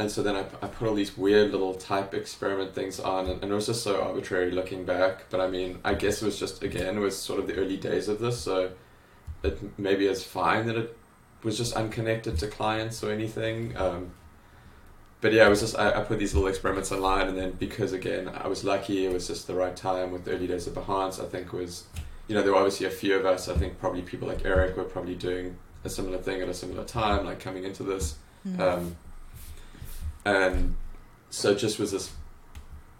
and 0.00 0.10
so 0.10 0.22
then 0.22 0.34
I, 0.34 0.40
I 0.62 0.66
put 0.66 0.88
all 0.88 0.94
these 0.94 1.16
weird 1.16 1.52
little 1.52 1.74
type 1.74 2.14
experiment 2.14 2.74
things 2.74 2.98
on, 2.98 3.26
and, 3.26 3.42
and 3.42 3.52
it 3.52 3.54
was 3.54 3.66
just 3.66 3.82
so 3.82 4.00
arbitrary 4.02 4.50
looking 4.50 4.84
back. 4.86 5.26
But 5.30 5.40
I 5.40 5.46
mean, 5.48 5.78
I 5.84 5.92
guess 5.94 6.22
it 6.22 6.24
was 6.24 6.38
just 6.38 6.62
again, 6.62 6.96
it 6.96 7.00
was 7.00 7.16
sort 7.16 7.38
of 7.38 7.46
the 7.46 7.54
early 7.56 7.76
days 7.76 8.08
of 8.08 8.18
this, 8.18 8.38
so 8.40 8.70
it 9.42 9.78
maybe 9.78 10.06
it's 10.06 10.24
fine 10.24 10.66
that 10.66 10.76
it 10.76 10.96
was 11.42 11.56
just 11.58 11.74
unconnected 11.74 12.38
to 12.38 12.46
clients 12.48 13.04
or 13.04 13.10
anything. 13.12 13.76
Um, 13.76 14.12
but 15.20 15.34
yeah, 15.34 15.46
it 15.46 15.50
was 15.50 15.60
just 15.60 15.78
I, 15.78 15.90
I 16.00 16.02
put 16.02 16.18
these 16.18 16.34
little 16.34 16.48
experiments 16.48 16.90
online, 16.92 17.28
and 17.28 17.36
then 17.36 17.50
because 17.52 17.92
again 17.92 18.28
I 18.28 18.48
was 18.48 18.64
lucky, 18.64 19.04
it 19.04 19.12
was 19.12 19.26
just 19.26 19.46
the 19.46 19.54
right 19.54 19.76
time 19.76 20.12
with 20.12 20.24
the 20.24 20.32
early 20.32 20.46
days 20.46 20.66
of 20.66 20.72
Behance. 20.74 21.22
I 21.22 21.28
think 21.28 21.52
was, 21.52 21.84
you 22.26 22.34
know, 22.34 22.42
there 22.42 22.52
were 22.52 22.58
obviously 22.58 22.86
a 22.86 22.90
few 22.90 23.16
of 23.16 23.26
us. 23.26 23.48
I 23.50 23.54
think 23.54 23.78
probably 23.78 24.00
people 24.00 24.28
like 24.28 24.46
Eric 24.46 24.78
were 24.78 24.84
probably 24.84 25.14
doing 25.14 25.56
a 25.84 25.90
similar 25.90 26.16
thing 26.18 26.40
at 26.40 26.48
a 26.48 26.54
similar 26.54 26.84
time, 26.84 27.26
like 27.26 27.38
coming 27.38 27.64
into 27.64 27.82
this, 27.82 28.16
Mm. 28.48 28.58
um, 28.60 28.96
and 30.24 30.76
so 31.30 31.52
it 31.52 31.58
just 31.58 31.78
was 31.78 31.92
this 31.92 32.12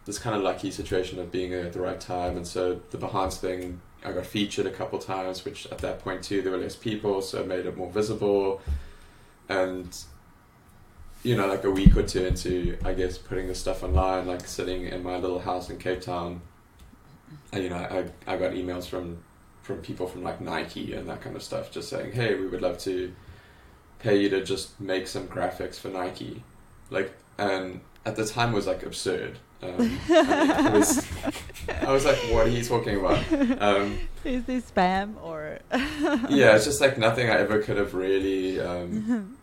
this 0.07 0.19
kind 0.19 0.35
of 0.35 0.43
lucky 0.43 0.71
situation 0.71 1.19
of 1.19 1.31
being 1.31 1.51
there 1.51 1.67
at 1.67 1.73
the 1.73 1.81
right 1.81 2.01
time. 2.01 2.37
And 2.37 2.47
so 2.47 2.81
the 2.91 2.97
Behance 2.99 3.37
thing, 3.37 3.81
I 4.05 4.13
got 4.13 4.25
featured 4.25 4.67
a 4.67 4.71
couple 4.71 4.99
times, 4.99 5.45
which 5.45 5.67
at 5.67 5.79
that 5.79 6.01
point 6.01 6.25
too 6.25 6.41
there 6.43 6.53
were 6.53 6.59
less 6.59 6.75
people, 6.75 7.21
so 7.21 7.41
it 7.41 7.47
made 7.47 7.67
it 7.67 7.77
more 7.77 7.91
visible, 7.91 8.61
and 9.49 9.97
you 11.23 11.37
know, 11.37 11.47
like 11.47 11.65
a 11.65 11.71
week 11.71 11.97
or 11.97 12.03
two 12.03 12.25
into, 12.25 12.79
I 12.85 12.95
guess, 12.95 13.19
putting 13.19 13.47
the 13.47 13.55
stuff 13.55 13.83
online, 13.83 14.27
like 14.27 14.47
sitting 14.47 14.87
in 14.87 15.03
my 15.03 15.19
little 15.19 15.39
house 15.39 15.69
in 15.69 15.77
Cape 15.77 16.01
Town, 16.01 16.41
and, 17.53 17.63
you 17.63 17.69
know, 17.69 17.77
I, 17.77 18.07
I 18.27 18.37
got 18.39 18.53
emails 18.53 18.87
from, 18.87 19.19
from 19.63 19.83
people 19.83 20.07
from 20.07 20.23
like 20.23 20.41
Nike 20.41 20.95
and 20.95 21.09
that 21.09 21.21
kind 21.21 21.37
of 21.37 21.43
stuff, 21.43 21.71
just 21.71 21.91
saying, 21.91 22.13
hey, 22.13 22.35
we 22.37 22.47
would 22.47 22.63
love 22.63 22.79
to 22.81 23.13
pay 23.99 24.19
you 24.19 24.31
to 24.31 24.43
just 24.43 24.81
make 24.81 25.07
some 25.07 25.29
graphics 25.29 25.75
for 25.75 25.89
Nike. 25.89 26.43
Like, 26.91 27.13
and 27.39 27.81
at 28.05 28.17
the 28.17 28.27
time 28.27 28.53
it 28.53 28.55
was 28.55 28.67
like 28.67 28.83
absurd. 28.83 29.39
Um, 29.63 29.99
I, 30.09 30.71
was, 30.73 31.07
I 31.83 31.93
was 31.93 32.05
like, 32.05 32.17
what 32.33 32.47
are 32.47 32.51
you 32.51 32.65
talking 32.65 32.99
about? 32.99 33.23
Um, 33.61 33.99
Is 34.25 34.45
this 34.45 34.71
spam 34.71 35.23
or? 35.23 35.59
yeah, 35.73 36.57
it's 36.57 36.65
just 36.65 36.81
like 36.81 36.97
nothing 36.99 37.29
I 37.29 37.39
ever 37.39 37.61
could 37.61 37.77
have 37.77 37.95
really 37.95 38.59
um, 38.59 39.37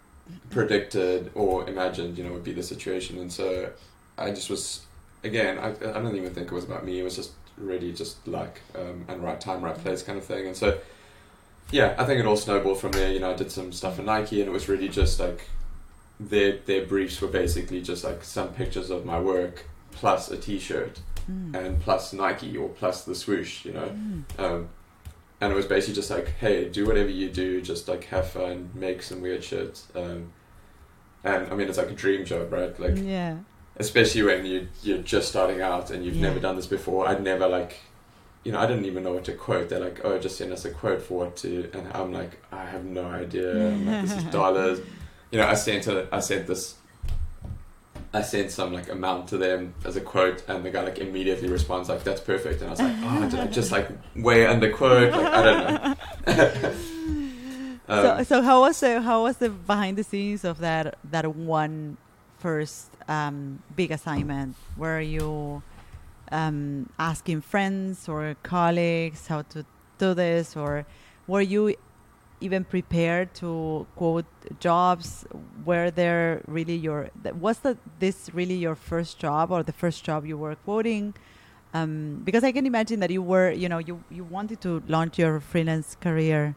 predicted 0.50 1.32
or 1.36 1.70
imagined, 1.70 2.18
you 2.18 2.24
know, 2.24 2.34
would 2.34 2.44
be 2.44 2.54
the 2.54 2.64
situation. 2.64 3.20
And 3.20 3.32
so 3.32 3.70
I 4.18 4.32
just 4.32 4.50
was, 4.50 4.86
again, 5.24 5.60
I, 5.60 5.70
I 5.70 6.02
don't 6.02 6.16
even 6.16 6.34
think 6.34 6.48
it 6.48 6.54
was 6.54 6.64
about 6.64 6.84
me. 6.84 7.00
It 7.00 7.04
was 7.04 7.16
just 7.16 7.34
really 7.56 7.92
just 7.94 8.28
luck 8.28 8.60
um, 8.76 9.06
and 9.08 9.24
right 9.24 9.40
time, 9.40 9.62
right 9.64 9.78
place 9.78 10.02
kind 10.02 10.18
of 10.18 10.26
thing. 10.26 10.48
And 10.48 10.58
so, 10.58 10.80
yeah, 11.72 11.96
I 11.98 12.06
think 12.06 12.20
it 12.20 12.26
all 12.26 12.38
snowballed 12.38 12.80
from 12.80 12.92
there. 12.92 13.12
You 13.12 13.20
know, 13.20 13.32
I 13.32 13.36
did 13.36 13.52
some 13.52 13.72
stuff 13.72 13.98
for 13.98 14.02
Nike, 14.02 14.42
and 14.42 14.50
it 14.50 14.52
was 14.52 14.68
really 14.68 14.90
just 14.90 15.20
like 15.20 15.48
their 16.20 16.58
their 16.66 16.86
briefs 16.86 17.22
were 17.22 17.28
basically 17.28 17.82
just 17.82 18.04
like 18.04 18.24
some 18.24 18.50
pictures 18.50 18.90
of 18.90 19.06
my 19.06 19.20
work 19.20 19.66
plus 19.92 20.30
a 20.32 20.38
T-shirt 20.38 21.00
Mm. 21.30 21.54
and 21.56 21.82
plus 21.82 22.14
Nike 22.14 22.56
or 22.56 22.70
plus 22.70 23.04
the 23.04 23.14
swoosh. 23.14 23.66
You 23.66 23.74
know. 23.74 23.90
Mm. 23.90 24.24
Um, 24.40 24.70
and 25.42 25.52
it 25.52 25.56
was 25.56 25.66
basically 25.66 25.94
just 25.96 26.10
like, 26.10 26.30
hey, 26.40 26.70
do 26.70 26.86
whatever 26.88 27.10
you 27.10 27.30
do, 27.30 27.62
just 27.62 27.88
like 27.90 28.06
have 28.06 28.30
fun, 28.30 28.70
make 28.74 29.04
some 29.04 29.20
weird 29.22 29.44
shit. 29.44 29.82
Um, 29.94 30.32
and 31.26 31.52
I 31.52 31.56
mean, 31.56 31.68
it's 31.68 31.78
like 31.78 31.90
a 31.90 31.94
dream 31.94 32.24
job, 32.26 32.52
right? 32.54 32.80
Like, 32.80 32.94
yeah. 32.96 33.40
especially 33.76 34.24
when 34.24 34.46
you 34.46 34.70
you're 34.84 35.00
just 35.00 35.28
starting 35.28 35.60
out 35.62 35.92
and 35.92 36.06
you've 36.06 36.16
Yeah. 36.16 36.30
never 36.30 36.40
done 36.40 36.56
this 36.56 36.66
before. 36.66 37.08
I'd 37.10 37.22
never 37.22 37.46
like, 37.48 37.76
you 38.46 38.54
know, 38.54 38.60
I 38.60 38.66
didn't 38.66 38.86
even 38.86 39.04
know 39.04 39.12
what 39.14 39.26
to 39.26 39.34
quote. 39.34 39.68
They're 39.68 39.82
like, 39.82 40.00
oh, 40.06 40.18
just 40.18 40.38
send 40.38 40.54
us 40.54 40.64
a 40.64 40.72
quote 40.72 41.02
for 41.02 41.18
what 41.26 41.36
to, 41.38 41.70
and 41.74 41.88
I'm 41.94 42.14
like, 42.14 42.42
I 42.54 42.64
have 42.66 42.86
no 42.86 43.04
idea. 43.06 43.54
Like, 43.54 44.04
this 44.08 44.14
is 44.16 44.24
dollars. 44.32 44.80
You 45.32 45.40
know, 45.40 45.48
I 45.48 45.56
sent 45.56 45.88
a, 45.88 46.08
I 46.12 46.20
sent 46.20 46.48
this. 46.48 46.76
I 48.14 48.22
sent 48.22 48.52
some 48.52 48.72
like 48.74 48.90
amount 48.90 49.28
to 49.30 49.38
them 49.38 49.74
as 49.86 49.96
a 49.98 50.02
quote, 50.02 50.44
and 50.48 50.64
the 50.64 50.72
guy 50.72 50.84
like 50.84 51.00
immediately 51.00 51.50
responds 51.50 51.90
like, 51.90 52.04
"That's 52.04 52.22
perfect." 52.22 52.62
And 52.62 52.68
I 52.70 52.72
was 52.72 52.80
like, 52.80 52.96
"Oh, 53.04 53.30
did 53.30 53.40
I 53.40 53.48
just 53.48 53.72
like 53.72 53.90
way 54.16 54.46
under 54.48 54.72
quote?" 54.72 55.12
Like 55.12 55.26
I 55.26 55.44
don't 55.44 55.60
know. 56.28 56.74
so, 57.88 58.16
Um, 58.18 58.26
so 58.26 58.42
how 58.42 58.62
was 58.62 58.80
the 58.80 59.02
how 59.02 59.24
was 59.24 59.38
the 59.38 59.50
behind 59.50 59.98
the 59.98 60.04
scenes 60.04 60.44
of 60.44 60.60
that 60.60 60.98
that 61.12 61.26
one 61.36 61.98
first 62.40 62.90
um, 63.08 63.62
big 63.76 63.92
assignment? 63.92 64.56
Were 64.78 65.00
you 65.02 65.62
um, 66.32 66.90
asking 67.00 67.42
friends 67.42 68.08
or 68.10 68.36
colleagues 68.44 69.28
how 69.28 69.44
to 69.54 69.66
do 69.98 70.14
this, 70.14 70.56
or 70.56 70.86
were 71.28 71.42
you 71.42 71.76
even 72.40 72.64
prepared 72.64 73.34
to 73.36 73.86
quote 73.96 74.26
jobs? 74.60 75.26
Were 75.66 75.90
there 75.92 76.42
really 76.48 76.76
your 76.76 77.10
th- 77.24 77.36
was 77.36 77.60
that 77.60 77.78
this 78.00 78.30
really 78.34 78.56
your 78.56 78.76
first 78.76 79.20
job 79.20 79.52
or 79.52 79.64
the 79.64 79.74
first 79.74 80.04
job 80.04 80.26
you 80.26 80.38
were 80.38 80.56
quoting? 80.56 81.14
Um, 81.74 82.22
because 82.24 82.44
I 82.44 82.52
can 82.52 82.66
imagine 82.66 83.00
that 83.02 83.12
you 83.12 83.22
were, 83.22 83.52
you 83.52 83.68
know, 83.70 83.78
you, 83.80 84.02
you 84.10 84.24
wanted 84.24 84.62
to 84.62 84.82
launch 84.88 85.20
your 85.20 85.40
freelance 85.40 85.96
career 86.00 86.56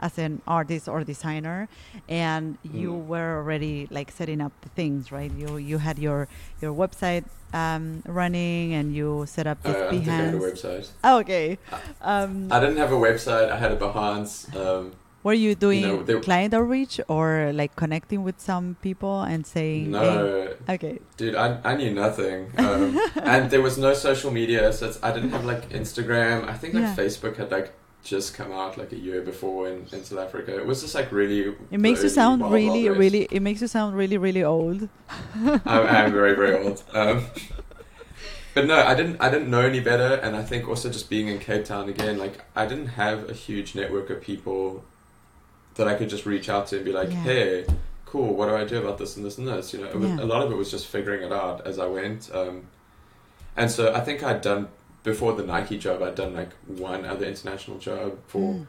as 0.00 0.18
an 0.18 0.40
artist 0.46 0.88
or 0.88 1.04
designer, 1.04 1.68
and 2.08 2.58
you 2.62 2.90
Mm. 2.92 3.06
were 3.06 3.36
already 3.38 3.86
like 3.90 4.10
setting 4.10 4.40
up 4.40 4.52
the 4.62 4.68
things, 4.70 5.12
right? 5.12 5.30
You 5.32 5.58
you 5.58 5.78
had 5.78 5.98
your 5.98 6.26
your 6.60 6.72
website 6.74 7.24
um, 7.54 8.02
running, 8.06 8.72
and 8.74 8.94
you 8.94 9.24
set 9.26 9.46
up 9.46 9.58
uh, 9.64 9.68
this 9.68 9.76
I 9.76 9.80
don't 9.90 10.02
think 10.02 10.08
I 10.08 10.32
Behance. 10.32 10.52
website. 10.52 10.88
Oh, 11.04 11.18
okay. 11.20 11.58
Um, 12.00 12.48
I 12.50 12.58
didn't 12.60 12.78
have 12.78 12.90
a 12.92 12.96
website. 13.08 13.48
I 13.50 13.56
had 13.58 13.70
a 13.72 13.76
Behance. 13.76 14.52
Um, 14.56 14.92
were 15.22 15.32
you 15.32 15.54
doing 15.54 15.82
know, 15.82 16.02
they- 16.02 16.18
client 16.20 16.52
outreach 16.54 17.00
or 17.08 17.52
like 17.54 17.76
connecting 17.76 18.22
with 18.24 18.40
some 18.40 18.76
people 18.82 19.22
and 19.22 19.46
saying, 19.46 19.90
no, 19.90 20.48
hey, 20.66 20.74
okay, 20.74 20.98
dude, 21.16 21.34
I, 21.36 21.58
I 21.64 21.76
knew 21.76 21.92
nothing. 21.94 22.50
Um, 22.58 22.98
and 23.22 23.50
there 23.50 23.62
was 23.62 23.78
no 23.78 23.94
social 23.94 24.30
media, 24.30 24.72
so 24.72 24.88
it's, 24.88 24.98
I 25.02 25.12
didn't 25.12 25.30
have 25.30 25.44
like 25.44 25.68
Instagram. 25.70 26.48
I 26.48 26.54
think 26.54 26.74
like 26.74 26.82
Yeah. 26.84 26.96
Facebook 26.96 27.36
had 27.36 27.50
like 27.50 27.72
just 28.04 28.34
come 28.34 28.50
out 28.50 28.76
like 28.76 28.90
a 28.90 28.98
year 28.98 29.22
before 29.22 29.68
in, 29.68 29.86
in 29.92 30.02
South 30.04 30.18
Africa. 30.18 30.56
It 30.56 30.66
was 30.66 30.82
just 30.82 30.94
like 30.94 31.12
really. 31.12 31.54
it 31.70 31.78
makes 31.78 32.02
you 32.02 32.08
sound 32.08 32.50
really, 32.50 32.88
really. 32.88 33.28
It 33.30 33.42
makes 33.42 33.60
you 33.60 33.68
sound 33.68 33.96
really, 33.96 34.18
really 34.18 34.42
old. 34.42 34.88
I'm, 35.36 35.60
I'm 35.86 36.12
very 36.12 36.34
very 36.34 36.56
old. 36.64 36.82
Um, 36.94 37.26
but 38.54 38.66
no, 38.66 38.74
I 38.84 38.94
didn't. 38.94 39.16
I 39.20 39.30
didn't 39.30 39.50
know 39.50 39.62
any 39.62 39.80
better, 39.80 40.16
and 40.16 40.36
I 40.36 40.42
think 40.42 40.68
also 40.68 40.90
just 40.90 41.08
being 41.08 41.28
in 41.28 41.38
Cape 41.38 41.64
Town 41.64 41.88
again, 41.88 42.18
like 42.18 42.44
I 42.54 42.66
didn't 42.66 42.88
have 42.88 43.30
a 43.30 43.32
huge 43.32 43.74
network 43.74 44.10
of 44.10 44.20
people 44.20 44.84
that 45.76 45.88
I 45.88 45.94
could 45.94 46.08
just 46.08 46.26
reach 46.26 46.48
out 46.48 46.66
to 46.68 46.76
and 46.76 46.84
be 46.84 46.92
like, 46.92 47.10
Yeah. 47.10 47.16
"Hey, 47.22 47.66
cool. 48.06 48.34
What 48.36 48.48
do 48.48 48.56
I 48.56 48.64
do 48.64 48.78
about 48.78 48.98
this 48.98 49.16
and 49.16 49.24
this 49.24 49.38
and 49.38 49.48
this?" 49.48 49.72
You 49.72 49.80
know, 49.80 49.86
it 49.88 49.98
was, 49.98 50.10
Yeah. 50.10 50.22
a 50.22 50.26
lot 50.26 50.42
of 50.44 50.52
it 50.52 50.56
was 50.56 50.70
just 50.70 50.86
figuring 50.86 51.22
it 51.22 51.32
out 51.32 51.66
as 51.66 51.78
I 51.78 51.86
went. 51.86 52.30
Um, 52.34 52.66
and 53.56 53.70
so 53.70 53.92
I 53.94 54.00
think 54.00 54.22
I'd 54.22 54.40
done 54.42 54.68
before 55.04 55.32
the 55.34 55.42
Nike 55.44 55.78
job, 55.78 56.02
I'd 56.02 56.14
done 56.14 56.34
like 56.34 56.50
one 56.66 57.04
other 57.04 57.26
international 57.26 57.78
job 57.78 58.18
for 58.28 58.54
Mm. 58.54 58.66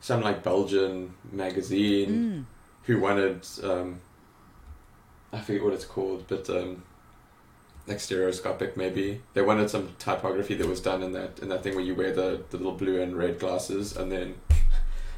some 0.00 0.20
like 0.20 0.42
Belgian 0.42 1.14
magazine 1.32 2.10
Mm. 2.10 2.44
who 2.86 3.00
wanted 3.00 3.46
um, 3.64 4.00
I 5.32 5.40
forget 5.40 5.64
what 5.64 5.72
it's 5.72 5.86
called, 5.86 6.24
but 6.28 6.50
um, 6.50 6.82
like 7.86 8.00
stereoscopic 8.00 8.76
maybe. 8.76 9.22
They 9.34 9.40
wanted 9.42 9.70
some 9.70 9.90
typography 9.98 10.54
that 10.56 10.66
was 10.68 10.80
done 10.80 11.02
in 11.02 11.12
that 11.12 11.38
in 11.40 11.48
that 11.48 11.62
thing 11.62 11.74
where 11.74 11.84
you 11.84 11.94
wear 11.94 12.12
the, 12.12 12.42
the 12.50 12.56
little 12.58 12.72
blue 12.74 13.00
and 13.00 13.16
red 13.16 13.38
glasses 13.38 13.96
and 13.96 14.12
then 14.12 14.34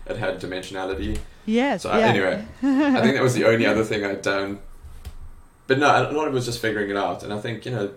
it 0.06 0.16
had 0.16 0.40
dimensionality. 0.40 1.18
Yes. 1.46 1.82
So 1.82 1.90
I- 1.90 1.98
yeah. 2.00 2.06
anyway, 2.06 2.44
I 2.62 3.00
think 3.00 3.14
that 3.14 3.22
was 3.22 3.34
the 3.34 3.44
only 3.50 3.66
other 3.66 3.84
thing 3.84 4.04
I'd 4.04 4.22
done. 4.22 4.58
But 5.66 5.78
no, 5.78 5.86
a 5.86 6.12
lot 6.12 6.26
of 6.28 6.32
it 6.32 6.36
was 6.36 6.44
just 6.44 6.60
figuring 6.60 6.90
it 6.90 6.96
out, 6.96 7.22
and 7.22 7.32
I 7.32 7.40
think 7.40 7.64
you 7.64 7.72
know, 7.72 7.90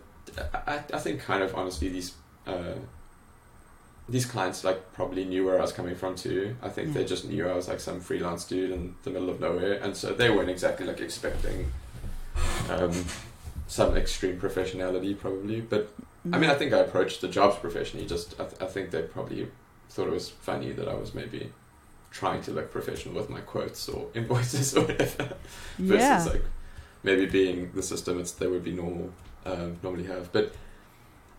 I, 0.65 0.79
I 0.93 0.99
think 0.99 1.21
kind 1.21 1.43
of 1.43 1.53
honestly 1.55 1.89
these 1.89 2.13
uh, 2.45 2.75
these 4.09 4.25
clients 4.25 4.63
like 4.63 4.93
probably 4.93 5.25
knew 5.25 5.45
where 5.45 5.57
I 5.57 5.61
was 5.61 5.73
coming 5.73 5.93
from 5.95 6.15
too. 6.15 6.55
I 6.61 6.69
think 6.69 6.93
they 6.93 7.03
just 7.03 7.25
knew 7.25 7.47
I 7.47 7.53
was 7.53 7.67
like 7.67 7.81
some 7.81 7.99
freelance 7.99 8.45
dude 8.45 8.71
in 8.71 8.95
the 9.03 9.09
middle 9.09 9.29
of 9.29 9.39
nowhere, 9.41 9.73
and 9.73 9.97
so 9.97 10.13
they 10.13 10.29
weren't 10.29 10.49
exactly 10.49 10.85
like 10.85 11.01
expecting 11.01 11.71
um, 12.69 12.93
some 13.67 13.97
extreme 13.97 14.39
professionality 14.39 15.17
probably. 15.19 15.59
But 15.59 15.89
I 16.31 16.37
mean, 16.39 16.49
I 16.49 16.55
think 16.55 16.71
I 16.73 16.79
approached 16.79 17.19
the 17.19 17.27
jobs 17.27 17.57
professionally. 17.57 18.05
Just 18.05 18.39
I, 18.39 18.45
th- 18.45 18.61
I 18.61 18.65
think 18.65 18.91
they 18.91 19.01
probably 19.01 19.47
thought 19.89 20.07
it 20.07 20.13
was 20.13 20.29
funny 20.29 20.71
that 20.71 20.87
I 20.87 20.93
was 20.93 21.13
maybe 21.13 21.51
trying 22.18 22.41
to 22.41 22.51
look 22.51 22.72
professional 22.72 23.13
with 23.15 23.30
my 23.30 23.41
quotes 23.41 23.88
or 23.88 24.07
invoices 24.15 24.76
or 24.76 24.82
whatever. 24.82 25.36
Versus 25.78 26.26
yeah. 26.26 26.32
like 26.34 26.43
maybe 27.03 27.26
being 27.26 27.72
the 27.74 27.84
system 27.84 28.20
it's 28.20 28.32
they 28.32 28.47
would 28.47 28.63
be 28.63 28.72
normal 28.74 29.11
um, 29.45 29.78
normally 29.84 30.05
have. 30.05 30.32
But 30.32 30.53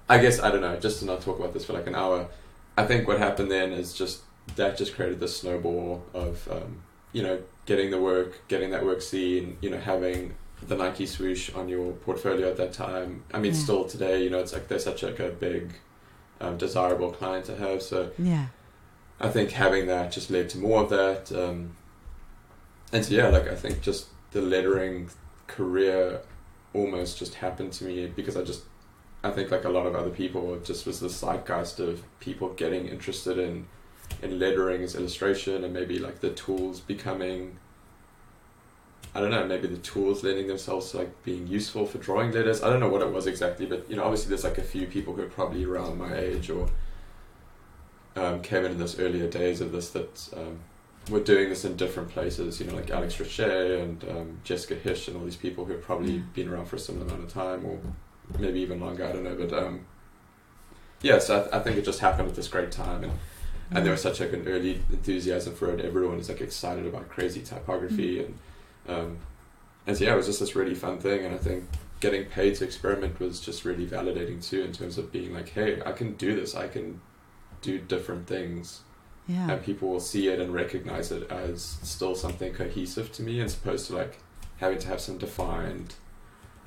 I 0.09 0.19
guess 0.19 0.41
I 0.41 0.51
don't 0.51 0.61
know. 0.61 0.77
Just 0.79 1.01
to 1.01 1.05
not 1.05 1.21
talk 1.21 1.39
about 1.39 1.53
this 1.53 1.65
for 1.65 1.73
like 1.73 1.87
an 1.87 1.95
hour, 1.95 2.29
I 2.77 2.87
think 2.87 3.09
what 3.09 3.19
happened 3.19 3.51
then 3.51 3.73
is 3.73 3.93
just 3.93 4.21
that 4.57 4.79
just 4.79 4.95
created 4.95 5.21
this 5.21 5.37
snowball 5.37 6.05
of 6.15 6.49
um, 6.51 6.83
you 7.13 7.23
know 7.23 7.41
getting 7.67 7.91
the 7.91 8.01
work, 8.01 8.47
getting 8.49 8.71
that 8.71 8.85
work 8.85 9.03
seen, 9.03 9.59
you 9.61 9.71
know 9.71 9.79
having 9.79 10.35
the 10.67 10.77
Nike 10.77 11.07
swoosh 11.07 11.53
on 11.55 11.69
your 11.69 11.93
portfolio 11.93 12.49
at 12.49 12.57
that 12.57 12.73
time. 12.73 13.23
I 13.33 13.39
mean, 13.39 13.53
Yeah. 13.53 13.59
still 13.59 13.85
today, 13.85 14.25
you 14.25 14.31
know, 14.31 14.39
it's 14.39 14.53
like 14.53 14.67
they're 14.69 14.79
such 14.81 15.05
like 15.05 15.21
a 15.21 15.29
big, 15.29 15.75
um, 16.41 16.57
desirable 16.57 17.13
client 17.13 17.45
to 17.47 17.57
have. 17.57 17.81
So 17.83 18.11
yeah. 18.19 18.47
I 19.21 19.29
think 19.29 19.51
having 19.51 19.87
that 19.87 20.13
just 20.13 20.31
led 20.31 20.49
to 20.51 20.59
more 20.59 20.83
of 20.83 20.91
that. 20.91 21.33
Um, 21.33 21.77
and 22.93 23.05
so, 23.05 23.15
yeah, 23.15 23.29
like 23.29 23.49
I 23.49 23.55
think 23.55 23.83
just 23.83 24.07
the 24.31 24.41
lettering 24.41 25.11
career 25.47 26.21
almost 26.75 27.19
just 27.19 27.35
happened 27.35 27.73
to 27.73 27.85
me 27.85 28.07
because 28.07 28.37
I 28.37 28.43
just, 28.43 28.63
I 29.25 29.31
think 29.31 29.51
like 29.51 29.65
a 29.65 29.71
lot 29.71 29.87
of 29.87 29.97
other 29.97 30.11
people, 30.11 30.55
it 30.55 30.65
just 30.65 30.87
was 30.87 31.01
the 31.01 31.09
zeitgeist 31.09 31.81
of 31.81 32.03
people 32.21 32.51
getting 32.51 32.87
interested 32.87 33.39
in, 33.39 33.67
in 34.23 34.39
lettering 34.39 34.83
as 34.83 34.95
illustration 34.95 35.65
and 35.65 35.75
maybe 35.75 35.99
like 35.99 36.21
the 36.21 36.31
tools 36.31 36.81
becoming, 36.81 37.59
I 39.15 39.21
don't 39.21 39.31
know, 39.31 39.45
maybe 39.47 39.67
the 39.67 39.79
tools 39.79 40.23
lending 40.23 40.47
themselves 40.47 40.93
to 40.93 40.99
like 40.99 41.25
being 41.25 41.47
useful 41.49 41.87
for 41.87 41.99
drawing 41.99 42.31
letters. 42.31 42.63
I 42.63 42.71
don't 42.71 42.81
know 42.81 42.89
what 42.89 43.03
it 43.03 43.13
was 43.13 43.27
exactly, 43.27 43.67
but 43.67 43.91
you 43.91 43.97
know, 43.97 44.05
obviously 44.05 44.29
there's 44.29 44.45
like 44.45 44.59
a 44.59 44.63
few 44.63 44.87
people 44.87 45.15
who 45.15 45.23
are 45.23 45.29
probably 45.29 45.65
around 45.65 45.99
my 45.99 46.15
age 46.17 46.51
or 46.51 46.69
um, 48.17 48.43
came 48.43 48.65
in 48.65 48.73
in 48.73 48.79
those 48.79 48.99
earlier 48.99 49.29
days 49.29 49.61
of 49.61 49.73
this 49.73 49.91
that 49.91 50.29
um, 50.37 50.59
were 51.11 51.21
doing 51.21 51.49
this 51.49 51.65
in 51.65 51.77
different 51.77 52.09
places, 52.11 52.61
you 52.61 52.67
know, 52.67 52.75
like 52.75 52.91
Alex 52.91 53.19
Roche 53.19 53.39
and 53.41 54.05
um, 54.11 54.39
Jessica 54.45 54.75
Hische 54.77 55.09
and 55.09 55.17
all 55.17 55.25
these 55.25 55.37
people 55.37 55.65
who 55.65 55.73
have 55.73 55.83
probably 55.83 56.13
Yeah. 56.15 56.23
been 56.35 56.49
around 56.49 56.67
for 56.67 56.77
a 56.77 56.79
similar 56.79 57.07
amount 57.07 57.25
of 57.25 57.33
time 57.33 57.65
or 57.65 57.79
maybe 58.39 58.61
even 58.61 58.81
longer, 58.81 59.07
I 59.07 59.13
don't 59.13 59.25
know. 59.25 59.35
But 59.35 59.53
um, 59.57 59.87
yeah, 61.01 61.19
so 61.19 61.37
I, 61.37 61.41
th- 61.41 61.55
I 61.55 61.59
think 61.61 61.77
it 61.77 61.85
just 61.85 62.01
happened 62.01 62.29
at 62.29 62.35
this 62.35 62.49
great 62.49 62.73
time 62.73 63.05
and, 63.05 63.13
and 63.71 63.85
there 63.85 63.93
was 63.93 64.03
such 64.03 64.21
like 64.21 64.33
an 64.33 64.47
early 64.49 64.83
enthusiasm 64.91 65.55
for 65.55 65.73
it. 65.73 65.85
Everyone 65.85 66.19
is 66.19 66.29
like 66.29 66.41
excited 66.41 66.87
about 66.87 67.09
crazy 67.09 67.41
typography 67.43 68.25
and 68.25 68.39
um, 68.89 69.19
and 69.87 69.97
so 69.97 70.05
yeah, 70.05 70.15
it 70.15 70.17
was 70.17 70.27
just 70.27 70.41
this 70.41 70.55
really 70.57 70.75
fun 70.75 70.99
thing 70.99 71.25
and 71.25 71.35
I 71.35 71.39
think 71.39 71.65
getting 72.01 72.25
paid 72.27 72.55
to 72.57 72.65
experiment 72.65 73.19
was 73.21 73.41
just 73.41 73.65
really 73.65 73.87
validating 73.87 74.43
too 74.47 74.63
in 74.63 74.73
terms 74.73 74.99
of 74.99 75.11
being 75.13 75.33
like, 75.35 75.49
hey, 75.51 75.81
I 75.85 75.93
can 75.93 76.15
do 76.15 76.35
this. 76.35 76.55
I 76.55 76.69
can 76.69 77.01
do 77.63 77.79
different 77.79 78.27
things 78.27 78.81
Yeah. 79.27 79.51
and 79.51 79.63
people 79.63 79.89
will 79.89 80.01
see 80.01 80.29
it 80.29 80.41
and 80.41 80.53
recognize 80.55 81.11
it 81.13 81.31
as 81.31 81.63
still 81.83 82.15
something 82.15 82.53
cohesive 82.55 83.13
to 83.13 83.23
me 83.23 83.41
as 83.41 83.55
opposed 83.55 83.87
to 83.89 83.97
like 83.97 84.21
having 84.59 84.79
to 84.79 84.89
have 84.89 85.01
some 85.01 85.19
defined 85.19 85.95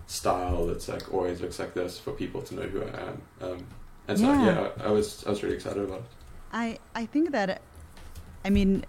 style 0.08 0.66
that's 0.68 0.88
like 0.88 1.14
always 1.14 1.42
looks 1.42 1.60
like 1.60 1.74
this 1.74 1.98
for 2.00 2.12
people 2.12 2.42
to 2.42 2.56
know 2.56 2.64
who 2.64 2.82
I 2.84 3.02
am. 3.10 3.22
Um, 3.42 3.66
and 4.08 4.20
so 4.20 4.26
Yeah. 4.32 4.46
yeah, 4.46 4.70
I, 4.82 4.88
I 4.88 4.92
was 4.92 5.24
I 5.26 5.30
was 5.30 5.42
really 5.44 5.56
excited 5.56 5.82
about 5.84 6.00
it. 6.00 6.06
I 6.52 6.78
I 6.96 7.06
think 7.06 7.32
that 7.32 7.62
I 8.46 8.50
mean 8.50 8.84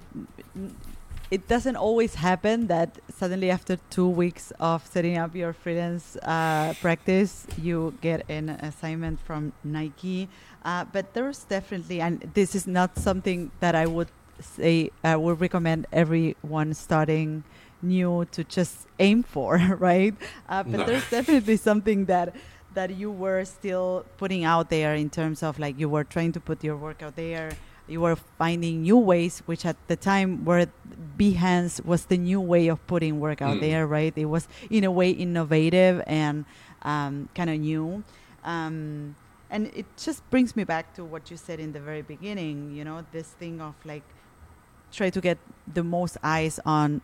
it 1.33 1.49
doesn't 1.49 1.77
always 1.77 2.13
happen 2.29 2.67
that 2.67 2.91
suddenly 3.09 3.51
after 3.51 3.75
two 3.89 4.09
weeks 4.23 4.53
of 4.61 4.87
setting 4.87 5.17
up 5.17 5.35
your 5.35 5.53
freelance 5.55 6.17
uh, 6.35 6.75
practice 6.85 7.47
you 7.57 7.95
get 8.03 8.21
an 8.29 8.51
assignment 8.51 9.19
from 9.27 9.53
Nike. 9.65 10.29
Uh, 10.65 10.85
but 10.93 11.15
there's 11.15 11.41
definitely 11.45 11.99
and 12.03 12.21
this 12.35 12.55
is 12.55 12.67
not 12.67 12.91
something 12.99 13.51
that 13.61 13.75
I 13.75 13.87
would 13.87 14.09
say 14.41 14.91
I 15.03 15.17
would 15.17 15.41
recommend 15.41 15.87
everyone 15.93 16.75
starting 16.75 17.45
new 17.81 18.27
to 18.33 18.45
just 18.45 18.87
aim 18.99 19.23
for 19.23 19.57
right? 19.79 20.15
Uh, 20.49 20.63
but 20.65 20.81
No. 20.81 20.85
there's 20.85 21.09
definitely 21.11 21.57
something 21.57 22.05
that 22.13 22.35
that 22.75 22.91
you 22.95 23.11
were 23.11 23.45
still 23.45 24.05
putting 24.19 24.45
out 24.45 24.69
there 24.71 24.95
in 24.95 25.09
terms 25.11 25.43
of 25.43 25.59
like 25.59 25.79
you 25.79 25.89
were 25.89 26.05
trying 26.05 26.33
to 26.33 26.41
put 26.41 26.63
your 26.65 26.77
work 26.77 27.03
out 27.03 27.17
there 27.17 27.53
you 27.89 28.01
were 28.01 28.17
finding 28.39 28.83
new 28.83 28.97
ways 28.97 29.43
which 29.47 29.67
at 29.67 29.77
the 29.89 29.97
time 29.97 30.45
were 30.45 30.67
behance 31.19 31.85
was 31.85 32.07
the 32.07 32.17
new 32.17 32.41
way 32.41 32.69
of 32.69 32.85
putting 32.87 33.19
work 33.21 33.43
out 33.43 33.57
Mm. 33.57 33.61
there 33.61 33.87
right 33.87 34.13
it 34.17 34.27
was 34.27 34.49
in 34.71 34.85
a 34.85 34.91
way 34.91 35.11
innovative 35.11 36.03
and 36.07 36.45
um, 36.83 37.29
kind 37.35 37.51
of 37.51 37.59
new 37.59 38.03
um, 38.45 39.15
and 39.51 39.67
it 39.75 39.87
just 39.97 40.29
brings 40.31 40.57
me 40.57 40.65
back 40.65 40.95
to 40.95 41.05
what 41.05 41.31
you 41.31 41.37
said 41.37 41.61
in 41.61 41.73
the 41.73 41.81
very 41.81 42.03
beginning 42.03 42.73
you 42.75 42.85
know 42.85 43.05
this 43.13 43.29
thing 43.39 43.61
of 43.61 43.75
like 43.85 44.03
try 44.93 45.11
to 45.11 45.21
get 45.21 45.39
the 45.73 45.83
most 45.83 46.17
eyes 46.23 46.59
on 46.65 47.01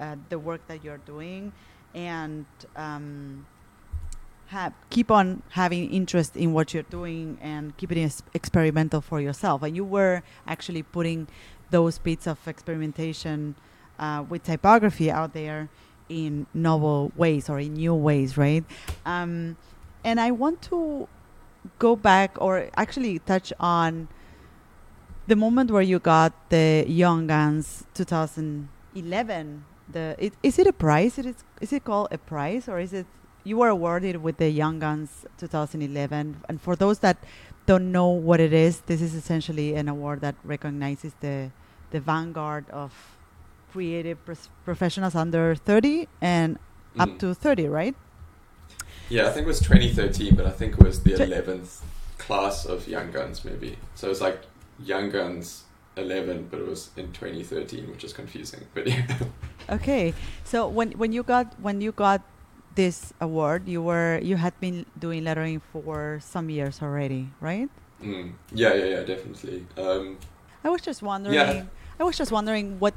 uh, 0.00 0.16
the 0.28 0.38
work 0.38 0.60
that 0.66 0.82
you're 0.84 1.02
doing 1.06 1.52
and 1.94 2.46
um, 2.76 3.46
have, 4.52 4.72
keep 4.90 5.10
on 5.10 5.42
having 5.50 5.90
interest 5.90 6.36
in 6.36 6.52
what 6.52 6.72
you're 6.72 6.84
doing 6.84 7.38
and 7.40 7.76
keep 7.76 7.90
it 7.90 8.22
experimental 8.34 9.00
for 9.00 9.20
yourself. 9.20 9.62
And 9.62 9.74
you 9.74 9.84
were 9.84 10.22
actually 10.46 10.82
putting 10.82 11.26
those 11.70 11.98
bits 11.98 12.26
of 12.26 12.38
experimentation 12.46 13.56
uh, 13.98 14.24
with 14.28 14.44
typography 14.44 15.10
out 15.10 15.32
there 15.32 15.68
in 16.08 16.46
novel 16.52 17.12
ways 17.16 17.48
or 17.48 17.58
in 17.58 17.74
new 17.74 17.94
ways, 17.94 18.36
right? 18.36 18.64
Um, 19.06 19.56
and 20.04 20.20
I 20.20 20.30
want 20.30 20.60
to 20.70 21.08
go 21.78 21.96
back 21.96 22.36
or 22.40 22.68
actually 22.76 23.18
touch 23.20 23.52
on 23.58 24.08
the 25.26 25.36
moment 25.36 25.70
where 25.70 25.82
you 25.82 25.98
got 25.98 26.32
the 26.50 26.84
Young 26.86 27.26
Guns 27.26 27.84
2011. 27.94 29.64
The 29.88 30.16
it, 30.18 30.34
is 30.42 30.58
it 30.58 30.66
a 30.66 30.72
prize? 30.72 31.18
It 31.18 31.26
is 31.26 31.36
is 31.60 31.72
it 31.72 31.84
called 31.84 32.08
a 32.10 32.18
prize 32.18 32.68
or 32.68 32.78
is 32.78 32.92
it 32.92 33.06
you 33.44 33.56
were 33.58 33.68
awarded 33.68 34.16
with 34.22 34.36
the 34.36 34.48
Young 34.50 34.78
Guns 34.78 35.24
2011? 35.38 36.42
And 36.48 36.60
for 36.60 36.76
those 36.76 37.00
that 37.00 37.16
don't 37.66 37.92
know 37.92 38.08
what 38.08 38.40
it 38.40 38.52
is, 38.52 38.80
this 38.82 39.00
is 39.00 39.14
essentially 39.14 39.74
an 39.74 39.88
award 39.88 40.20
that 40.20 40.34
recognizes 40.44 41.14
the 41.20 41.50
the 41.90 42.00
vanguard 42.00 42.64
of 42.70 42.92
creative 43.72 44.18
professionals 44.64 45.14
under 45.14 45.54
30 45.54 46.08
and 46.20 46.58
up 46.98 47.08
Mm. 47.10 47.18
to 47.18 47.34
30, 47.34 47.68
right? 47.68 47.94
Yeah, 49.08 49.28
I 49.28 49.30
think 49.32 49.44
it 49.44 49.48
was 49.48 49.60
2013, 49.60 50.34
but 50.34 50.46
I 50.46 50.50
think 50.50 50.72
it 50.74 50.82
was 50.82 51.02
the 51.02 51.16
Tw- 51.16 51.20
11th 51.28 51.82
class 52.18 52.64
of 52.64 52.88
Young 52.88 53.10
Guns, 53.12 53.44
maybe. 53.44 53.76
So 53.94 54.06
it 54.06 54.10
was 54.10 54.20
like 54.22 54.40
Young 54.82 55.10
Guns 55.10 55.64
11, 55.96 56.48
but 56.50 56.60
it 56.60 56.66
was 56.66 56.90
in 56.96 57.12
2013, 57.12 57.90
which 57.90 58.04
is 58.04 58.12
confusing. 58.14 58.60
But 58.74 58.86
yeah, 58.86 59.06
Okay, 59.68 60.14
so 60.44 60.66
when 60.68 60.92
when 60.92 61.12
you 61.12 61.22
got 61.22 61.46
when 61.60 61.80
you 61.80 61.92
got 61.92 62.22
this 62.74 63.12
award, 63.20 63.68
you 63.68 63.82
were 63.82 64.18
you 64.22 64.36
had 64.36 64.58
been 64.60 64.86
doing 64.98 65.24
lettering 65.24 65.60
for 65.72 66.18
some 66.22 66.48
years 66.50 66.80
already, 66.82 67.28
right? 67.40 67.68
mm. 68.02 68.32
yeah, 68.52 68.74
yeah, 68.74 68.84
yeah, 68.98 69.02
definitely. 69.04 69.66
Um, 69.78 70.18
I 70.64 70.70
was 70.70 70.80
just 70.82 71.02
wondering. 71.02 71.34
Yeah. 71.36 71.64
I 72.00 72.04
was 72.04 72.16
just 72.18 72.32
wondering 72.32 72.78
what 72.80 72.94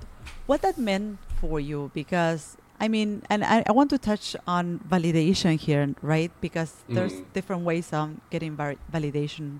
what 0.47 0.61
that 0.61 0.77
meant 0.77 1.19
for 1.41 1.59
you 1.59 1.91
because 1.93 2.57
I 2.79 2.87
mean, 2.87 3.21
and 3.29 3.43
I, 3.43 3.63
I 3.67 3.71
want 3.71 3.89
to 3.91 3.97
touch 3.97 4.35
on 4.47 4.79
validation 4.87 5.59
here, 5.59 5.93
right? 6.01 6.31
Because 6.41 6.83
there's 6.89 7.13
Mm. 7.21 7.33
different 7.33 7.63
ways 7.63 7.93
of 7.93 8.17
getting 8.29 8.57
validation 8.91 9.59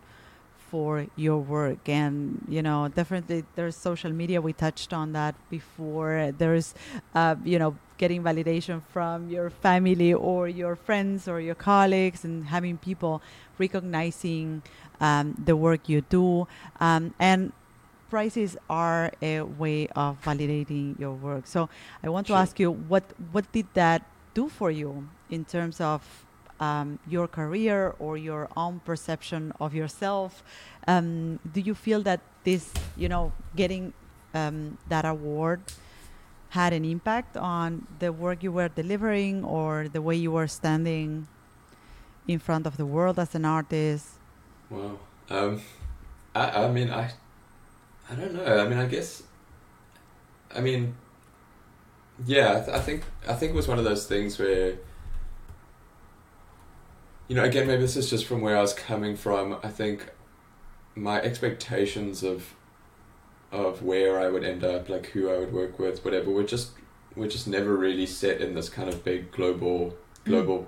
for 0.72 1.06
your 1.16 1.38
work 1.38 1.88
and 1.88 2.44
you 2.50 2.62
know 2.62 2.88
definitely 2.88 3.44
there's 3.56 3.76
social 3.76 4.12
media 4.12 4.42
we 4.42 4.54
touched 4.54 4.94
on 4.94 5.14
that 5.14 5.36
before. 5.50 6.32
There's 6.38 6.74
uh, 7.14 7.36
you 7.44 7.60
know 7.60 7.76
getting 7.98 8.24
validation 8.24 8.82
from 8.92 9.30
your 9.30 9.50
family 9.50 10.14
or 10.14 10.48
your 10.50 10.76
friends 10.76 11.28
or 11.28 11.40
your 11.40 11.56
colleagues 11.56 12.26
and 12.26 12.46
having 12.46 12.78
people 12.78 13.22
recognizing 13.58 14.62
um, 15.00 15.36
the 15.46 15.56
work 15.56 15.88
you 15.88 16.02
do. 16.02 16.48
Um, 16.80 17.14
and 17.20 17.54
prices 18.10 18.58
are 18.70 19.12
a 19.22 19.42
way 19.42 19.88
of 19.96 20.22
validating 20.24 20.98
your 21.00 21.14
work. 21.14 21.48
So 21.48 21.70
i 22.04 22.10
want 22.10 22.28
Sure. 22.28 22.36
to 22.38 22.42
ask 22.42 22.60
you 22.60 22.72
what 22.72 23.04
what 23.32 23.46
did 23.52 23.68
that 23.74 24.04
do 24.34 24.50
for 24.50 24.72
you 24.72 25.08
in 25.30 25.46
terms 25.46 25.80
of 25.82 26.25
um, 26.60 27.00
your 27.08 27.28
career 27.28 27.96
or 28.00 28.18
your 28.18 28.50
own 28.56 28.80
perception 28.86 29.52
of 29.60 29.74
yourself. 29.74 30.44
Um, 30.88 31.40
do 31.54 31.62
you 31.62 31.76
feel 31.76 32.02
that 32.04 32.22
this, 32.44 32.72
you 32.96 33.10
know, 33.10 33.32
getting 33.56 33.94
um, 34.34 34.78
that 34.90 35.06
award 35.06 35.62
had 36.50 36.72
an 36.74 36.86
impact 36.86 37.36
on 37.36 37.86
the 38.00 38.12
work 38.14 38.44
you 38.44 38.52
were 38.52 38.70
delivering 38.70 39.44
or 39.44 39.88
the 39.90 40.02
way 40.02 40.16
you 40.16 40.32
were 40.32 40.48
standing 40.48 41.28
in 42.28 42.40
front 42.40 42.66
of 42.66 42.78
the 42.78 42.86
world 42.86 43.20
as 43.20 43.36
an 43.36 43.46
artist? 43.46 44.08
Wow. 44.70 45.00
Um, 45.30 45.62
I, 46.34 46.66
I 46.66 46.72
mean, 46.72 46.90
I, 46.90 47.12
I 48.10 48.16
don't 48.16 48.34
know. 48.34 48.46
I 48.46 48.68
mean, 48.68 48.78
I 48.78 48.86
guess, 48.86 49.24
I 50.56 50.62
mean, 50.62 50.96
yeah, 52.26 52.58
I, 52.58 52.60
th- 52.62 52.78
I 52.78 52.80
think 52.80 53.04
I 53.28 53.34
think 53.34 53.52
it 53.52 53.56
was 53.56 53.68
one 53.68 53.78
of 53.78 53.84
those 53.84 54.06
things 54.06 54.40
where, 54.40 54.76
you 57.28 57.36
know, 57.36 57.44
again, 57.44 57.68
maybe 57.68 57.82
this 57.82 57.96
is 57.96 58.10
just 58.10 58.26
from 58.26 58.42
where 58.42 58.58
I 58.58 58.62
was 58.62 58.74
coming 58.74 59.16
from. 59.16 59.58
I 59.64 59.70
think 59.70 60.10
my 60.96 61.22
expectations 61.22 62.24
of, 62.24 62.54
of 63.52 63.82
where 63.84 64.20
I 64.20 64.30
would 64.30 64.44
end 64.44 64.64
up, 64.64 64.90
like 64.90 65.08
who 65.08 65.30
I 65.30 65.38
would 65.40 65.54
work 65.54 65.80
with, 65.80 66.04
whatever, 66.06 66.32
were 66.32 66.44
just 66.44 66.72
were 67.16 67.28
just 67.28 67.48
never 67.48 67.76
really 67.78 68.06
set 68.06 68.42
in 68.42 68.54
this 68.56 68.68
kind 68.68 68.90
of 68.90 69.04
big 69.04 69.32
global 69.32 69.92
mm. 69.92 69.96
global 70.26 70.68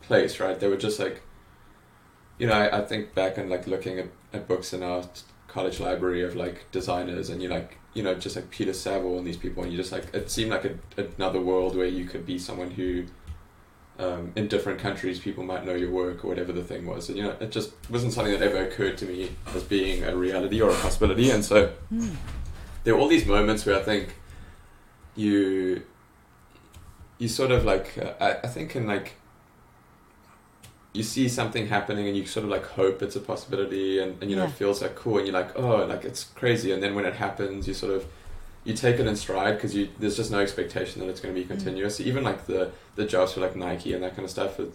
place, 0.00 0.40
right? 0.40 0.58
They 0.58 0.68
were 0.68 0.76
just 0.76 0.98
like 0.98 1.22
you 2.38 2.46
know, 2.48 2.54
I, 2.54 2.78
I 2.78 2.84
think 2.84 3.14
back 3.14 3.38
and 3.38 3.48
like 3.48 3.66
looking 3.66 3.98
at, 3.98 4.08
at 4.32 4.48
books 4.48 4.72
in 4.72 4.82
our 4.82 5.04
college 5.46 5.80
library 5.80 6.22
of 6.22 6.34
like 6.34 6.70
designers 6.72 7.28
and 7.28 7.42
you 7.42 7.48
like 7.48 7.76
you 7.92 8.02
know 8.02 8.14
just 8.14 8.36
like 8.36 8.50
Peter 8.50 8.72
Saville 8.72 9.18
and 9.18 9.26
these 9.26 9.36
people 9.36 9.62
and 9.62 9.70
you 9.70 9.76
just 9.76 9.92
like 9.92 10.12
it 10.14 10.30
seemed 10.30 10.50
like 10.50 10.64
a, 10.64 11.06
another 11.18 11.40
world 11.40 11.76
where 11.76 11.86
you 11.86 12.06
could 12.06 12.24
be 12.24 12.38
someone 12.38 12.70
who 12.70 13.04
um, 14.02 14.32
in 14.36 14.48
different 14.48 14.78
countries 14.86 15.18
people 15.20 15.44
might 15.44 15.64
know 15.66 15.74
your 15.74 15.90
work 15.90 16.24
or 16.24 16.28
whatever 16.28 16.52
the 16.52 16.64
thing 16.70 16.82
was 16.86 17.08
and 17.08 17.16
you 17.18 17.24
know 17.24 17.34
it 17.40 17.50
just 17.58 17.70
wasn't 17.90 18.12
something 18.12 18.32
that 18.36 18.42
ever 18.42 18.60
occurred 18.68 18.96
to 18.98 19.06
me 19.06 19.30
as 19.54 19.62
being 19.62 20.02
a 20.04 20.14
reality 20.16 20.60
or 20.60 20.70
a 20.70 20.74
possibility 20.86 21.30
and 21.30 21.44
so 21.44 21.58
Mm. 21.92 22.14
there 22.84 22.94
are 22.94 22.98
all 22.98 23.08
these 23.16 23.26
moments 23.26 23.64
where 23.66 23.76
I 23.78 23.82
think 23.82 24.06
you 25.14 25.82
you 27.18 27.28
sort 27.28 27.50
of 27.52 27.64
like 27.64 27.86
uh, 27.98 28.12
I, 28.20 28.30
I 28.46 28.48
think 28.48 28.74
in 28.76 28.86
like 28.86 29.14
you 30.94 31.02
see 31.02 31.28
something 31.28 31.68
happening 31.68 32.06
and 32.08 32.16
you 32.16 32.26
sort 32.26 32.44
of 32.44 32.50
like 32.50 32.66
hope 32.66 33.02
it's 33.02 33.16
a 33.16 33.20
possibility 33.20 33.98
and, 33.98 34.20
and 34.20 34.30
you 34.30 34.36
know 34.36 34.42
Yeah. 34.44 34.48
it 34.50 34.54
feels 34.62 34.82
like 34.82 34.94
cool 34.96 35.18
and 35.18 35.26
you're 35.26 35.34
like 35.42 35.56
oh 35.58 35.84
like 35.86 36.04
it's 36.04 36.24
crazy 36.24 36.72
and 36.72 36.82
then 36.82 36.94
when 36.94 37.04
it 37.06 37.14
happens 37.14 37.66
you 37.68 37.74
sort 37.74 37.92
of 37.94 38.04
you 38.64 38.74
take 38.74 39.00
it 39.00 39.06
in 39.06 39.16
stride 39.16 39.56
because 39.56 39.74
you 39.74 39.88
there's 39.98 40.16
just 40.16 40.30
no 40.30 40.38
expectation 40.38 41.00
that 41.00 41.08
it's 41.08 41.20
going 41.20 41.34
to 41.34 41.40
be 41.40 41.44
Mm. 41.44 41.50
continuous 41.50 42.00
even 42.00 42.22
like 42.24 42.46
the 42.46 42.70
the 42.94 43.04
jobs 43.04 43.32
for 43.32 43.40
like 43.40 43.56
Nike 43.56 43.92
and 43.92 44.02
that 44.04 44.10
kind 44.14 44.24
of 44.24 44.30
stuff 44.30 44.60
it, 44.60 44.74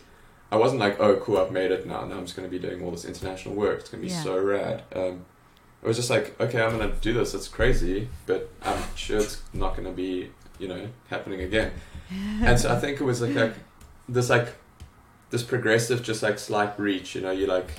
I 0.51 0.55
wasn't 0.57 0.79
like 0.81 0.99
oh 0.99 1.15
cool 1.17 1.37
I've 1.37 1.51
made 1.51 1.71
it 1.71 1.85
now 1.87 2.03
now 2.05 2.17
I'm 2.17 2.25
just 2.25 2.35
going 2.35 2.47
to 2.49 2.51
be 2.51 2.59
doing 2.59 2.83
all 2.83 2.91
this 2.91 3.05
international 3.05 3.55
work 3.55 3.79
it's 3.79 3.89
going 3.89 4.01
to 4.01 4.07
be 4.07 4.13
Yeah. 4.13 4.23
so 4.23 4.39
rad 4.39 4.83
um, 4.95 5.25
it 5.83 5.87
was 5.87 5.95
just 5.97 6.09
like 6.09 6.39
okay 6.41 6.61
I'm 6.61 6.77
going 6.77 6.89
to 6.91 6.95
do 6.99 7.13
this 7.13 7.33
it's 7.33 7.47
crazy 7.47 8.09
but 8.25 8.49
I'm 8.63 8.81
sure 8.95 9.19
it's 9.19 9.41
not 9.53 9.75
going 9.75 9.85
to 9.87 9.93
be 9.93 10.31
you 10.59 10.67
know 10.67 10.87
happening 11.09 11.41
again 11.41 11.71
and 12.41 12.59
so 12.59 12.73
I 12.73 12.79
think 12.79 12.99
it 12.99 13.03
was 13.03 13.21
like, 13.21 13.35
like 13.35 13.53
this 14.09 14.29
like 14.29 14.49
this 15.29 15.43
progressive 15.43 16.01
just 16.03 16.23
like 16.23 16.39
slight 16.39 16.77
reach 16.79 17.15
you 17.15 17.21
know 17.21 17.31
you 17.31 17.47
like 17.47 17.69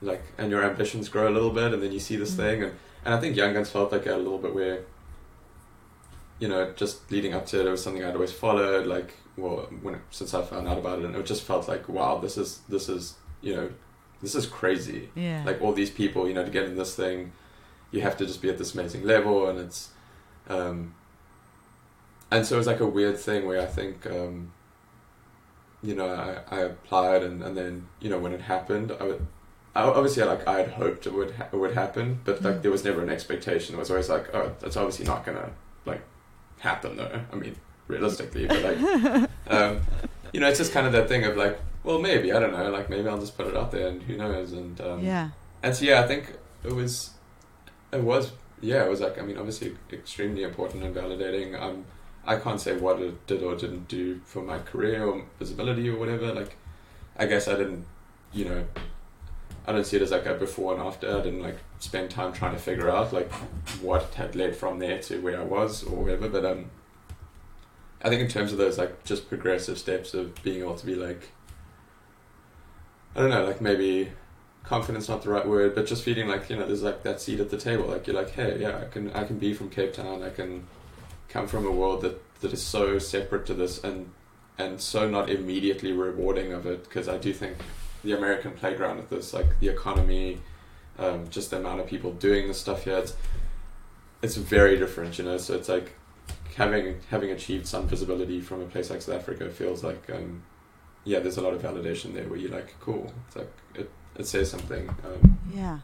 like 0.00 0.22
and 0.38 0.50
your 0.50 0.64
ambitions 0.64 1.08
grow 1.08 1.28
a 1.28 1.34
little 1.36 1.50
bit 1.50 1.72
and 1.72 1.80
then 1.82 1.92
you 1.92 2.00
see 2.00 2.16
this 2.16 2.32
Mm. 2.32 2.36
thing 2.36 2.62
and, 2.64 2.72
and 3.04 3.14
I 3.14 3.20
think 3.20 3.36
Young 3.36 3.52
Guns 3.54 3.70
felt 3.70 3.90
like 3.92 4.06
a 4.06 4.14
little 4.16 4.38
bit 4.38 4.54
where 4.54 4.80
you 6.42 6.48
know 6.52 6.62
just 6.82 6.94
leading 7.14 7.32
up 7.38 7.44
to 7.50 7.54
it 7.60 7.66
it 7.66 7.70
was 7.76 7.82
something 7.84 8.04
I'd 8.04 8.14
always 8.20 8.32
followed 8.44 8.84
like 8.96 9.10
well 9.42 9.56
when 9.84 9.94
since 10.18 10.30
I 10.38 10.40
found 10.52 10.66
out 10.70 10.78
about 10.82 10.96
it 11.00 11.04
and 11.06 11.14
it 11.16 11.26
just 11.34 11.44
felt 11.50 11.64
like 11.72 11.84
wow 11.96 12.12
this 12.24 12.36
is 12.42 12.50
this 12.74 12.88
is 12.96 13.02
you 13.46 13.52
know 13.56 13.66
this 14.22 14.34
is 14.40 14.44
crazy 14.60 15.02
Yeah. 15.26 15.42
like 15.48 15.58
all 15.62 15.72
these 15.82 15.90
people 16.02 16.20
you 16.28 16.34
know 16.36 16.44
to 16.48 16.50
get 16.58 16.64
in 16.70 16.74
this 16.82 16.92
thing 17.02 17.32
you 17.94 18.00
have 18.06 18.16
to 18.20 18.24
just 18.30 18.40
be 18.44 18.48
at 18.54 18.58
this 18.58 18.74
amazing 18.74 19.02
level 19.14 19.36
and 19.48 19.56
it's 19.64 19.80
um 20.56 20.76
and 22.30 22.46
so 22.46 22.54
it 22.56 22.58
was 22.58 22.66
like 22.66 22.80
a 22.80 22.86
weird 22.98 23.18
thing 23.26 23.40
where 23.46 23.60
I 23.60 23.66
think 23.78 24.06
um 24.06 24.34
you 25.82 25.94
know 25.94 26.08
I, 26.08 26.56
I 26.56 26.60
applied 26.70 27.22
and, 27.22 27.42
and 27.42 27.56
then 27.56 27.86
you 28.00 28.08
know 28.10 28.18
when 28.18 28.32
it 28.32 28.40
happened 28.54 28.88
I 29.00 29.04
would 29.04 29.26
I, 29.74 29.82
obviously 29.84 30.22
like 30.24 30.46
I 30.46 30.58
had 30.62 30.70
hoped 30.82 31.06
it 31.06 31.12
would 31.18 31.32
ha- 31.38 31.48
it 31.52 31.56
would 31.62 31.74
happen 31.74 32.06
but 32.24 32.42
like 32.42 32.56
Mm. 32.56 32.62
there 32.62 32.70
was 32.76 32.84
never 32.84 33.00
an 33.02 33.10
expectation 33.10 33.74
it 33.76 33.78
was 33.78 33.90
always 33.90 34.08
like 34.08 34.34
oh 34.34 34.46
that's 34.60 34.76
obviously 34.76 35.06
not 35.06 35.24
gonna 35.26 35.50
like 35.86 36.02
happen 36.62 36.96
though 36.96 37.20
I 37.32 37.36
mean 37.36 37.56
realistically 37.88 38.46
but 38.46 38.62
like 38.62 39.30
um 39.48 39.80
you 40.32 40.40
know 40.40 40.48
it's 40.48 40.58
just 40.58 40.72
kind 40.72 40.86
of 40.86 40.92
that 40.92 41.08
thing 41.08 41.24
of 41.24 41.36
like 41.36 41.58
well 41.84 41.98
maybe 41.98 42.32
I 42.32 42.38
don't 42.38 42.52
know 42.52 42.70
like 42.70 42.88
maybe 42.88 43.08
I'll 43.08 43.18
just 43.18 43.36
put 43.36 43.46
it 43.46 43.56
out 43.56 43.70
there 43.72 43.88
and 43.88 44.02
who 44.02 44.16
knows 44.16 44.52
and 44.52 44.80
um 44.80 45.04
yeah. 45.04 45.30
and 45.62 45.74
so 45.74 45.84
yeah, 45.84 46.00
I 46.02 46.06
think 46.06 46.36
it 46.64 46.72
was, 46.72 47.10
it 47.92 48.00
was 48.00 48.32
yeah, 48.60 48.84
it 48.84 48.88
was 48.88 49.00
like 49.00 49.18
I 49.18 49.22
mean 49.22 49.36
obviously 49.36 49.76
extremely 49.92 50.44
important 50.44 50.84
and 50.84 50.94
validating. 50.94 51.60
Um, 51.60 51.84
I 52.24 52.36
can't 52.36 52.60
say 52.60 52.76
what 52.76 53.00
it 53.00 53.26
did 53.26 53.42
or 53.42 53.56
didn't 53.56 53.88
do 53.88 54.20
for 54.24 54.42
my 54.42 54.58
career 54.60 55.04
or 55.04 55.24
visibility 55.38 55.88
or 55.88 55.98
whatever. 55.98 56.32
Like, 56.32 56.56
I 57.16 57.26
guess 57.26 57.48
I 57.48 57.56
didn't, 57.56 57.84
you 58.32 58.44
know, 58.44 58.64
I 59.66 59.72
don't 59.72 59.84
see 59.84 59.96
it 59.96 60.02
as 60.02 60.12
like 60.12 60.26
a 60.26 60.34
before 60.34 60.72
and 60.74 60.82
after. 60.82 61.18
I 61.18 61.20
didn't 61.20 61.42
like 61.42 61.58
spend 61.82 62.12
time 62.12 62.32
trying 62.32 62.52
to 62.52 62.60
figure 62.60 62.88
out 62.88 63.12
like 63.12 63.30
what 63.82 64.14
had 64.14 64.36
led 64.36 64.54
from 64.54 64.78
there 64.78 64.98
to 65.02 65.20
where 65.20 65.40
I 65.40 65.42
was 65.42 65.82
or 65.82 66.04
whatever. 66.04 66.28
But 66.28 66.44
um, 66.44 66.70
I 68.00 68.08
think 68.08 68.22
in 68.22 68.28
terms 68.28 68.52
of 68.52 68.58
those 68.58 68.78
like 68.78 69.02
just 69.02 69.28
progressive 69.28 69.78
steps 69.78 70.14
of 70.14 70.40
being 70.44 70.60
able 70.60 70.76
to 70.76 70.86
be 70.86 70.94
like, 70.94 71.32
I 73.16 73.20
don't 73.20 73.30
know, 73.30 73.44
like 73.44 73.60
maybe 73.60 74.12
confidence 74.62 75.08
not 75.08 75.22
the 75.22 75.30
right 75.30 75.46
word, 75.46 75.74
but 75.74 75.86
just 75.86 76.04
feeling 76.04 76.28
like 76.28 76.48
you 76.48 76.54
know 76.54 76.66
there's 76.66 76.84
like 76.84 77.02
that 77.02 77.20
seat 77.20 77.40
at 77.40 77.50
the 77.50 77.58
table. 77.58 77.86
Like 77.86 78.06
you're 78.06 78.14
like, 78.14 78.30
hey, 78.30 78.60
yeah, 78.60 78.78
I 78.78 78.84
can 78.84 79.10
I 79.10 79.24
can 79.24 79.40
be 79.40 79.52
from 79.52 79.68
Cape 79.68 79.92
Town. 79.92 80.22
I 80.22 80.30
can 80.30 80.68
come 81.28 81.48
from 81.48 81.66
a 81.66 81.72
world 81.72 82.02
that 82.02 82.40
that 82.42 82.52
is 82.52 82.62
so 82.62 83.00
separate 83.00 83.44
to 83.46 83.54
this 83.54 83.82
and 83.82 84.12
and 84.56 84.80
so 84.80 85.10
not 85.10 85.28
immediately 85.28 85.90
rewarding 85.90 86.52
of 86.52 86.64
it 86.64 86.84
because 86.84 87.08
I 87.08 87.18
do 87.18 87.32
think 87.32 87.56
the 88.04 88.16
American 88.16 88.52
playground 88.52 89.00
of 89.00 89.10
this, 89.10 89.34
like 89.34 89.58
the 89.58 89.68
economy, 89.68 90.40
um, 90.98 91.28
just 91.30 91.50
the 91.50 91.56
amount 91.58 91.80
of 91.80 91.86
people 91.86 92.12
doing 92.12 92.48
this 92.48 92.60
stuff 92.60 92.84
here, 92.84 92.98
it's 92.98 93.16
it's 94.22 94.36
very 94.36 94.78
different, 94.78 95.18
you 95.18 95.24
know. 95.24 95.38
So 95.38 95.54
it's 95.54 95.68
like 95.68 95.92
having 96.56 96.96
having 97.10 97.30
achieved 97.30 97.66
some 97.66 97.88
visibility 97.88 98.40
from 98.40 98.60
a 98.62 98.66
place 98.66 98.90
like 98.90 99.02
South 99.02 99.16
Africa 99.16 99.48
feels 99.50 99.82
like 99.82 100.08
um, 100.10 100.42
yeah, 101.04 101.18
there's 101.20 101.36
a 101.38 101.40
lot 101.42 101.54
of 101.54 101.62
validation 101.62 102.14
there 102.14 102.28
where 102.28 102.38
you're 102.38 102.50
like, 102.52 102.74
cool. 102.80 103.12
It's 103.26 103.36
like 103.36 103.52
it 103.74 103.90
it 104.16 104.26
says 104.26 104.50
something. 104.50 104.88
Um, 104.88 105.38
Yeah. 105.52 105.78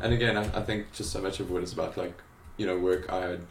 and 0.00 0.12
again, 0.12 0.36
I, 0.36 0.42
I 0.58 0.62
think 0.62 0.92
just 0.92 1.10
so 1.12 1.20
much 1.20 1.38
of 1.40 1.50
it 1.54 1.62
is 1.62 1.72
about 1.72 1.96
like, 1.96 2.14
you 2.56 2.66
know, 2.66 2.76
work 2.78 3.10
I 3.12 3.20
had 3.28 3.46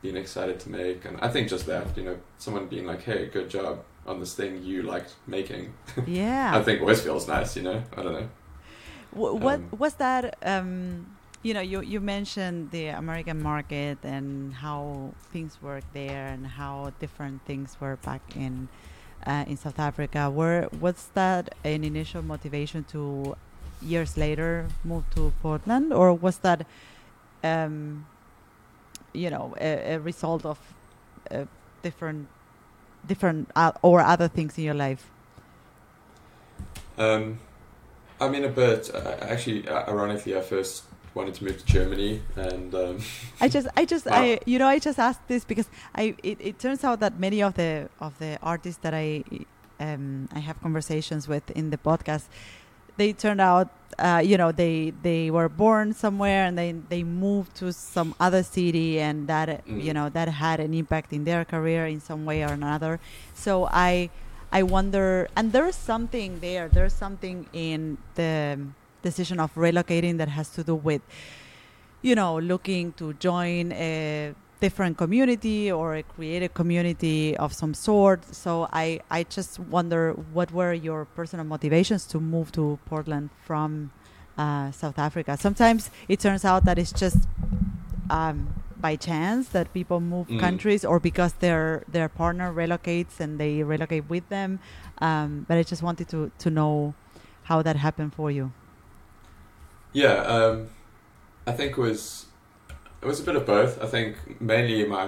been 0.00 0.16
excited 0.16 0.58
to 0.60 0.70
make, 0.70 1.04
and 1.04 1.18
I 1.20 1.28
think 1.28 1.48
just 1.48 1.66
that, 1.66 1.96
you 1.96 2.02
know, 2.04 2.16
someone 2.38 2.66
being 2.66 2.86
like, 2.86 3.02
"Hey, 3.02 3.26
good 3.26 3.48
job 3.50 3.84
on 4.06 4.18
this 4.18 4.34
thing 4.34 4.64
you 4.64 4.82
liked 4.82 5.14
making." 5.28 5.74
Yeah. 6.06 6.56
I 6.56 6.62
think 6.62 6.80
always 6.80 7.00
feels 7.02 7.28
nice, 7.28 7.54
you 7.56 7.62
know. 7.62 7.82
I 7.96 8.02
don't 8.02 8.14
know. 8.14 8.28
Wh- 9.12 9.34
what 9.40 9.58
Um, 9.60 9.68
was 9.78 9.94
that? 9.94 10.36
Um, 10.44 11.06
you 11.42 11.52
know, 11.54 11.60
you, 11.60 11.80
you 11.80 12.00
mentioned 12.00 12.70
the 12.70 12.88
American 12.88 13.42
market 13.42 13.98
and 14.04 14.54
how 14.54 15.12
things 15.32 15.58
work 15.60 15.82
there 15.92 16.28
and 16.28 16.46
how 16.46 16.92
different 17.00 17.42
things 17.46 17.76
were 17.80 17.96
back 17.96 18.22
in 18.36 18.68
uh, 19.26 19.44
in 19.46 19.56
South 19.56 19.78
Africa. 19.78 20.30
Where 20.30 20.68
was 20.80 21.08
that 21.14 21.54
an 21.64 21.84
initial 21.84 22.22
motivation 22.22 22.84
to 22.92 23.36
years 23.80 24.16
later 24.16 24.66
move 24.84 25.04
to 25.14 25.32
Portland, 25.42 25.92
or 25.92 26.12
was 26.14 26.38
that, 26.38 26.66
um, 27.42 28.06
you 29.12 29.30
know, 29.30 29.54
a, 29.60 29.94
a 29.94 29.98
result 30.00 30.46
of 30.46 30.58
uh, 31.30 31.44
different 31.82 32.28
different 33.06 33.50
uh, 33.56 33.72
or 33.82 34.00
other 34.00 34.28
things 34.28 34.56
in 34.58 34.64
your 34.64 34.74
life? 34.74 35.10
Um, 36.98 37.38
I 38.24 38.28
mean, 38.28 38.44
a 38.44 38.48
bit. 38.48 38.90
Uh, 38.94 39.16
actually, 39.32 39.68
uh, 39.68 39.90
ironically, 39.90 40.36
I 40.36 40.40
first 40.40 40.84
wanted 41.14 41.34
to 41.34 41.44
move 41.44 41.58
to 41.58 41.66
Germany, 41.66 42.22
and 42.36 42.74
um, 42.74 42.98
I 43.40 43.48
just, 43.48 43.68
I 43.76 43.84
just, 43.84 44.06
Wow. 44.10 44.12
I, 44.22 44.38
you 44.46 44.58
know, 44.58 44.66
I 44.66 44.78
just 44.78 44.98
asked 44.98 45.26
this 45.28 45.44
because 45.44 45.68
I, 45.94 46.14
it, 46.22 46.38
it 46.40 46.58
turns 46.58 46.84
out 46.84 47.00
that 47.00 47.18
many 47.18 47.42
of 47.42 47.54
the 47.54 47.88
of 48.00 48.18
the 48.18 48.38
artists 48.42 48.80
that 48.82 48.94
I, 48.94 49.24
um, 49.80 50.28
I 50.32 50.38
have 50.38 50.56
conversations 50.62 51.28
with 51.28 51.50
in 51.50 51.70
the 51.70 51.76
podcast, 51.78 52.24
they 52.96 53.12
turned 53.12 53.40
out 53.40 53.68
uh, 53.98 54.22
you 54.24 54.36
know 54.38 54.52
they 54.52 54.92
they 55.02 55.30
were 55.30 55.48
born 55.48 55.92
somewhere 55.92 56.44
and 56.46 56.56
they 56.56 56.72
they 56.88 57.02
moved 57.02 57.54
to 57.56 57.72
some 57.72 58.14
other 58.20 58.42
city 58.42 59.00
and 59.00 59.28
that 59.28 59.48
Mm. 59.66 59.82
you 59.86 59.92
know 59.92 60.08
that 60.08 60.28
had 60.28 60.60
an 60.60 60.72
impact 60.74 61.12
in 61.12 61.24
their 61.24 61.44
career 61.44 61.86
in 61.86 62.00
some 62.00 62.24
way 62.24 62.42
or 62.42 62.52
another 62.52 62.98
so 63.34 63.68
i 63.70 64.08
i 64.52 64.62
wonder 64.62 65.28
and 65.36 65.52
there's 65.52 65.74
something 65.74 66.38
there 66.40 66.68
there's 66.68 66.92
something 66.92 67.46
in 67.52 67.98
the 68.14 68.58
decision 69.02 69.40
of 69.40 69.52
relocating 69.54 70.18
that 70.18 70.28
has 70.28 70.48
to 70.50 70.62
do 70.62 70.74
with 70.74 71.02
you 72.02 72.14
know 72.14 72.38
looking 72.38 72.92
to 72.92 73.12
join 73.14 73.72
a 73.72 74.34
different 74.62 74.96
community 74.96 75.72
or 75.72 76.00
create 76.14 76.42
a 76.44 76.48
community 76.48 77.36
of 77.36 77.52
some 77.52 77.74
sort. 77.74 78.20
So 78.42 78.68
i 78.72 79.00
i 79.10 79.24
just 79.36 79.58
wonder 79.58 80.12
what 80.36 80.48
were 80.52 80.72
your 80.72 81.04
personal 81.18 81.44
motivations 81.44 82.02
to 82.12 82.16
move 82.20 82.52
to 82.52 82.78
portland 82.90 83.30
from 83.46 83.90
uh, 84.38 84.70
south 84.70 84.98
africa? 84.98 85.36
Sometimes 85.36 85.90
it 86.08 86.18
turns 86.20 86.44
out 86.44 86.64
that 86.64 86.78
it's 86.78 86.92
just 87.04 87.20
um, 88.08 88.38
by 88.82 88.96
chance 88.96 89.48
that 89.56 89.66
people 89.72 89.98
move 90.00 90.26
Mm. 90.28 90.40
countries 90.46 90.82
or 90.84 90.98
because 91.00 91.32
their 91.44 91.84
their 91.94 92.08
partner 92.08 92.52
relocates 92.52 93.20
and 93.22 93.38
they 93.42 93.62
relocate 93.62 94.04
with 94.14 94.26
them 94.28 94.58
um, 95.06 95.28
but 95.48 95.54
i 95.56 95.62
just 95.72 95.82
wanted 95.88 96.06
to 96.14 96.18
to 96.44 96.48
know 96.50 96.92
how 97.50 97.62
that 97.62 97.76
happened 97.86 98.12
for 98.18 98.28
you 98.30 98.50
Yeah, 99.92 100.16
um, 100.34 100.68
I 101.46 101.52
think 101.52 101.72
it 101.72 101.78
was 101.78 102.26
it 103.02 103.06
was 103.06 103.20
a 103.20 103.24
bit 103.24 103.36
of 103.36 103.44
both. 103.46 103.72
I 103.82 103.86
think 103.86 104.40
mainly 104.40 104.86
my 104.86 105.04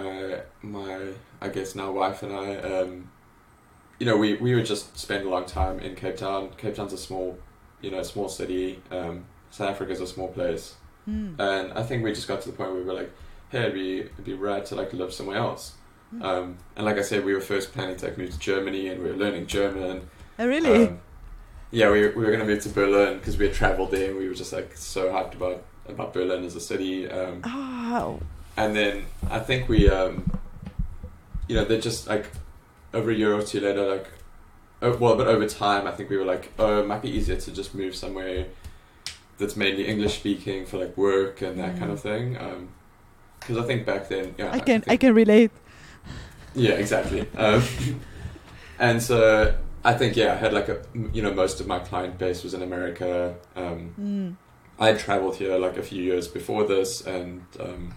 my 0.62 1.12
I 1.40 1.48
guess 1.48 1.74
now 1.74 1.90
wife 1.92 2.22
and 2.22 2.32
I, 2.32 2.56
um, 2.56 2.90
you 3.98 4.06
know, 4.06 4.16
we 4.16 4.34
we 4.34 4.54
would 4.54 4.66
just 4.66 4.98
spend 4.98 5.24
a 5.24 5.28
long 5.28 5.46
time 5.46 5.78
in 5.80 5.94
Cape 5.94 6.16
Town. 6.16 6.50
Cape 6.58 6.74
Town's 6.74 6.92
a 6.92 6.98
small, 6.98 7.38
you 7.80 7.90
know, 7.90 8.02
small 8.02 8.28
city. 8.28 8.82
Um, 8.90 9.24
South 9.50 9.70
Africa's 9.70 10.00
a 10.00 10.06
small 10.06 10.28
place, 10.28 10.74
Hmm. 11.06 11.40
and 11.40 11.72
I 11.80 11.82
think 11.82 12.04
we 12.04 12.10
just 12.12 12.28
got 12.28 12.42
to 12.42 12.50
the 12.50 12.56
point 12.56 12.70
where 12.72 12.80
we 12.80 12.86
were 12.86 12.98
like, 13.02 13.12
hey, 13.55 13.62
it'd 13.62 13.74
be 13.74 14.00
it'd 14.00 14.24
be 14.24 14.34
rad 14.34 14.66
to 14.66 14.74
like 14.74 14.92
live 14.92 15.12
somewhere 15.12 15.38
else. 15.38 15.74
Hmm. 16.11 16.22
Um, 16.22 16.59
and 16.76 16.84
like 16.84 16.98
I 16.98 17.02
said, 17.02 17.24
we 17.24 17.34
were 17.34 17.40
first 17.40 17.72
planning 17.72 17.96
to 17.96 18.07
like 18.07 18.18
move 18.18 18.30
to 18.30 18.38
Germany, 18.38 18.88
and 18.88 19.02
we 19.02 19.11
were 19.11 19.16
learning 19.16 19.46
German. 19.46 20.09
Oh, 20.38 20.46
really 20.46 20.88
Um, 20.88 21.00
yeah, 21.74 21.90
we, 21.90 22.02
we 22.09 22.24
were 22.24 22.30
going 22.30 22.38
to 22.38 22.46
move 22.46 22.62
to 22.62 22.68
Berlin 22.68 23.18
because 23.18 23.36
we 23.36 23.46
had 23.46 23.55
traveled 23.55 23.90
there 23.90 24.11
and 24.11 24.16
we 24.16 24.28
were 24.28 24.34
just 24.34 24.52
like 24.52 24.76
so 24.76 25.11
hyped 25.11 25.34
about, 25.34 25.64
about 25.88 26.14
Berlin 26.14 26.44
as 26.44 26.55
a 26.55 26.61
city. 26.61 27.11
Um, 27.11 27.42
oh 27.44 28.20
and 28.57 28.76
then 28.76 29.07
I 29.28 29.40
think 29.40 29.68
we, 29.68 29.90
um, 29.90 30.30
you 31.48 31.57
know, 31.57 31.64
they're 31.64 31.80
just 31.80 32.07
like 32.07 32.30
over 32.92 33.11
a 33.11 33.14
year 33.14 33.34
or 33.34 33.42
two 33.42 33.61
later, 33.61 33.84
like, 33.86 34.07
oh, 34.82 34.96
well, 34.98 35.16
but 35.16 35.26
over 35.26 35.48
time, 35.48 35.88
I 35.88 35.90
think 35.90 36.11
we 36.11 36.16
were 36.16 36.24
like, 36.24 36.52
oh, 36.61 36.80
it 36.80 36.86
might 36.86 37.02
be 37.02 37.11
easier 37.11 37.36
to 37.36 37.50
just 37.50 37.74
move 37.74 37.96
somewhere 37.96 38.46
that's 39.38 39.57
mainly 39.57 39.88
English 39.88 40.18
speaking 40.20 40.66
for 40.66 40.78
like 40.78 40.96
work 40.96 41.42
and 41.42 41.59
that 41.59 41.76
kind 41.76 41.90
of 41.90 42.00
thing. 42.00 42.36
Because 43.47 43.62
I 43.62 43.66
think 43.66 43.84
back 43.86 44.09
then, 44.09 44.34
yeah, 44.38 44.53
i 44.53 44.59
can 44.59 44.80
i 44.82 44.84
think- 44.88 45.01
can 45.01 45.14
relate 45.14 45.51
yeah, 46.55 46.72
exactly. 46.74 47.26
Um, 47.36 47.62
and 48.78 49.03
so 49.03 49.55
I 49.84 49.92
think 49.95 50.16
yeah, 50.16 50.32
I 50.32 50.36
had 50.36 50.53
like 50.53 50.68
a 50.68 50.82
you 51.12 51.20
know 51.22 51.32
most 51.34 51.61
of 51.61 51.66
my 51.66 51.78
client 51.80 52.16
base 52.18 52.42
was 52.45 52.55
in 52.55 52.62
America. 52.62 53.34
Um, 53.57 53.95
Mm. 54.01 54.36
I 54.78 54.86
had 54.88 54.99
traveled 54.99 55.36
here 55.36 55.57
like 55.59 55.76
a 55.76 55.82
few 55.82 56.03
years 56.03 56.26
before 56.28 56.64
this, 56.64 57.07
and 57.07 57.42
um, 57.61 57.95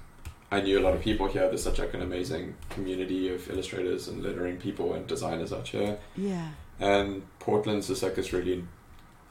I 0.52 0.62
knew 0.62 0.80
a 0.80 0.84
lot 0.88 0.94
of 0.96 1.02
people 1.02 1.28
here. 1.28 1.48
There's 1.48 1.64
such 1.64 1.80
like 1.80 1.94
an 1.94 2.02
amazing 2.02 2.56
community 2.70 3.34
of 3.34 3.48
illustrators 3.50 4.08
and 4.08 4.24
lettering 4.24 4.58
people 4.58 4.94
and 4.94 5.06
designers 5.08 5.52
out 5.54 5.68
here. 5.68 5.98
yeah 6.16 6.50
And 6.80 7.24
Portland's 7.40 7.88
just 7.88 8.04
like 8.04 8.16
this 8.16 8.32
really 8.34 8.64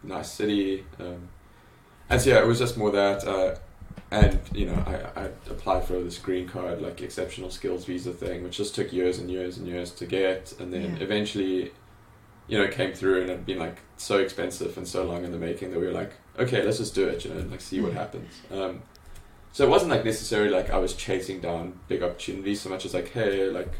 nice 0.02 0.30
city. 0.32 0.84
Um, 0.98 1.28
and 2.10 2.20
so 2.20 2.30
yeah, 2.30 2.38
it 2.40 2.46
was 2.46 2.58
just 2.58 2.76
more 2.76 2.90
that. 2.92 3.24
Uh, 3.24 3.56
and 4.10 4.38
you 4.54 4.66
know, 4.66 4.82
I, 4.86 5.20
I 5.22 5.24
applied 5.50 5.84
for 5.84 6.00
this 6.00 6.18
green 6.18 6.48
card, 6.48 6.80
like 6.80 7.00
exceptional 7.02 7.50
skills 7.50 7.84
visa 7.84 8.12
thing, 8.12 8.42
which 8.44 8.56
just 8.56 8.74
took 8.74 8.92
years 8.92 9.18
and 9.18 9.30
years 9.30 9.58
and 9.58 9.66
years 9.66 9.90
to 9.92 10.06
get, 10.06 10.54
and 10.60 10.72
then 10.72 10.96
Yeah. 10.96 11.02
eventually, 11.02 11.72
you 12.48 12.56
know, 12.58 12.64
it 12.64 12.72
came 12.72 12.92
through, 12.92 13.22
and 13.22 13.30
it'd 13.30 13.46
been 13.46 13.58
like 13.58 13.78
so 13.96 14.18
expensive 14.18 14.76
and 14.78 14.86
so 14.86 15.04
long 15.04 15.24
in 15.24 15.32
the 15.32 15.38
making 15.38 15.70
that 15.72 15.80
we 15.80 15.86
were 15.86 15.92
like, 15.92 16.12
okay, 16.38 16.62
let's 16.62 16.78
just 16.78 16.94
do 16.94 17.08
it, 17.08 17.24
you 17.24 17.30
know, 17.32 17.38
and 17.40 17.50
like 17.50 17.60
see 17.60 17.80
what 17.80 17.92
Mm. 17.92 17.96
happens. 17.96 18.40
Um, 18.52 18.82
so 19.52 19.64
it 19.66 19.70
wasn't 19.70 19.90
like 19.90 20.04
necessarily 20.04 20.50
like 20.50 20.70
I 20.70 20.78
was 20.78 20.94
chasing 20.94 21.40
down 21.40 21.72
big 21.88 22.02
opportunities 22.02 22.60
so 22.60 22.68
much 22.68 22.84
as 22.84 22.94
like, 22.94 23.08
hey, 23.12 23.48
like 23.50 23.72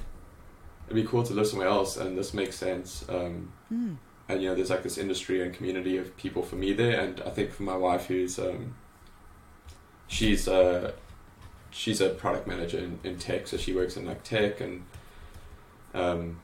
it'd 0.87 0.95
be 1.03 1.05
cool 1.09 1.23
to 1.23 1.35
live 1.35 1.47
somewhere 1.47 1.69
else, 1.69 1.97
and 1.97 2.17
this 2.19 2.35
makes 2.35 2.57
sense. 2.57 3.05
Um, 3.09 3.53
Mm. 3.73 3.97
and 4.29 4.41
you 4.43 4.49
know 4.49 4.55
there's 4.55 4.71
like 4.71 4.83
this 4.85 4.97
industry 4.99 5.43
and 5.43 5.53
community 5.55 5.97
of 5.99 6.17
people 6.17 6.41
for 6.43 6.55
me 6.57 6.73
there 6.73 7.01
and 7.01 7.21
i 7.27 7.31
think 7.31 7.51
for 7.53 7.65
my 7.65 7.77
wife 7.77 8.07
who's 8.07 8.39
um 8.39 8.75
she's 10.09 10.47
uh 10.49 10.93
she's 11.71 12.01
a 12.01 12.09
product 12.11 12.47
manager 12.47 12.79
in, 12.79 12.99
in 13.05 13.19
tech 13.19 13.47
so 13.47 13.57
she 13.57 13.73
works 13.75 13.97
in 13.97 14.07
like 14.07 14.23
tech 14.23 14.61
and 14.61 14.85
um 15.95 16.41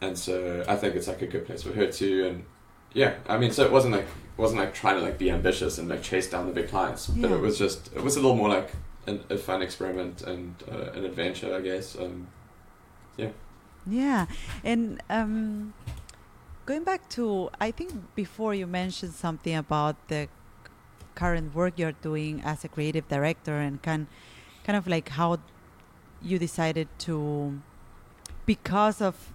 and 0.00 0.18
so 0.18 0.64
i 0.68 0.74
think 0.76 0.94
it's 0.94 1.06
like 1.08 1.22
a 1.22 1.26
good 1.26 1.46
place 1.46 1.62
for 1.62 1.72
her 1.72 1.86
too 1.86 2.26
and 2.26 2.44
yeah 2.92 3.14
i 3.28 3.36
mean 3.38 3.50
so 3.50 3.64
it 3.64 3.70
wasn't 3.72 3.92
like 3.92 4.06
wasn't 4.36 4.58
like 4.58 4.74
trying 4.74 4.96
to 4.96 5.02
like 5.02 5.18
be 5.18 5.30
ambitious 5.30 5.78
and 5.78 5.88
like 5.88 6.02
chase 6.02 6.28
down 6.28 6.46
the 6.46 6.52
big 6.52 6.68
clients 6.68 7.06
but 7.06 7.30
Yeah. 7.30 7.36
it 7.36 7.40
was 7.40 7.58
just 7.58 7.92
it 7.94 8.02
was 8.02 8.16
a 8.16 8.20
little 8.20 8.36
more 8.36 8.48
like 8.48 8.70
an, 9.06 9.22
a 9.30 9.36
fun 9.38 9.62
experiment 9.62 10.22
and 10.22 10.54
uh, 10.70 10.90
an 10.92 11.04
adventure 11.04 11.54
i 11.54 11.60
guess 11.60 11.96
um 11.96 12.26
yeah. 13.16 13.28
Yeah, 13.86 14.26
and 14.64 15.00
um, 15.10 15.74
going 16.66 16.84
back 16.84 17.06
to, 17.10 17.50
I 17.60 17.70
think 17.70 17.92
before 18.16 18.54
you 18.54 18.66
mentioned 18.66 19.12
something 19.12 19.54
about 19.54 20.08
the 20.08 20.26
current 21.14 21.54
work 21.54 21.74
you're 21.76 21.92
doing 22.02 22.42
as 22.44 22.64
a 22.64 22.68
creative 22.68 23.08
director, 23.08 23.56
and 23.58 23.82
kind, 23.82 24.06
kind 24.64 24.76
of 24.76 24.86
like 24.86 25.10
how 25.10 25.38
you 26.22 26.38
decided 26.38 26.88
to, 26.98 27.60
because 28.46 29.00
of, 29.00 29.32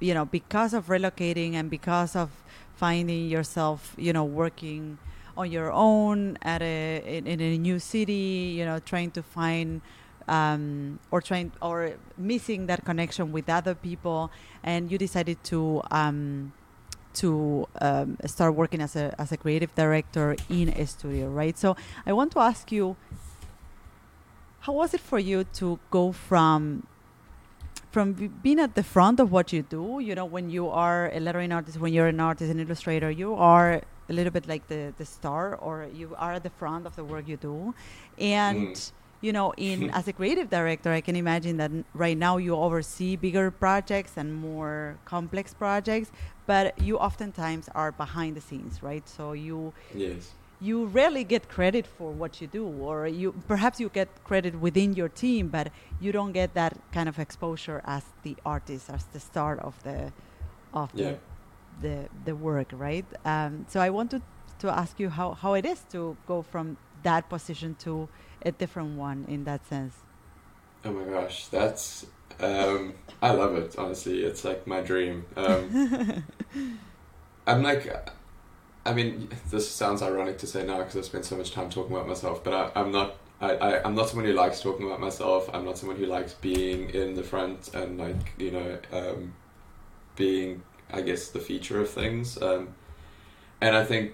you 0.00 0.14
know, 0.14 0.24
because 0.24 0.74
of 0.74 0.86
relocating 0.86 1.54
and 1.54 1.70
because 1.70 2.16
of 2.16 2.30
finding 2.74 3.28
yourself, 3.28 3.94
you 3.96 4.12
know, 4.12 4.24
working 4.24 4.98
on 5.36 5.50
your 5.50 5.72
own 5.72 6.36
at 6.42 6.60
a 6.60 7.02
in, 7.06 7.26
in 7.26 7.40
a 7.40 7.56
new 7.56 7.78
city, 7.78 8.54
you 8.58 8.64
know, 8.64 8.78
trying 8.80 9.10
to 9.10 9.22
find 9.22 9.80
um, 10.28 10.98
or 11.10 11.20
trying 11.20 11.52
or 11.62 11.94
missing 12.18 12.66
that 12.66 12.84
connection 12.84 13.32
with 13.32 13.48
other 13.48 13.74
people, 13.74 14.30
and 14.62 14.90
you 14.90 14.98
decided 14.98 15.42
to 15.44 15.80
um, 15.90 16.52
to 17.14 17.66
um, 17.80 18.16
start 18.26 18.54
working 18.54 18.80
as 18.80 18.96
a 18.96 19.14
as 19.18 19.32
a 19.32 19.36
creative 19.36 19.74
director 19.74 20.36
in 20.48 20.68
a 20.70 20.86
studio, 20.86 21.28
right? 21.30 21.56
So 21.58 21.76
I 22.06 22.12
want 22.12 22.32
to 22.32 22.40
ask 22.40 22.70
you, 22.72 22.96
how 24.60 24.72
was 24.72 24.94
it 24.94 25.00
for 25.00 25.18
you 25.18 25.44
to 25.54 25.78
go 25.90 26.12
from 26.12 26.86
from 27.90 28.12
being 28.42 28.58
at 28.58 28.74
the 28.74 28.82
front 28.82 29.20
of 29.20 29.30
what 29.30 29.52
you 29.52 29.62
do? 29.62 30.00
You 30.00 30.14
know, 30.14 30.24
when 30.24 30.48
you 30.50 30.68
are 30.68 31.10
a 31.12 31.20
lettering 31.20 31.52
artist, 31.52 31.78
when 31.78 31.92
you're 31.92 32.06
an 32.06 32.20
artist, 32.20 32.50
an 32.50 32.60
illustrator, 32.60 33.10
you 33.10 33.34
are 33.34 33.82
a 34.08 34.12
little 34.12 34.32
bit 34.32 34.46
like 34.48 34.66
the 34.68 34.92
the 34.98 35.04
star, 35.04 35.54
or 35.56 35.86
you 35.92 36.14
are 36.18 36.34
at 36.34 36.42
the 36.42 36.50
front 36.50 36.86
of 36.86 36.96
the 36.96 37.04
work 37.04 37.28
you 37.28 37.36
do, 37.36 37.74
and 38.18 38.68
Mm. 38.74 38.92
you 39.20 39.32
know 39.32 39.52
in 39.56 39.90
as 39.98 40.08
a 40.08 40.12
creative 40.12 40.48
director 40.50 40.90
i 40.92 41.00
can 41.00 41.14
imagine 41.14 41.56
that 41.56 41.70
right 41.94 42.18
now 42.18 42.38
you 42.38 42.56
oversee 42.56 43.14
bigger 43.16 43.50
projects 43.52 44.14
and 44.16 44.34
more 44.34 44.98
complex 45.04 45.54
projects 45.54 46.10
but 46.46 46.78
you 46.80 46.98
oftentimes 46.98 47.68
are 47.74 47.92
behind 47.92 48.36
the 48.36 48.40
scenes 48.40 48.82
right? 48.82 49.08
So 49.08 49.32
you 49.32 49.72
yes. 49.94 50.32
you 50.60 50.86
rarely 50.86 51.24
get 51.24 51.48
credit 51.48 51.86
for 51.86 52.10
what 52.12 52.40
you 52.40 52.46
do 52.46 52.66
or 52.66 53.06
you 53.06 53.32
perhaps 53.48 53.80
you 53.80 53.88
get 53.88 54.08
credit 54.24 54.60
within 54.60 54.94
your 54.94 55.08
team 55.08 55.48
but 55.48 55.70
you 56.00 56.12
don't 56.12 56.32
get 56.32 56.54
that 56.54 56.76
kind 56.92 57.08
of 57.08 57.18
exposure 57.18 57.80
as 57.84 58.04
the 58.22 58.36
artist 58.44 58.90
as 58.90 59.04
the 59.12 59.20
start 59.20 59.58
of 59.60 59.82
the 59.82 60.12
of 60.74 60.90
yeah. 60.94 61.14
the, 61.80 61.88
the 61.88 62.08
the 62.24 62.36
work 62.36 62.68
right? 62.72 63.06
Um, 63.24 63.66
so 63.68 63.80
i 63.80 63.90
wanted 63.90 64.22
to 64.62 64.70
ask 64.70 65.00
you 65.00 65.10
how, 65.10 65.34
how 65.34 65.54
it 65.54 65.66
is 65.66 65.80
to 65.90 66.16
go 66.26 66.40
from 66.40 66.76
that 67.02 67.28
position 67.28 67.74
to 67.80 68.08
a 68.46 68.52
different 68.52 68.96
one 68.96 69.24
in 69.28 69.42
that 69.44 69.66
sense. 69.66 69.94
Oh 70.84 70.92
my 70.92 71.04
gosh, 71.04 71.48
that's 71.48 72.06
um, 72.40 72.94
I 73.20 73.30
love 73.32 73.54
it. 73.56 73.76
Honestly, 73.78 74.24
it's 74.24 74.44
like 74.44 74.66
my 74.66 74.80
dream. 74.80 75.24
Um, 75.36 76.24
I'm 77.46 77.62
like, 77.62 77.86
I 78.84 78.92
mean, 78.92 79.28
this 79.50 79.70
sounds 79.70 80.02
ironic 80.02 80.38
to 80.38 80.46
say 80.46 80.64
now 80.64 80.78
because 80.78 80.96
I've 80.96 81.04
spent 81.04 81.24
so 81.24 81.36
much 81.36 81.52
time 81.52 81.70
talking 81.70 81.94
about 81.94 82.08
myself, 82.08 82.42
but 82.42 82.52
I, 82.52 82.80
I'm 82.80 82.92
not. 82.92 83.16
I, 83.40 83.56
I, 83.56 83.84
I'm 83.84 83.96
not 83.96 84.08
someone 84.08 84.26
who 84.26 84.34
likes 84.34 84.60
talking 84.60 84.86
about 84.86 85.00
myself. 85.00 85.50
I'm 85.52 85.64
not 85.64 85.76
someone 85.76 85.96
who 85.96 86.06
likes 86.06 86.34
being 86.34 86.90
in 86.90 87.14
the 87.14 87.24
front 87.24 87.74
and 87.74 87.98
like 87.98 88.32
you 88.38 88.52
know, 88.52 88.78
um, 88.92 89.34
being 90.16 90.62
I 90.92 91.00
guess 91.00 91.28
the 91.28 91.40
feature 91.40 91.80
of 91.80 91.90
things. 91.90 92.40
Um, 92.40 92.74
and 93.60 93.76
I 93.76 93.84
think, 93.84 94.12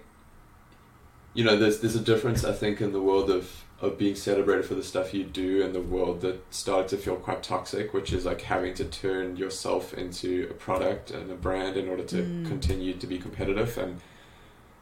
you 1.34 1.44
know, 1.44 1.56
there's 1.56 1.80
there's 1.80 1.96
a 1.96 2.00
difference 2.00 2.44
I 2.44 2.52
think 2.52 2.80
in 2.80 2.92
the 2.92 3.02
world 3.02 3.30
of 3.30 3.64
of 3.80 3.96
being 3.96 4.14
celebrated 4.16 4.64
for 4.64 4.74
the 4.74 4.82
stuff 4.82 5.14
you 5.14 5.22
do 5.22 5.62
and 5.64 5.72
the 5.74 5.80
world 5.80 6.20
that 6.22 6.42
started 6.52 6.88
to 6.88 6.96
feel 6.96 7.14
quite 7.14 7.42
toxic, 7.44 7.94
which 7.94 8.12
is 8.12 8.24
like 8.24 8.40
having 8.42 8.74
to 8.74 8.84
turn 8.84 9.36
yourself 9.36 9.94
into 9.94 10.48
a 10.50 10.54
product 10.54 11.12
and 11.12 11.30
a 11.30 11.34
brand 11.36 11.76
in 11.76 11.88
order 11.88 12.02
to 12.02 12.16
Mm. 12.22 12.48
continue 12.48 12.94
to 12.94 13.06
be 13.06 13.18
competitive. 13.18 13.78
And 13.78 14.00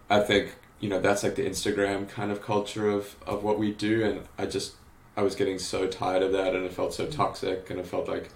I 0.09 0.21
think 0.21 0.55
you 0.81 0.89
know 0.89 1.01
that's 1.01 1.23
like 1.23 1.35
the 1.35 1.45
Instagram 1.47 2.09
kind 2.09 2.31
of 2.33 2.41
culture 2.43 2.89
of 2.89 3.17
of 3.27 3.43
what 3.45 3.59
we 3.59 3.71
do, 3.73 4.03
and 4.05 4.21
I 4.39 4.47
just 4.47 4.75
I 5.17 5.23
was 5.23 5.35
getting 5.35 5.59
so 5.59 5.87
tired 5.87 6.23
of 6.23 6.33
that, 6.33 6.55
and 6.55 6.65
it 6.65 6.73
felt 6.73 6.95
so 6.95 7.07
toxic, 7.07 7.69
and 7.71 7.79
it 7.81 7.87
felt 7.87 8.07
like, 8.09 8.29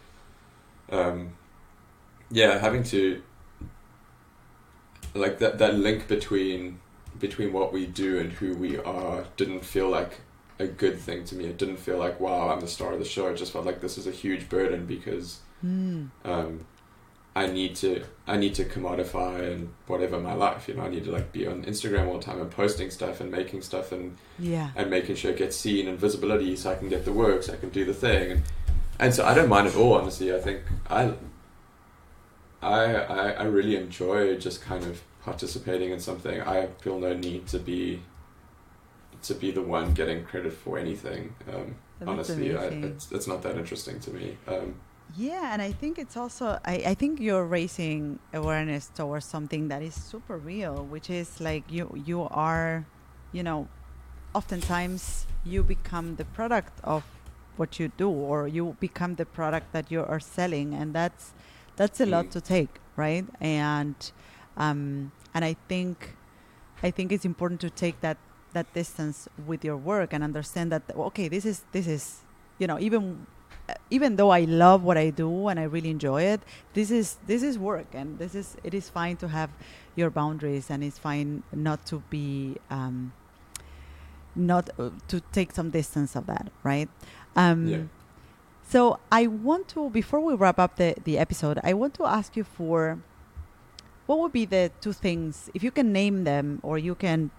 um, 0.91 1.33
yeah, 2.31 2.59
having 2.59 2.83
to 2.85 3.23
like 5.15 5.39
that 5.39 5.59
that 5.59 5.75
link 5.75 6.07
between 6.09 6.81
between 7.19 7.53
what 7.53 7.73
we 7.73 7.87
do 7.87 8.19
and 8.19 8.33
who 8.33 8.55
we 8.55 8.79
are 8.79 9.25
didn't 9.37 9.65
feel 9.65 9.89
like 9.89 10.21
a 10.61 10.67
good 10.67 10.99
thing 10.99 11.25
to 11.25 11.35
me. 11.35 11.45
It 11.47 11.57
didn't 11.59 11.79
feel 11.79 11.99
like 11.99 12.21
wow, 12.21 12.51
I'm 12.51 12.61
the 12.61 12.69
star 12.69 12.93
of 12.93 12.99
the 12.99 13.05
show. 13.05 13.29
It 13.29 13.37
just 13.37 13.53
felt 13.53 13.67
like 13.67 13.81
this 13.81 13.97
is 13.99 14.07
a 14.07 14.11
huge 14.13 14.49
burden 14.49 14.87
because 14.87 15.39
Mm. 15.65 16.09
um, 16.25 16.65
I 17.37 17.47
need 17.47 17.77
to 17.77 18.03
I 18.27 18.37
need 18.37 18.55
to 18.55 18.65
commodify 18.65 19.53
and 19.53 19.73
whatever 19.87 20.19
my 20.19 20.33
life. 20.35 20.69
You 20.69 20.75
know, 20.75 20.83
I 20.83 20.89
need 20.89 21.05
to 21.05 21.13
like 21.13 21.33
be 21.33 21.47
on 21.47 21.65
Instagram 21.65 22.07
all 22.09 22.19
the 22.19 22.25
time 22.25 22.41
and 22.41 22.51
posting 22.51 22.91
stuff 22.91 23.21
and 23.21 23.31
making 23.31 23.63
stuff 23.63 23.93
and 23.93 24.17
Yeah. 24.39 24.71
and 24.77 24.89
making 24.91 25.17
sure 25.17 25.31
it 25.33 25.37
gets 25.39 25.57
seen 25.57 25.87
and 25.89 25.99
visibility 25.99 26.57
so 26.57 26.71
I 26.73 26.77
can 26.77 26.89
get 26.89 27.05
the 27.05 27.13
work, 27.13 27.43
so 27.45 27.53
I 27.53 27.57
can 27.57 27.69
do 27.71 27.85
the 27.85 27.95
thing. 27.95 28.31
And, 28.33 28.43
and 28.99 29.15
so 29.15 29.25
I 29.25 29.33
don't 29.35 29.49
mind 29.49 29.67
at 29.69 29.77
all, 29.77 29.95
honestly. 29.95 30.35
I 30.35 30.41
think 30.41 30.61
I, 30.89 31.13
I, 32.63 32.95
I, 32.95 33.31
I 33.33 33.43
really 33.45 33.77
enjoy 33.77 34.37
just 34.37 34.63
kind 34.63 34.85
of 34.85 35.03
participating 35.23 35.91
in 35.91 36.01
something. 36.01 36.41
I 36.43 36.67
feel 36.81 36.99
no 36.99 37.15
need 37.15 37.47
to 37.49 37.59
be, 37.59 38.03
to 39.23 39.35
be 39.35 39.51
the 39.51 39.63
one 39.63 39.93
getting 39.95 40.25
credit 40.25 40.53
for 40.53 40.79
anything. 40.79 41.35
Um, 41.53 41.77
honestly, 42.07 42.57
I, 42.57 42.67
it's, 42.67 43.13
it's 43.13 43.27
not 43.27 43.43
that 43.43 43.57
interesting 43.57 44.01
to 44.01 44.11
me. 44.11 44.37
Um, 44.49 44.75
Yeah, 45.17 45.53
and 45.53 45.61
I 45.61 45.73
think 45.73 45.99
it's 45.99 46.17
also 46.17 46.59
I, 46.65 46.77
I 46.93 46.95
think 46.95 47.19
you're 47.21 47.45
raising 47.45 48.21
awareness 48.33 48.89
towards 48.95 49.27
something 49.27 49.69
that 49.69 49.83
is 49.83 49.95
super 49.95 50.39
real, 50.39 50.87
which 50.87 51.11
is 51.11 51.41
like 51.41 51.65
you 51.69 51.91
you 51.95 52.29
are, 52.31 52.87
you 53.33 53.43
know, 53.43 53.69
oftentimes 54.35 55.27
you 55.45 55.63
become 55.63 56.17
the 56.17 56.25
product 56.25 56.73
of 56.85 57.03
what 57.57 57.79
you 57.81 57.91
do 57.97 58.09
or 58.09 58.47
you 58.49 58.77
become 58.81 59.17
the 59.17 59.27
product 59.27 59.73
that 59.73 59.91
you 59.91 60.01
are 60.05 60.21
selling 60.21 60.75
and 60.75 60.95
that's 60.95 61.35
that's 61.77 62.01
a 62.01 62.07
lot 62.07 62.27
Mm. 62.27 62.31
to 62.33 62.41
take, 62.41 62.79
right? 62.97 63.27
And 63.41 63.97
um 64.57 65.11
and 65.35 65.45
I 65.45 65.57
think 65.69 66.17
I 66.83 66.91
think 66.93 67.13
it's 67.13 67.25
important 67.25 67.61
to 67.61 67.71
take 67.71 68.01
that 68.01 68.17
that 68.53 68.73
distance 68.75 69.29
with 69.47 69.65
your 69.65 69.77
work 69.77 70.13
and 70.13 70.25
understand 70.25 70.73
that 70.73 70.83
okay, 70.95 71.29
this 71.29 71.45
is 71.45 71.65
this 71.73 71.87
is 71.87 72.21
you 72.59 72.67
know, 72.67 72.79
even 72.79 73.27
uh, 73.69 73.75
even 73.91 74.17
though 74.17 74.31
I 74.31 74.41
love 74.45 74.83
what 74.83 74.97
I 74.99 75.11
do 75.11 75.49
and 75.49 75.59
I 75.59 75.65
really 75.65 75.91
enjoy 75.91 76.23
it, 76.23 76.41
this 76.75 76.91
is 76.91 77.17
this 77.27 77.43
is 77.43 77.59
work, 77.59 77.87
and 77.95 78.19
this 78.19 78.35
is 78.35 78.57
it 78.63 78.75
is 78.75 78.89
fine 78.89 79.17
to 79.19 79.29
have 79.29 79.51
your 79.97 80.11
boundaries, 80.11 80.71
and 80.71 80.85
it's 80.85 80.99
fine 80.99 81.43
not 81.53 81.87
to 81.87 82.03
be 82.11 82.57
um, 82.71 83.13
not 84.37 84.71
uh, 84.79 84.91
to 85.09 85.21
take 85.33 85.53
some 85.53 85.71
distance 85.71 86.15
of 86.17 86.27
that, 86.27 86.51
right? 86.63 86.89
Um, 87.37 87.67
Yeah. 87.67 87.83
So 88.63 89.01
I 89.11 89.27
want 89.27 89.67
to 89.75 89.91
before 89.91 90.21
we 90.21 90.35
wrap 90.35 90.59
up 90.59 90.77
the 90.77 90.95
the 91.05 91.19
episode, 91.19 91.59
I 91.65 91.75
want 91.75 91.95
to 91.95 92.05
ask 92.07 92.37
you 92.37 92.45
for 92.45 92.99
what 94.07 94.19
would 94.21 94.33
be 94.33 94.45
the 94.45 94.71
two 94.81 94.93
things 94.93 95.51
if 95.55 95.63
you 95.63 95.71
can 95.73 95.93
name 95.93 96.25
them 96.25 96.61
or 96.63 96.79
you 96.79 96.95
can 96.95 97.31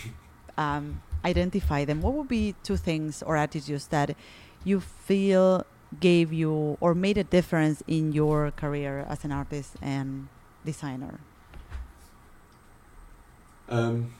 um, 0.56 1.02
identify 1.24 1.84
them. 1.84 2.02
What 2.02 2.14
would 2.14 2.28
be 2.28 2.54
two 2.62 2.76
things 2.76 3.22
or 3.22 3.36
attitudes 3.36 3.88
that 3.88 4.16
you 4.64 4.80
feel 4.80 5.64
gave 6.00 6.32
you 6.32 6.76
or 6.80 6.94
made 6.94 7.18
a 7.18 7.24
difference 7.24 7.82
in 7.86 8.12
your 8.12 8.50
career 8.50 9.06
as 9.08 9.24
an 9.24 9.32
artist 9.32 9.76
and 9.80 10.28
designer? 10.64 11.20
Um, 13.68 14.14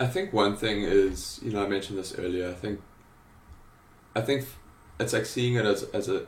I 0.00 0.06
think 0.06 0.32
one 0.32 0.56
thing 0.56 0.82
is, 0.82 1.40
you 1.42 1.52
know, 1.52 1.64
I 1.64 1.68
mentioned 1.68 1.98
this 1.98 2.14
earlier. 2.18 2.48
I 2.48 2.54
think, 2.54 2.80
I 4.14 4.20
think 4.20 4.46
it's 4.98 5.12
like 5.12 5.26
seeing 5.26 5.54
it 5.54 5.66
as 5.66 5.82
as 5.92 6.08
a 6.08 6.26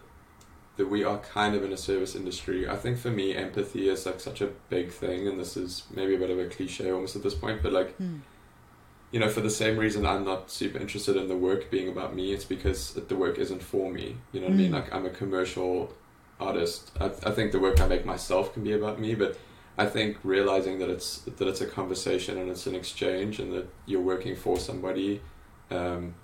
that 0.76 0.88
we 0.88 1.02
are 1.02 1.18
kind 1.18 1.56
of 1.56 1.64
in 1.64 1.72
a 1.72 1.76
service 1.76 2.14
industry. 2.14 2.68
I 2.68 2.76
think 2.76 2.98
for 2.98 3.10
me, 3.10 3.34
empathy 3.34 3.88
is 3.88 4.06
like 4.06 4.20
such 4.20 4.40
a 4.40 4.48
big 4.68 4.92
thing, 4.92 5.26
and 5.26 5.38
this 5.38 5.56
is 5.56 5.84
maybe 5.92 6.14
a 6.14 6.18
bit 6.18 6.30
of 6.30 6.38
a 6.38 6.46
cliche 6.46 6.90
almost 6.90 7.16
at 7.16 7.22
this 7.22 7.34
point, 7.34 7.62
but 7.62 7.72
like 7.72 7.96
Hmm. 7.96 8.18
You 9.10 9.18
know, 9.20 9.28
for 9.28 9.40
the 9.40 9.50
same 9.50 9.78
reason 9.78 10.04
I'm 10.04 10.24
not 10.24 10.50
super 10.50 10.78
interested 10.78 11.16
in 11.16 11.28
the 11.28 11.36
work 11.36 11.70
being 11.70 11.88
about 11.88 12.14
me, 12.14 12.32
it's 12.32 12.44
because 12.44 12.92
the 12.94 13.16
work 13.16 13.38
isn't 13.38 13.62
for 13.62 13.90
me. 13.90 14.16
You 14.32 14.40
know 14.40 14.46
what 14.48 14.54
I 14.54 14.56
mean? 14.56 14.70
Mm. 14.70 14.74
Like 14.74 14.94
I'm 14.94 15.06
a 15.06 15.10
commercial 15.10 15.94
artist. 16.40 16.92
I, 17.00 17.06
I 17.06 17.30
think 17.30 17.52
the 17.52 17.60
work 17.60 17.80
I 17.80 17.86
make 17.86 18.04
myself 18.04 18.52
can 18.52 18.64
be 18.64 18.72
about 18.72 19.00
me, 19.00 19.14
but 19.14 19.38
I 19.78 19.86
think 19.86 20.18
realizing 20.24 20.78
that 20.80 20.90
it's 20.90 21.20
that 21.20 21.48
it's 21.48 21.60
a 21.60 21.66
conversation 21.66 22.36
and 22.36 22.50
it's 22.50 22.66
an 22.66 22.74
exchange, 22.74 23.38
and 23.38 23.52
that 23.52 23.68
you're 23.86 24.02
working 24.02 24.36
for 24.36 24.58
somebody, 24.58 25.20
um, 25.70 26.14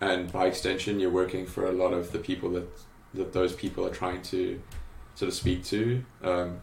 and 0.00 0.32
by 0.32 0.46
extension, 0.46 0.98
you're 0.98 1.10
working 1.10 1.46
for 1.46 1.66
a 1.66 1.72
lot 1.72 1.92
of 1.92 2.12
the 2.12 2.18
people 2.18 2.50
that 2.52 2.68
that 3.14 3.32
those 3.32 3.52
people 3.52 3.86
are 3.86 3.94
trying 3.94 4.22
to 4.22 4.60
sort 5.14 5.28
of 5.28 5.34
speak 5.34 5.62
to. 5.64 6.02
Um, 6.22 6.62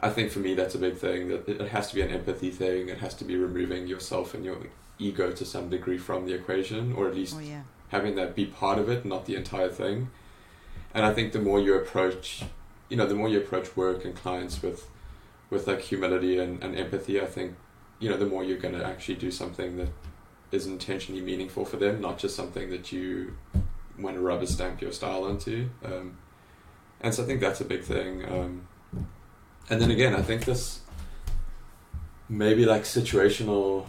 I 0.00 0.10
think 0.10 0.30
for 0.30 0.38
me 0.40 0.54
that's 0.54 0.74
a 0.74 0.78
big 0.78 0.96
thing. 0.96 1.28
That 1.28 1.48
it 1.48 1.68
has 1.68 1.88
to 1.88 1.94
be 1.94 2.02
an 2.02 2.10
empathy 2.10 2.50
thing. 2.50 2.88
It 2.88 2.98
has 2.98 3.14
to 3.14 3.24
be 3.24 3.36
removing 3.36 3.86
yourself 3.86 4.34
and 4.34 4.44
your 4.44 4.58
ego 4.98 5.30
to 5.30 5.44
some 5.44 5.68
degree 5.68 5.98
from 5.98 6.26
the 6.26 6.34
equation, 6.34 6.92
or 6.92 7.08
at 7.08 7.14
least 7.14 7.36
Oh 7.36 7.40
yeah. 7.40 7.62
having 7.88 8.14
that 8.16 8.34
be 8.34 8.46
part 8.46 8.78
of 8.78 8.88
it, 8.88 9.04
not 9.04 9.26
the 9.26 9.36
entire 9.36 9.68
thing. 9.68 10.10
And 10.94 11.04
I 11.04 11.12
think 11.12 11.32
the 11.32 11.40
more 11.40 11.60
you 11.60 11.74
approach, 11.74 12.42
you 12.88 12.96
know, 12.96 13.06
the 13.06 13.14
more 13.14 13.28
you 13.28 13.38
approach 13.38 13.76
work 13.76 14.04
and 14.04 14.14
clients 14.14 14.62
with, 14.62 14.88
with 15.50 15.66
like 15.66 15.80
humility 15.82 16.38
and, 16.38 16.62
and 16.62 16.74
empathy, 16.76 17.20
I 17.20 17.26
think, 17.26 17.54
you 17.98 18.08
know, 18.10 18.16
the 18.16 18.26
more 18.26 18.42
you're 18.44 18.58
going 18.58 18.74
to 18.74 18.84
actually 18.84 19.16
do 19.16 19.30
something 19.30 19.76
that 19.76 19.88
is 20.50 20.66
intentionally 20.66 21.20
meaningful 21.20 21.64
for 21.64 21.76
them, 21.76 22.00
not 22.00 22.18
just 22.18 22.34
something 22.34 22.70
that 22.70 22.90
you 22.90 23.36
want 23.98 24.16
to 24.16 24.20
rubber 24.22 24.46
stamp 24.46 24.80
your 24.80 24.92
style 24.92 25.24
onto. 25.24 25.68
Um, 25.84 26.16
and 27.00 27.14
so 27.14 27.22
I 27.22 27.26
think 27.26 27.40
that's 27.40 27.60
a 27.60 27.64
big 27.64 27.82
thing. 27.82 28.24
Um, 28.24 28.66
and 29.68 29.80
then 29.80 29.90
again, 29.90 30.14
I 30.14 30.22
think 30.22 30.44
this 30.46 30.80
maybe 32.28 32.64
like 32.64 32.82
situational 32.82 33.86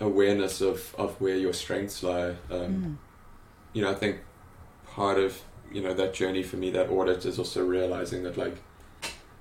awareness 0.00 0.60
of, 0.60 0.94
of 0.98 1.20
where 1.20 1.36
your 1.36 1.52
strengths 1.52 2.02
lie. 2.02 2.30
Um, 2.50 2.58
Mm. 2.82 2.96
you 3.72 3.82
know, 3.82 3.90
I 3.90 3.94
think 3.94 4.18
part 4.86 5.18
of 5.18 5.42
you 5.72 5.82
know 5.82 5.92
that 5.94 6.14
journey 6.14 6.42
for 6.42 6.56
me, 6.56 6.70
that 6.70 6.88
audit, 6.90 7.24
is 7.26 7.38
also 7.38 7.64
realizing 7.64 8.22
that 8.22 8.36
like, 8.36 8.56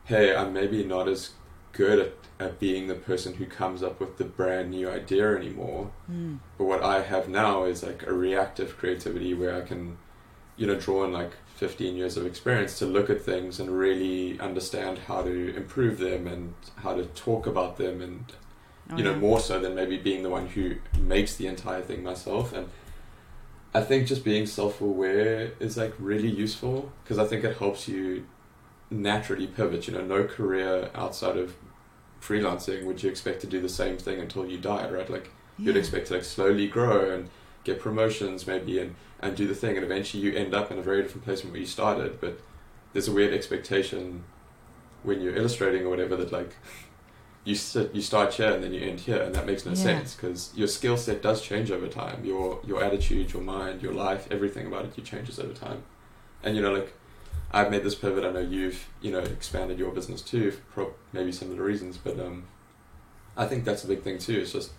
hey, 0.06 0.36
I'm 0.36 0.54
maybe 0.54 0.84
not 0.84 1.08
as 1.08 1.32
good 1.72 2.00
at, 2.00 2.14
at 2.40 2.60
being 2.60 2.88
the 2.88 2.96
person 2.96 3.34
who 3.36 3.46
comes 3.46 3.84
up 3.84 4.00
with 4.00 4.18
the 4.18 4.24
brand 4.24 4.72
new 4.72 4.90
idea 4.90 5.36
anymore. 5.36 5.92
Mm. 6.12 6.40
But 6.58 6.64
what 6.66 6.84
I 6.84 7.02
have 7.02 7.28
now 7.30 7.66
is 7.66 7.84
like 7.84 8.04
a 8.08 8.14
reactive 8.14 8.78
creativity 8.78 9.34
where 9.34 9.56
I 9.56 9.62
can, 9.62 9.98
you 10.58 10.68
know, 10.68 10.76
draw 10.76 11.04
on 11.04 11.12
like 11.14 11.32
15 11.58 11.96
years 11.96 12.18
of 12.18 12.26
experience 12.26 12.80
to 12.80 12.86
look 12.86 13.10
at 13.10 13.22
things 13.22 13.60
and 13.60 13.70
really 13.78 14.40
understand 14.40 15.00
how 15.00 15.22
to 15.22 15.56
improve 15.56 16.00
them 16.00 16.28
and 16.28 16.54
how 16.78 16.96
to 16.96 17.06
talk 17.08 17.46
about 17.48 17.78
them 17.78 18.02
and 18.02 18.26
Oh, 18.92 18.98
you 18.98 19.04
know 19.04 19.14
yeah. 19.14 19.18
more 19.18 19.40
so 19.40 19.60
than 19.60 19.74
maybe 19.76 19.98
being 19.98 20.24
the 20.24 20.30
one 20.30 20.48
who 20.48 20.76
makes 21.00 21.36
the 21.36 21.48
entire 21.48 21.82
thing 21.82 22.04
myself. 22.04 22.54
And 22.54 22.70
i 23.74 23.82
think 23.82 24.08
just 24.08 24.24
being 24.24 24.46
self-aware 24.46 25.52
is 25.60 25.76
like 25.76 25.94
really 26.00 26.30
useful 26.30 26.94
because 27.04 27.18
i 27.18 27.26
think 27.26 27.44
it 27.44 27.58
helps 27.58 27.90
you 27.90 28.26
naturally 28.90 29.48
pivot. 29.48 29.88
You 29.88 29.96
know 29.96 30.06
no 30.06 30.24
career 30.24 30.90
outside 30.96 31.38
of 31.38 31.56
freelancing 32.22 32.86
would 32.86 33.04
you 33.04 33.10
expect 33.10 33.42
to 33.42 33.48
do 33.48 33.60
the 33.62 33.70
same 33.70 33.98
thing 33.98 34.20
until 34.20 34.46
you 34.46 34.58
die 34.58 34.90
right? 34.90 35.10
Like 35.10 35.30
you'd 35.58 35.78
expect 35.78 36.08
to 36.08 36.16
like 36.16 36.24
slowly 36.24 36.68
grow 36.68 37.14
and 37.14 37.30
get 37.64 37.80
promotions 37.80 38.46
maybe 38.48 38.80
and 38.80 38.96
and 39.20 39.36
do 39.36 39.48
the 39.48 39.56
thing. 39.56 39.76
And 39.76 39.84
eventually 39.84 40.22
you 40.24 40.34
end 40.34 40.54
up 40.54 40.72
in 40.72 40.78
a 40.78 40.82
very 40.82 41.02
different 41.02 41.26
place 41.26 41.42
from 41.42 41.52
where 41.52 41.60
you 41.60 41.66
started. 41.66 42.20
But 42.22 42.40
there's 42.94 43.08
a 43.08 43.12
weird 43.12 43.34
expectation 43.34 44.24
when 45.04 45.22
you're 45.22 45.36
illustrating 45.36 45.86
or 45.86 45.90
whatever 45.90 46.16
that 46.18 46.32
like 46.32 46.56
you 47.46 47.56
sit 47.56 47.94
you 47.96 48.02
start 48.02 48.34
here 48.34 48.52
and 48.52 48.64
then 48.64 48.74
you 48.74 48.82
end 48.82 49.00
here 49.00 49.22
and 49.22 49.34
that 49.36 49.46
makes 49.46 49.66
no 49.66 49.72
Yeah. 49.72 49.78
sense 49.78 50.16
because 50.16 50.52
your 50.56 50.68
skill 50.68 50.98
set 50.98 51.22
does 51.22 51.42
change 51.42 51.72
over 51.72 51.88
time. 51.88 52.26
Your 52.26 52.60
your 52.66 52.84
attitude 52.84 53.32
your 53.34 53.44
mind 53.44 53.82
your 53.82 53.94
life 53.94 54.28
everything 54.32 54.66
about 54.68 54.86
it 54.86 54.98
you 54.98 55.04
changes 55.04 55.40
over 55.40 55.54
time. 55.54 55.84
And 56.44 56.56
you 56.56 56.62
know 56.62 56.74
like 56.74 56.94
I've 57.52 57.70
made 57.72 57.84
this 57.84 57.96
pivot. 57.96 58.26
I 58.26 58.32
know 58.32 58.40
you've 58.40 58.88
you 59.02 59.12
know 59.12 59.20
expanded 59.20 59.78
your 59.80 59.92
business 59.92 60.22
too 60.22 60.52
for 60.74 60.94
maybe 61.14 61.32
some 61.32 61.50
of 61.52 61.58
the 61.58 61.64
reasons 61.64 61.98
but 61.98 62.20
um 62.20 62.46
I 63.38 63.46
think 63.46 63.64
that's 63.66 63.84
a 63.84 63.88
big 63.88 64.02
thing 64.02 64.18
too. 64.18 64.40
It's 64.42 64.54
just 64.54 64.72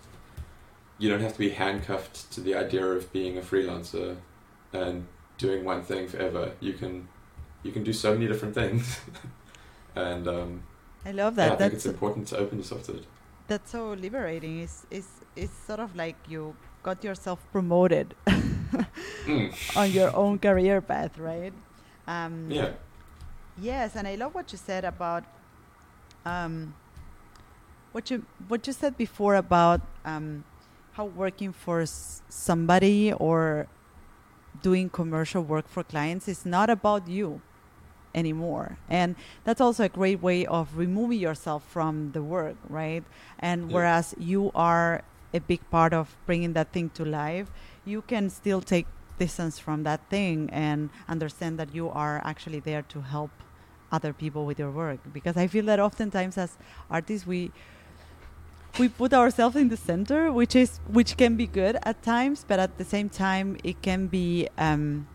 you 0.99 1.09
don't 1.11 1.21
have 1.21 1.35
to 1.35 1.39
be 1.39 1.51
handcuffed 1.51 2.31
to 2.33 2.41
the 2.41 2.55
idea 2.55 2.85
of 2.85 3.13
being 3.13 3.37
a 3.39 3.43
freelancer 3.43 4.17
and 4.73 5.07
doing 5.39 5.63
one 5.65 5.83
thing 5.83 6.09
forever. 6.09 6.53
You 6.61 6.73
can 6.73 7.07
you 7.63 7.71
can 7.71 7.85
do 7.85 7.93
so 7.93 8.13
many 8.15 8.27
different 8.27 8.55
things. 8.55 8.99
And 9.95 10.29
um 10.29 10.63
I 11.07 11.13
love 11.13 11.39
yeah, 11.39 11.49
that. 11.49 11.53
I 11.53 11.57
think 11.57 11.73
it's 11.75 11.87
important 11.87 12.27
to 12.29 12.37
open 12.39 12.59
yourself 12.59 12.83
to 12.87 12.93
it. 13.01 13.05
that's 13.49 13.71
so 13.71 13.83
liberating. 13.95 14.55
It's 14.67 14.79
it's 14.91 15.13
it's 15.37 15.57
sort 15.67 15.81
of 15.81 15.95
like 15.95 16.17
you 16.29 16.55
got 16.83 17.05
yourself 17.05 17.39
promoted 17.53 18.15
Mm. 19.27 19.51
on 19.81 19.91
your 19.93 20.11
own 20.15 20.39
career 20.39 20.81
path, 20.81 21.19
right? 21.19 21.53
Um, 22.07 22.51
Yeah. 22.51 22.71
Yes, 23.59 23.97
and 23.97 24.07
I 24.07 24.15
love 24.17 24.35
what 24.35 24.53
you 24.53 24.59
said 24.59 24.85
about 24.85 25.25
um, 26.25 26.75
what 27.93 28.11
you 28.11 28.25
what 28.49 28.67
you 28.67 28.73
said 28.73 28.97
before 28.97 29.35
about 29.37 29.81
um, 30.05 30.45
how 30.93 31.07
working 31.07 31.53
for 31.53 31.81
s- 31.83 32.23
somebody 32.29 33.13
or 33.13 33.67
doing 34.63 34.89
commercial 34.91 35.43
work 35.43 35.67
for 35.69 35.83
clients 35.85 36.29
is 36.29 36.45
not 36.45 36.69
about 36.71 37.09
you 37.09 37.41
anymore. 38.17 38.79
And 38.89 39.15
that's 39.45 39.61
also 39.61 39.85
a 39.85 39.89
great 39.89 40.21
way 40.23 40.47
of 40.47 40.77
removing 40.77 41.21
yourself 41.21 41.63
from 41.71 42.13
the 42.13 42.23
work 42.23 42.57
right? 42.69 43.05
And 43.39 43.69
Yeah. 43.69 43.75
whereas 43.77 44.15
you 44.19 44.51
are 44.55 45.03
a 45.35 45.41
big 45.41 45.61
part 45.71 45.93
of 45.93 46.17
bringing 46.27 46.55
that 46.55 46.73
thing 46.73 46.89
to 46.99 47.05
life 47.05 47.49
you 47.85 48.01
can 48.03 48.31
still 48.31 48.61
take 48.61 48.87
distance 49.19 49.59
from 49.59 49.83
that 49.85 50.01
thing 50.11 50.49
and 50.53 50.91
understand 51.09 51.59
that 51.59 51.75
you 51.75 51.89
are 51.91 52.21
actually 52.25 52.61
there 52.61 52.83
to 52.83 53.01
help 53.03 53.31
other 53.93 54.13
people 54.13 54.45
with 54.47 54.59
your 54.59 54.71
work. 54.71 54.99
Because 55.13 55.37
i 55.37 55.47
feel 55.47 55.65
that 55.67 55.79
oftentimes 55.79 56.37
as 56.39 56.57
artists 56.91 57.27
we 57.27 57.51
we 58.79 58.89
put 58.89 59.13
ourselves 59.15 59.57
in 59.57 59.69
the 59.69 59.77
center 59.77 60.31
which 60.33 60.55
is 60.55 60.81
which 60.89 61.17
can 61.17 61.37
be 61.37 61.47
good 61.47 61.79
at 61.83 62.03
times 62.03 62.45
but 62.47 62.59
at 62.59 62.77
the 62.77 62.85
same 62.85 63.09
time 63.09 63.57
it 63.65 63.81
can 63.81 64.07
be 64.07 64.49
um, 64.59 65.07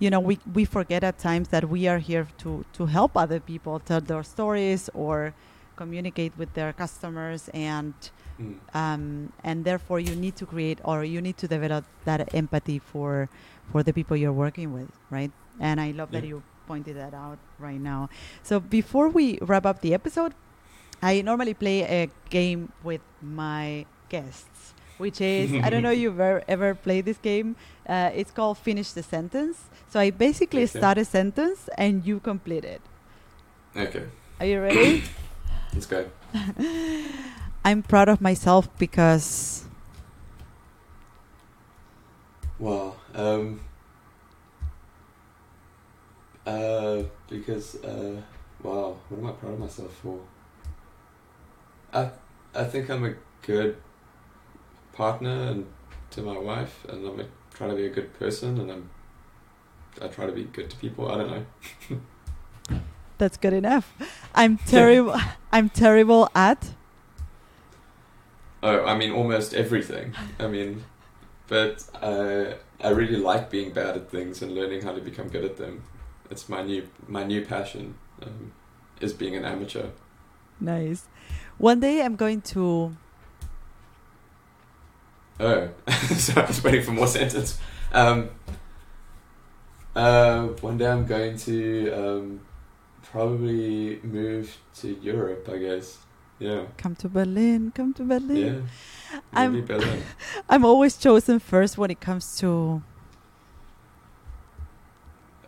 you 0.00 0.10
know 0.10 0.20
we, 0.20 0.38
we 0.54 0.64
forget 0.64 1.04
at 1.04 1.18
times 1.18 1.48
that 1.48 1.68
we 1.68 1.86
are 1.86 1.98
here 1.98 2.26
to 2.38 2.64
to 2.72 2.86
help 2.86 3.16
other 3.16 3.38
people 3.40 3.78
tell 3.78 4.00
their 4.00 4.24
stories 4.24 4.90
or 4.94 5.34
communicate 5.76 6.32
with 6.36 6.52
their 6.54 6.72
customers 6.72 7.48
and 7.54 7.94
Mm. 8.40 8.56
um, 8.74 9.32
and 9.44 9.66
therefore 9.66 10.00
you 10.00 10.16
need 10.16 10.34
to 10.36 10.46
create 10.46 10.78
or 10.82 11.04
you 11.04 11.20
need 11.20 11.36
to 11.36 11.46
develop 11.46 11.84
that 12.06 12.32
empathy 12.34 12.78
for 12.78 13.28
for 13.70 13.82
the 13.82 13.92
people 13.92 14.16
you're 14.16 14.32
working 14.32 14.72
with 14.72 14.88
right? 15.10 15.30
And 15.60 15.78
i 15.78 15.90
love 15.90 16.10
that 16.12 16.24
you 16.24 16.42
pointed 16.66 16.96
that 16.96 17.12
out 17.12 17.38
right 17.58 17.80
now. 17.80 18.08
So 18.42 18.58
before 18.58 19.08
we 19.10 19.36
wrap 19.42 19.66
up 19.66 19.82
the 19.82 19.92
episode 19.92 20.32
i 21.02 21.20
normally 21.20 21.52
play 21.54 21.82
a 21.82 22.08
game 22.30 22.72
with 22.82 23.00
my 23.20 23.84
guests 24.08 24.72
which 24.98 25.20
is 25.20 25.52
i 25.64 25.68
don't 25.70 25.82
know 25.82 25.90
if 25.92 25.98
you've 26.04 26.20
ever, 26.20 26.42
ever 26.48 26.74
played 26.74 27.04
this 27.04 27.18
game 27.18 27.56
uh, 27.88 28.10
it's 28.14 28.30
called 28.30 28.56
finish 28.58 28.92
the 28.92 29.02
sentence 29.02 29.69
so 29.90 30.00
i 30.00 30.10
basically 30.10 30.64
Okay. 30.64 30.78
start 30.78 30.98
a 30.98 31.04
sentence 31.04 31.68
and 31.76 32.06
you 32.06 32.20
complete 32.20 32.64
it 32.64 32.80
Okay, 33.76 34.04
are 34.40 34.46
you 34.46 34.60
ready 34.60 35.02
let's 35.74 35.86
go. 35.86 36.06
i'm 37.64 37.82
proud 37.82 38.08
of 38.08 38.20
myself 38.20 38.68
because 38.78 39.64
Wow. 42.58 42.94
Um, 43.14 43.60
uh, 46.46 47.02
because 47.28 47.76
uh, 47.82 48.20
wow, 48.62 48.96
what 49.08 49.18
am 49.18 49.26
I 49.26 49.32
proud 49.32 49.54
of 49.54 49.60
myself 49.60 49.94
for? 50.02 50.20
I 51.92 52.10
I 52.54 52.64
think 52.64 52.90
I'm 52.90 53.04
a 53.04 53.14
good 53.42 53.76
partner 54.92 55.30
and 55.50 55.66
to 56.10 56.22
my 56.22 56.36
wife, 56.36 56.84
and 56.88 57.06
I'm 57.06 57.20
a, 57.20 57.24
try 57.54 57.68
to 57.68 57.74
be 57.74 57.86
a 57.86 57.90
good 57.90 58.12
person, 58.18 58.60
and 58.60 58.70
I'm 58.70 58.90
I 60.00 60.08
try 60.08 60.26
to 60.26 60.32
be 60.32 60.44
good 60.44 60.70
to 60.70 60.76
people. 60.76 61.10
I 61.10 61.18
don't 61.18 61.30
know. 61.30 62.00
That's 63.18 63.36
good 63.36 63.52
enough. 63.52 63.92
I'm 64.34 64.56
terrible. 64.58 65.14
I'm 65.52 65.68
terrible 65.68 66.28
at. 66.34 66.70
Oh, 68.62 68.84
I 68.84 68.96
mean 68.96 69.10
almost 69.10 69.54
everything. 69.54 70.14
I 70.38 70.46
mean, 70.46 70.84
but 71.48 71.84
uh, 72.00 72.54
I 72.82 72.90
really 72.90 73.16
like 73.16 73.50
being 73.50 73.72
bad 73.72 73.96
at 73.96 74.10
things 74.10 74.42
and 74.42 74.54
learning 74.54 74.82
how 74.82 74.92
to 74.92 75.00
become 75.00 75.28
good 75.28 75.44
at 75.44 75.56
them. 75.56 75.84
It's 76.30 76.48
my 76.48 76.62
new 76.62 76.88
my 77.08 77.24
new 77.24 77.44
passion. 77.44 77.94
Um, 78.22 78.52
is 79.00 79.12
being 79.12 79.34
an 79.34 79.44
amateur. 79.44 79.86
Nice. 80.60 81.06
One 81.58 81.80
day 81.80 82.02
I'm 82.02 82.16
going 82.16 82.42
to. 82.42 82.96
Oh, 85.38 85.70
so 86.16 86.40
I 86.40 86.46
was 86.46 86.62
waiting 86.62 86.82
for 86.82 86.92
more 86.92 87.06
sentence. 87.06 87.58
Um, 87.92 88.30
uh, 90.00 90.48
one 90.60 90.76
day 90.78 90.86
I'm 90.94 91.06
going 91.06 91.36
to 91.48 91.56
um, 92.02 92.40
probably 93.02 94.00
move 94.02 94.56
to 94.80 94.88
Europe. 95.02 95.48
I 95.52 95.58
guess. 95.58 95.98
Yeah. 96.38 96.64
Come 96.78 96.94
to 96.96 97.08
Berlin. 97.08 97.70
Come 97.74 97.92
to 97.94 98.02
Berlin. 98.04 98.36
Yeah. 98.36 99.20
I'm- 99.40 99.64
Berlin. 99.66 100.02
I'm 100.48 100.64
always 100.64 100.96
chosen 100.96 101.38
first 101.38 101.76
when 101.78 101.90
it 101.90 102.00
comes 102.00 102.36
to. 102.38 102.82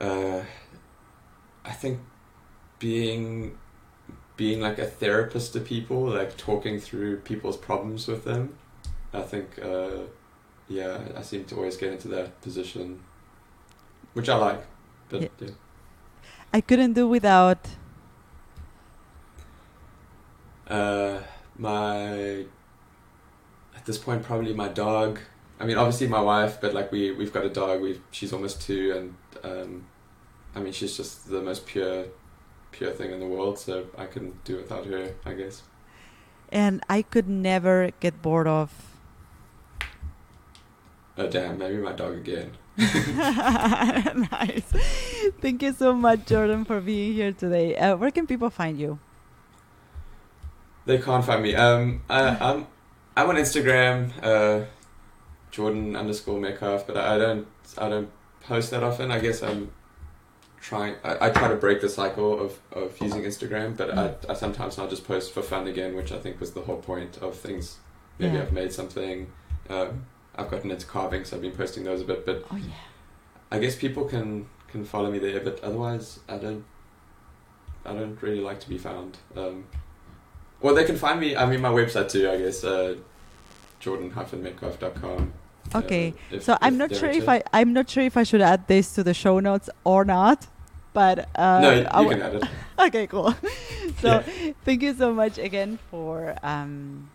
uh, 0.00 0.42
I 1.64 1.72
think 1.72 2.00
being 2.78 3.57
being 4.36 4.61
like 4.61 4.78
a 4.78 4.86
therapist 4.86 5.53
to 5.53 5.61
people, 5.61 6.00
like 6.09 6.36
talking 6.36 6.80
through 6.80 7.18
people's 7.18 7.57
problems 7.57 8.09
with 8.09 8.24
them. 8.24 8.55
I 9.14 9.22
think, 9.22 9.46
uh, 9.62 10.09
yeah, 10.68 10.98
I 11.16 11.22
seem 11.22 11.44
to 11.44 11.55
always 11.57 11.76
get 11.76 11.92
into 11.92 12.09
that 12.09 12.40
position, 12.40 13.00
which 14.15 14.29
I 14.29 14.37
like. 14.37 14.65
But 15.09 15.23
Yeah. 15.23 15.29
yeah. 15.41 15.51
I 16.53 16.61
couldn't 16.61 16.93
do 16.93 17.09
without. 17.09 17.69
Uh, 20.69 21.21
my 21.59 22.45
at 23.77 23.85
this 23.85 23.99
point 23.99 24.23
probably 24.23 24.55
my 24.55 24.69
dog. 24.69 25.19
I 25.61 25.65
mean, 25.65 25.77
obviously 25.77 26.09
my 26.09 26.21
wife, 26.21 26.61
but 26.61 26.75
like 26.75 26.91
we 26.93 27.13
we've 27.13 27.33
got 27.33 27.45
a 27.45 27.51
dog. 27.51 27.81
We 27.81 28.01
she's 28.11 28.33
almost 28.33 28.63
two, 28.63 28.93
and 28.97 29.15
um, 29.45 29.87
I 30.55 30.61
mean 30.61 30.73
she's 30.73 30.97
just 30.97 31.29
the 31.29 31.41
most 31.41 31.67
pure, 31.67 32.07
pure 32.71 32.91
thing 32.93 33.13
in 33.13 33.21
the 33.21 33.27
world. 33.27 33.59
So 33.59 33.87
I 33.97 34.07
couldn't 34.07 34.45
do 34.45 34.57
without 34.57 34.87
her. 34.87 35.15
I 35.25 35.35
guess. 35.35 35.63
And 36.51 36.83
I 36.89 37.03
could 37.03 37.29
never 37.29 37.91
get 38.01 38.21
bored 38.21 38.47
of. 38.47 38.73
Oh 41.17 41.29
damn! 41.29 41.59
Maybe 41.59 41.77
my 41.77 41.93
dog 41.93 42.15
again. 42.15 42.57
nice. 42.77 44.64
Thank 45.41 45.62
you 45.62 45.73
so 45.73 45.93
much, 45.93 46.27
Jordan, 46.27 46.64
for 46.64 46.81
being 46.81 47.12
here 47.12 47.33
today. 47.33 47.77
Uh, 47.77 47.97
where 47.97 48.11
can 48.11 48.27
people 48.27 48.51
find 48.51 48.79
you? 48.79 48.99
They 50.85 50.99
can't 50.99 51.25
find 51.25 51.43
me. 51.43 51.55
Um, 51.55 52.03
I, 52.09 52.37
I'm 52.41 52.66
I'm 53.16 53.29
on 53.29 53.37
Instagram, 53.37 54.11
uh, 54.23 54.64
Jordan 55.51 55.95
underscore 55.95 56.41
Metcalf, 56.41 56.87
but 56.87 56.97
I 56.97 57.18
don't 57.18 57.47
I 57.79 57.89
don't 57.89 58.11
post 58.41 58.70
that 58.70 58.83
often. 58.83 59.11
I 59.12 59.20
guess 59.20 59.43
I'm 59.43 59.70
trying. 60.61 60.97
I, 61.05 61.27
I 61.27 61.31
try 61.31 61.49
to 61.49 61.57
break 61.57 61.81
the 61.83 61.89
cycle 61.89 62.41
of, 62.41 62.59
of 62.73 62.99
using 63.01 63.23
Instagram, 63.23 63.77
but 63.77 63.97
I, 63.97 64.14
I 64.29 64.35
sometimes 64.35 64.79
I'll 64.79 64.89
just 64.89 65.07
post 65.07 65.33
for 65.33 65.43
fun 65.43 65.68
again, 65.68 65.95
which 65.95 66.11
I 66.11 66.18
think 66.18 66.41
was 66.41 66.53
the 66.53 66.62
whole 66.62 66.79
point 66.79 67.18
of 67.18 67.37
things. 67.37 67.79
Maybe 68.18 68.37
Yeah. 68.37 68.43
I've 68.43 68.53
made 68.53 68.73
something. 68.73 69.31
Um, 69.68 70.07
I've 70.35 70.51
gotten 70.51 70.70
into 70.70 70.87
carving, 70.87 71.24
so 71.24 71.37
I've 71.37 71.43
been 71.43 71.53
posting 71.53 71.85
those 71.85 72.01
a 72.01 72.05
bit. 72.05 72.24
But 72.26 72.45
Oh 72.51 72.57
yeah. 72.57 72.72
I 73.51 73.59
guess 73.59 73.76
people 73.76 74.05
can 74.05 74.47
can 74.68 74.85
follow 74.85 75.11
me 75.11 75.18
there, 75.18 75.41
but 75.41 75.62
otherwise 75.62 76.20
I 76.28 76.37
don't 76.39 76.64
I 77.85 77.93
don't 77.93 78.20
really 78.22 78.41
like 78.41 78.61
to 78.61 78.68
be 78.68 78.78
found. 78.78 79.18
Um, 79.37 79.66
well, 80.61 80.74
they 80.74 80.85
can 80.85 80.97
find 80.97 81.18
me. 81.20 81.37
I 81.37 81.45
mean, 81.47 81.61
my 81.61 81.68
website 81.70 82.09
too. 82.11 82.30
I 82.30 82.39
guess 82.39 82.62
uh, 82.64 82.97
jordan-metcalf.com. 83.80 85.33
Okay, 85.74 86.14
Uh, 86.30 86.37
if- 86.37 86.43
So 86.45 86.57
I'm 86.61 86.76
not 86.78 86.95
sure 86.95 87.09
if. 87.11 87.28
I 87.28 87.43
I'm 87.53 87.72
not 87.72 87.89
sure 87.91 88.05
if 88.05 88.16
I 88.16 88.22
should 88.24 88.41
add 88.41 88.66
this 88.68 88.95
to 88.95 89.03
the 89.03 89.14
show 89.14 89.41
notes 89.41 89.68
or 89.85 90.05
not, 90.05 90.47
but 90.93 91.28
uh, 91.37 91.61
no, 91.61 91.70
I 91.91 92.03
you 92.03 92.09
can 92.09 92.22
add 92.22 92.35
it. 92.37 92.45
okay, 92.78 93.07
cool. 93.07 93.35
so 94.01 94.22
thank 94.64 94.83
you 94.83 94.95
so 94.95 95.12
much 95.12 95.39
again 95.39 95.78
for 95.91 96.35
um, 96.43 97.11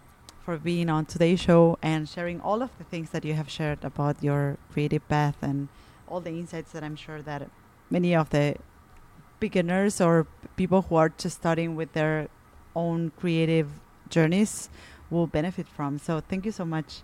for 0.48 0.56
being 0.58 0.90
on 0.90 1.04
today's 1.06 1.42
show 1.42 1.78
and 1.82 2.08
sharing 2.08 2.40
all 2.40 2.62
of 2.62 2.72
the 2.78 2.86
things 2.86 3.10
that 3.10 3.26
you 3.26 3.34
have 3.34 3.50
shared 3.50 3.84
about 3.84 4.24
your 4.24 4.56
creative 4.72 5.06
path 5.10 5.36
and 5.42 5.68
all 6.08 6.22
the 6.22 6.30
insights 6.30 6.72
that 6.72 6.86
I'm 6.86 6.96
sure 6.96 7.22
that 7.22 7.50
many 7.90 8.16
of 8.16 8.30
the 8.30 8.56
beginners 9.42 10.00
or 10.00 10.26
people 10.56 10.84
who 10.84 10.96
are 10.96 11.10
just 11.10 11.36
starting 11.36 11.76
with 11.76 11.92
their 11.92 12.30
own 12.78 13.12
creative 13.20 13.68
journeys 14.08 14.70
will 15.10 15.28
benefit 15.28 15.68
from. 15.68 16.00
So 16.00 16.22
thank 16.22 16.46
you 16.46 16.54
so 16.54 16.64
much 16.64 17.02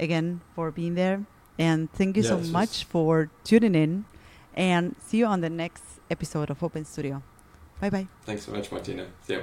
again 0.00 0.40
for 0.56 0.72
being 0.72 0.96
there 0.96 1.24
and 1.56 1.88
thank 1.92 2.16
you 2.16 2.24
Yeah, 2.24 2.30
so 2.30 2.38
much 2.50 2.82
for 2.82 3.30
tuning 3.44 3.76
in 3.76 4.06
and 4.54 4.96
see 4.98 5.18
you 5.18 5.26
on 5.26 5.40
the 5.40 5.50
next 5.50 5.84
episode 6.10 6.50
of 6.50 6.60
Open 6.64 6.84
Studio. 6.84 7.22
Bye 7.80 7.90
bye. 7.90 8.08
Thanks 8.26 8.42
so 8.44 8.50
much, 8.50 8.72
Martina. 8.72 9.06
See 9.22 9.34
ya. 9.34 9.42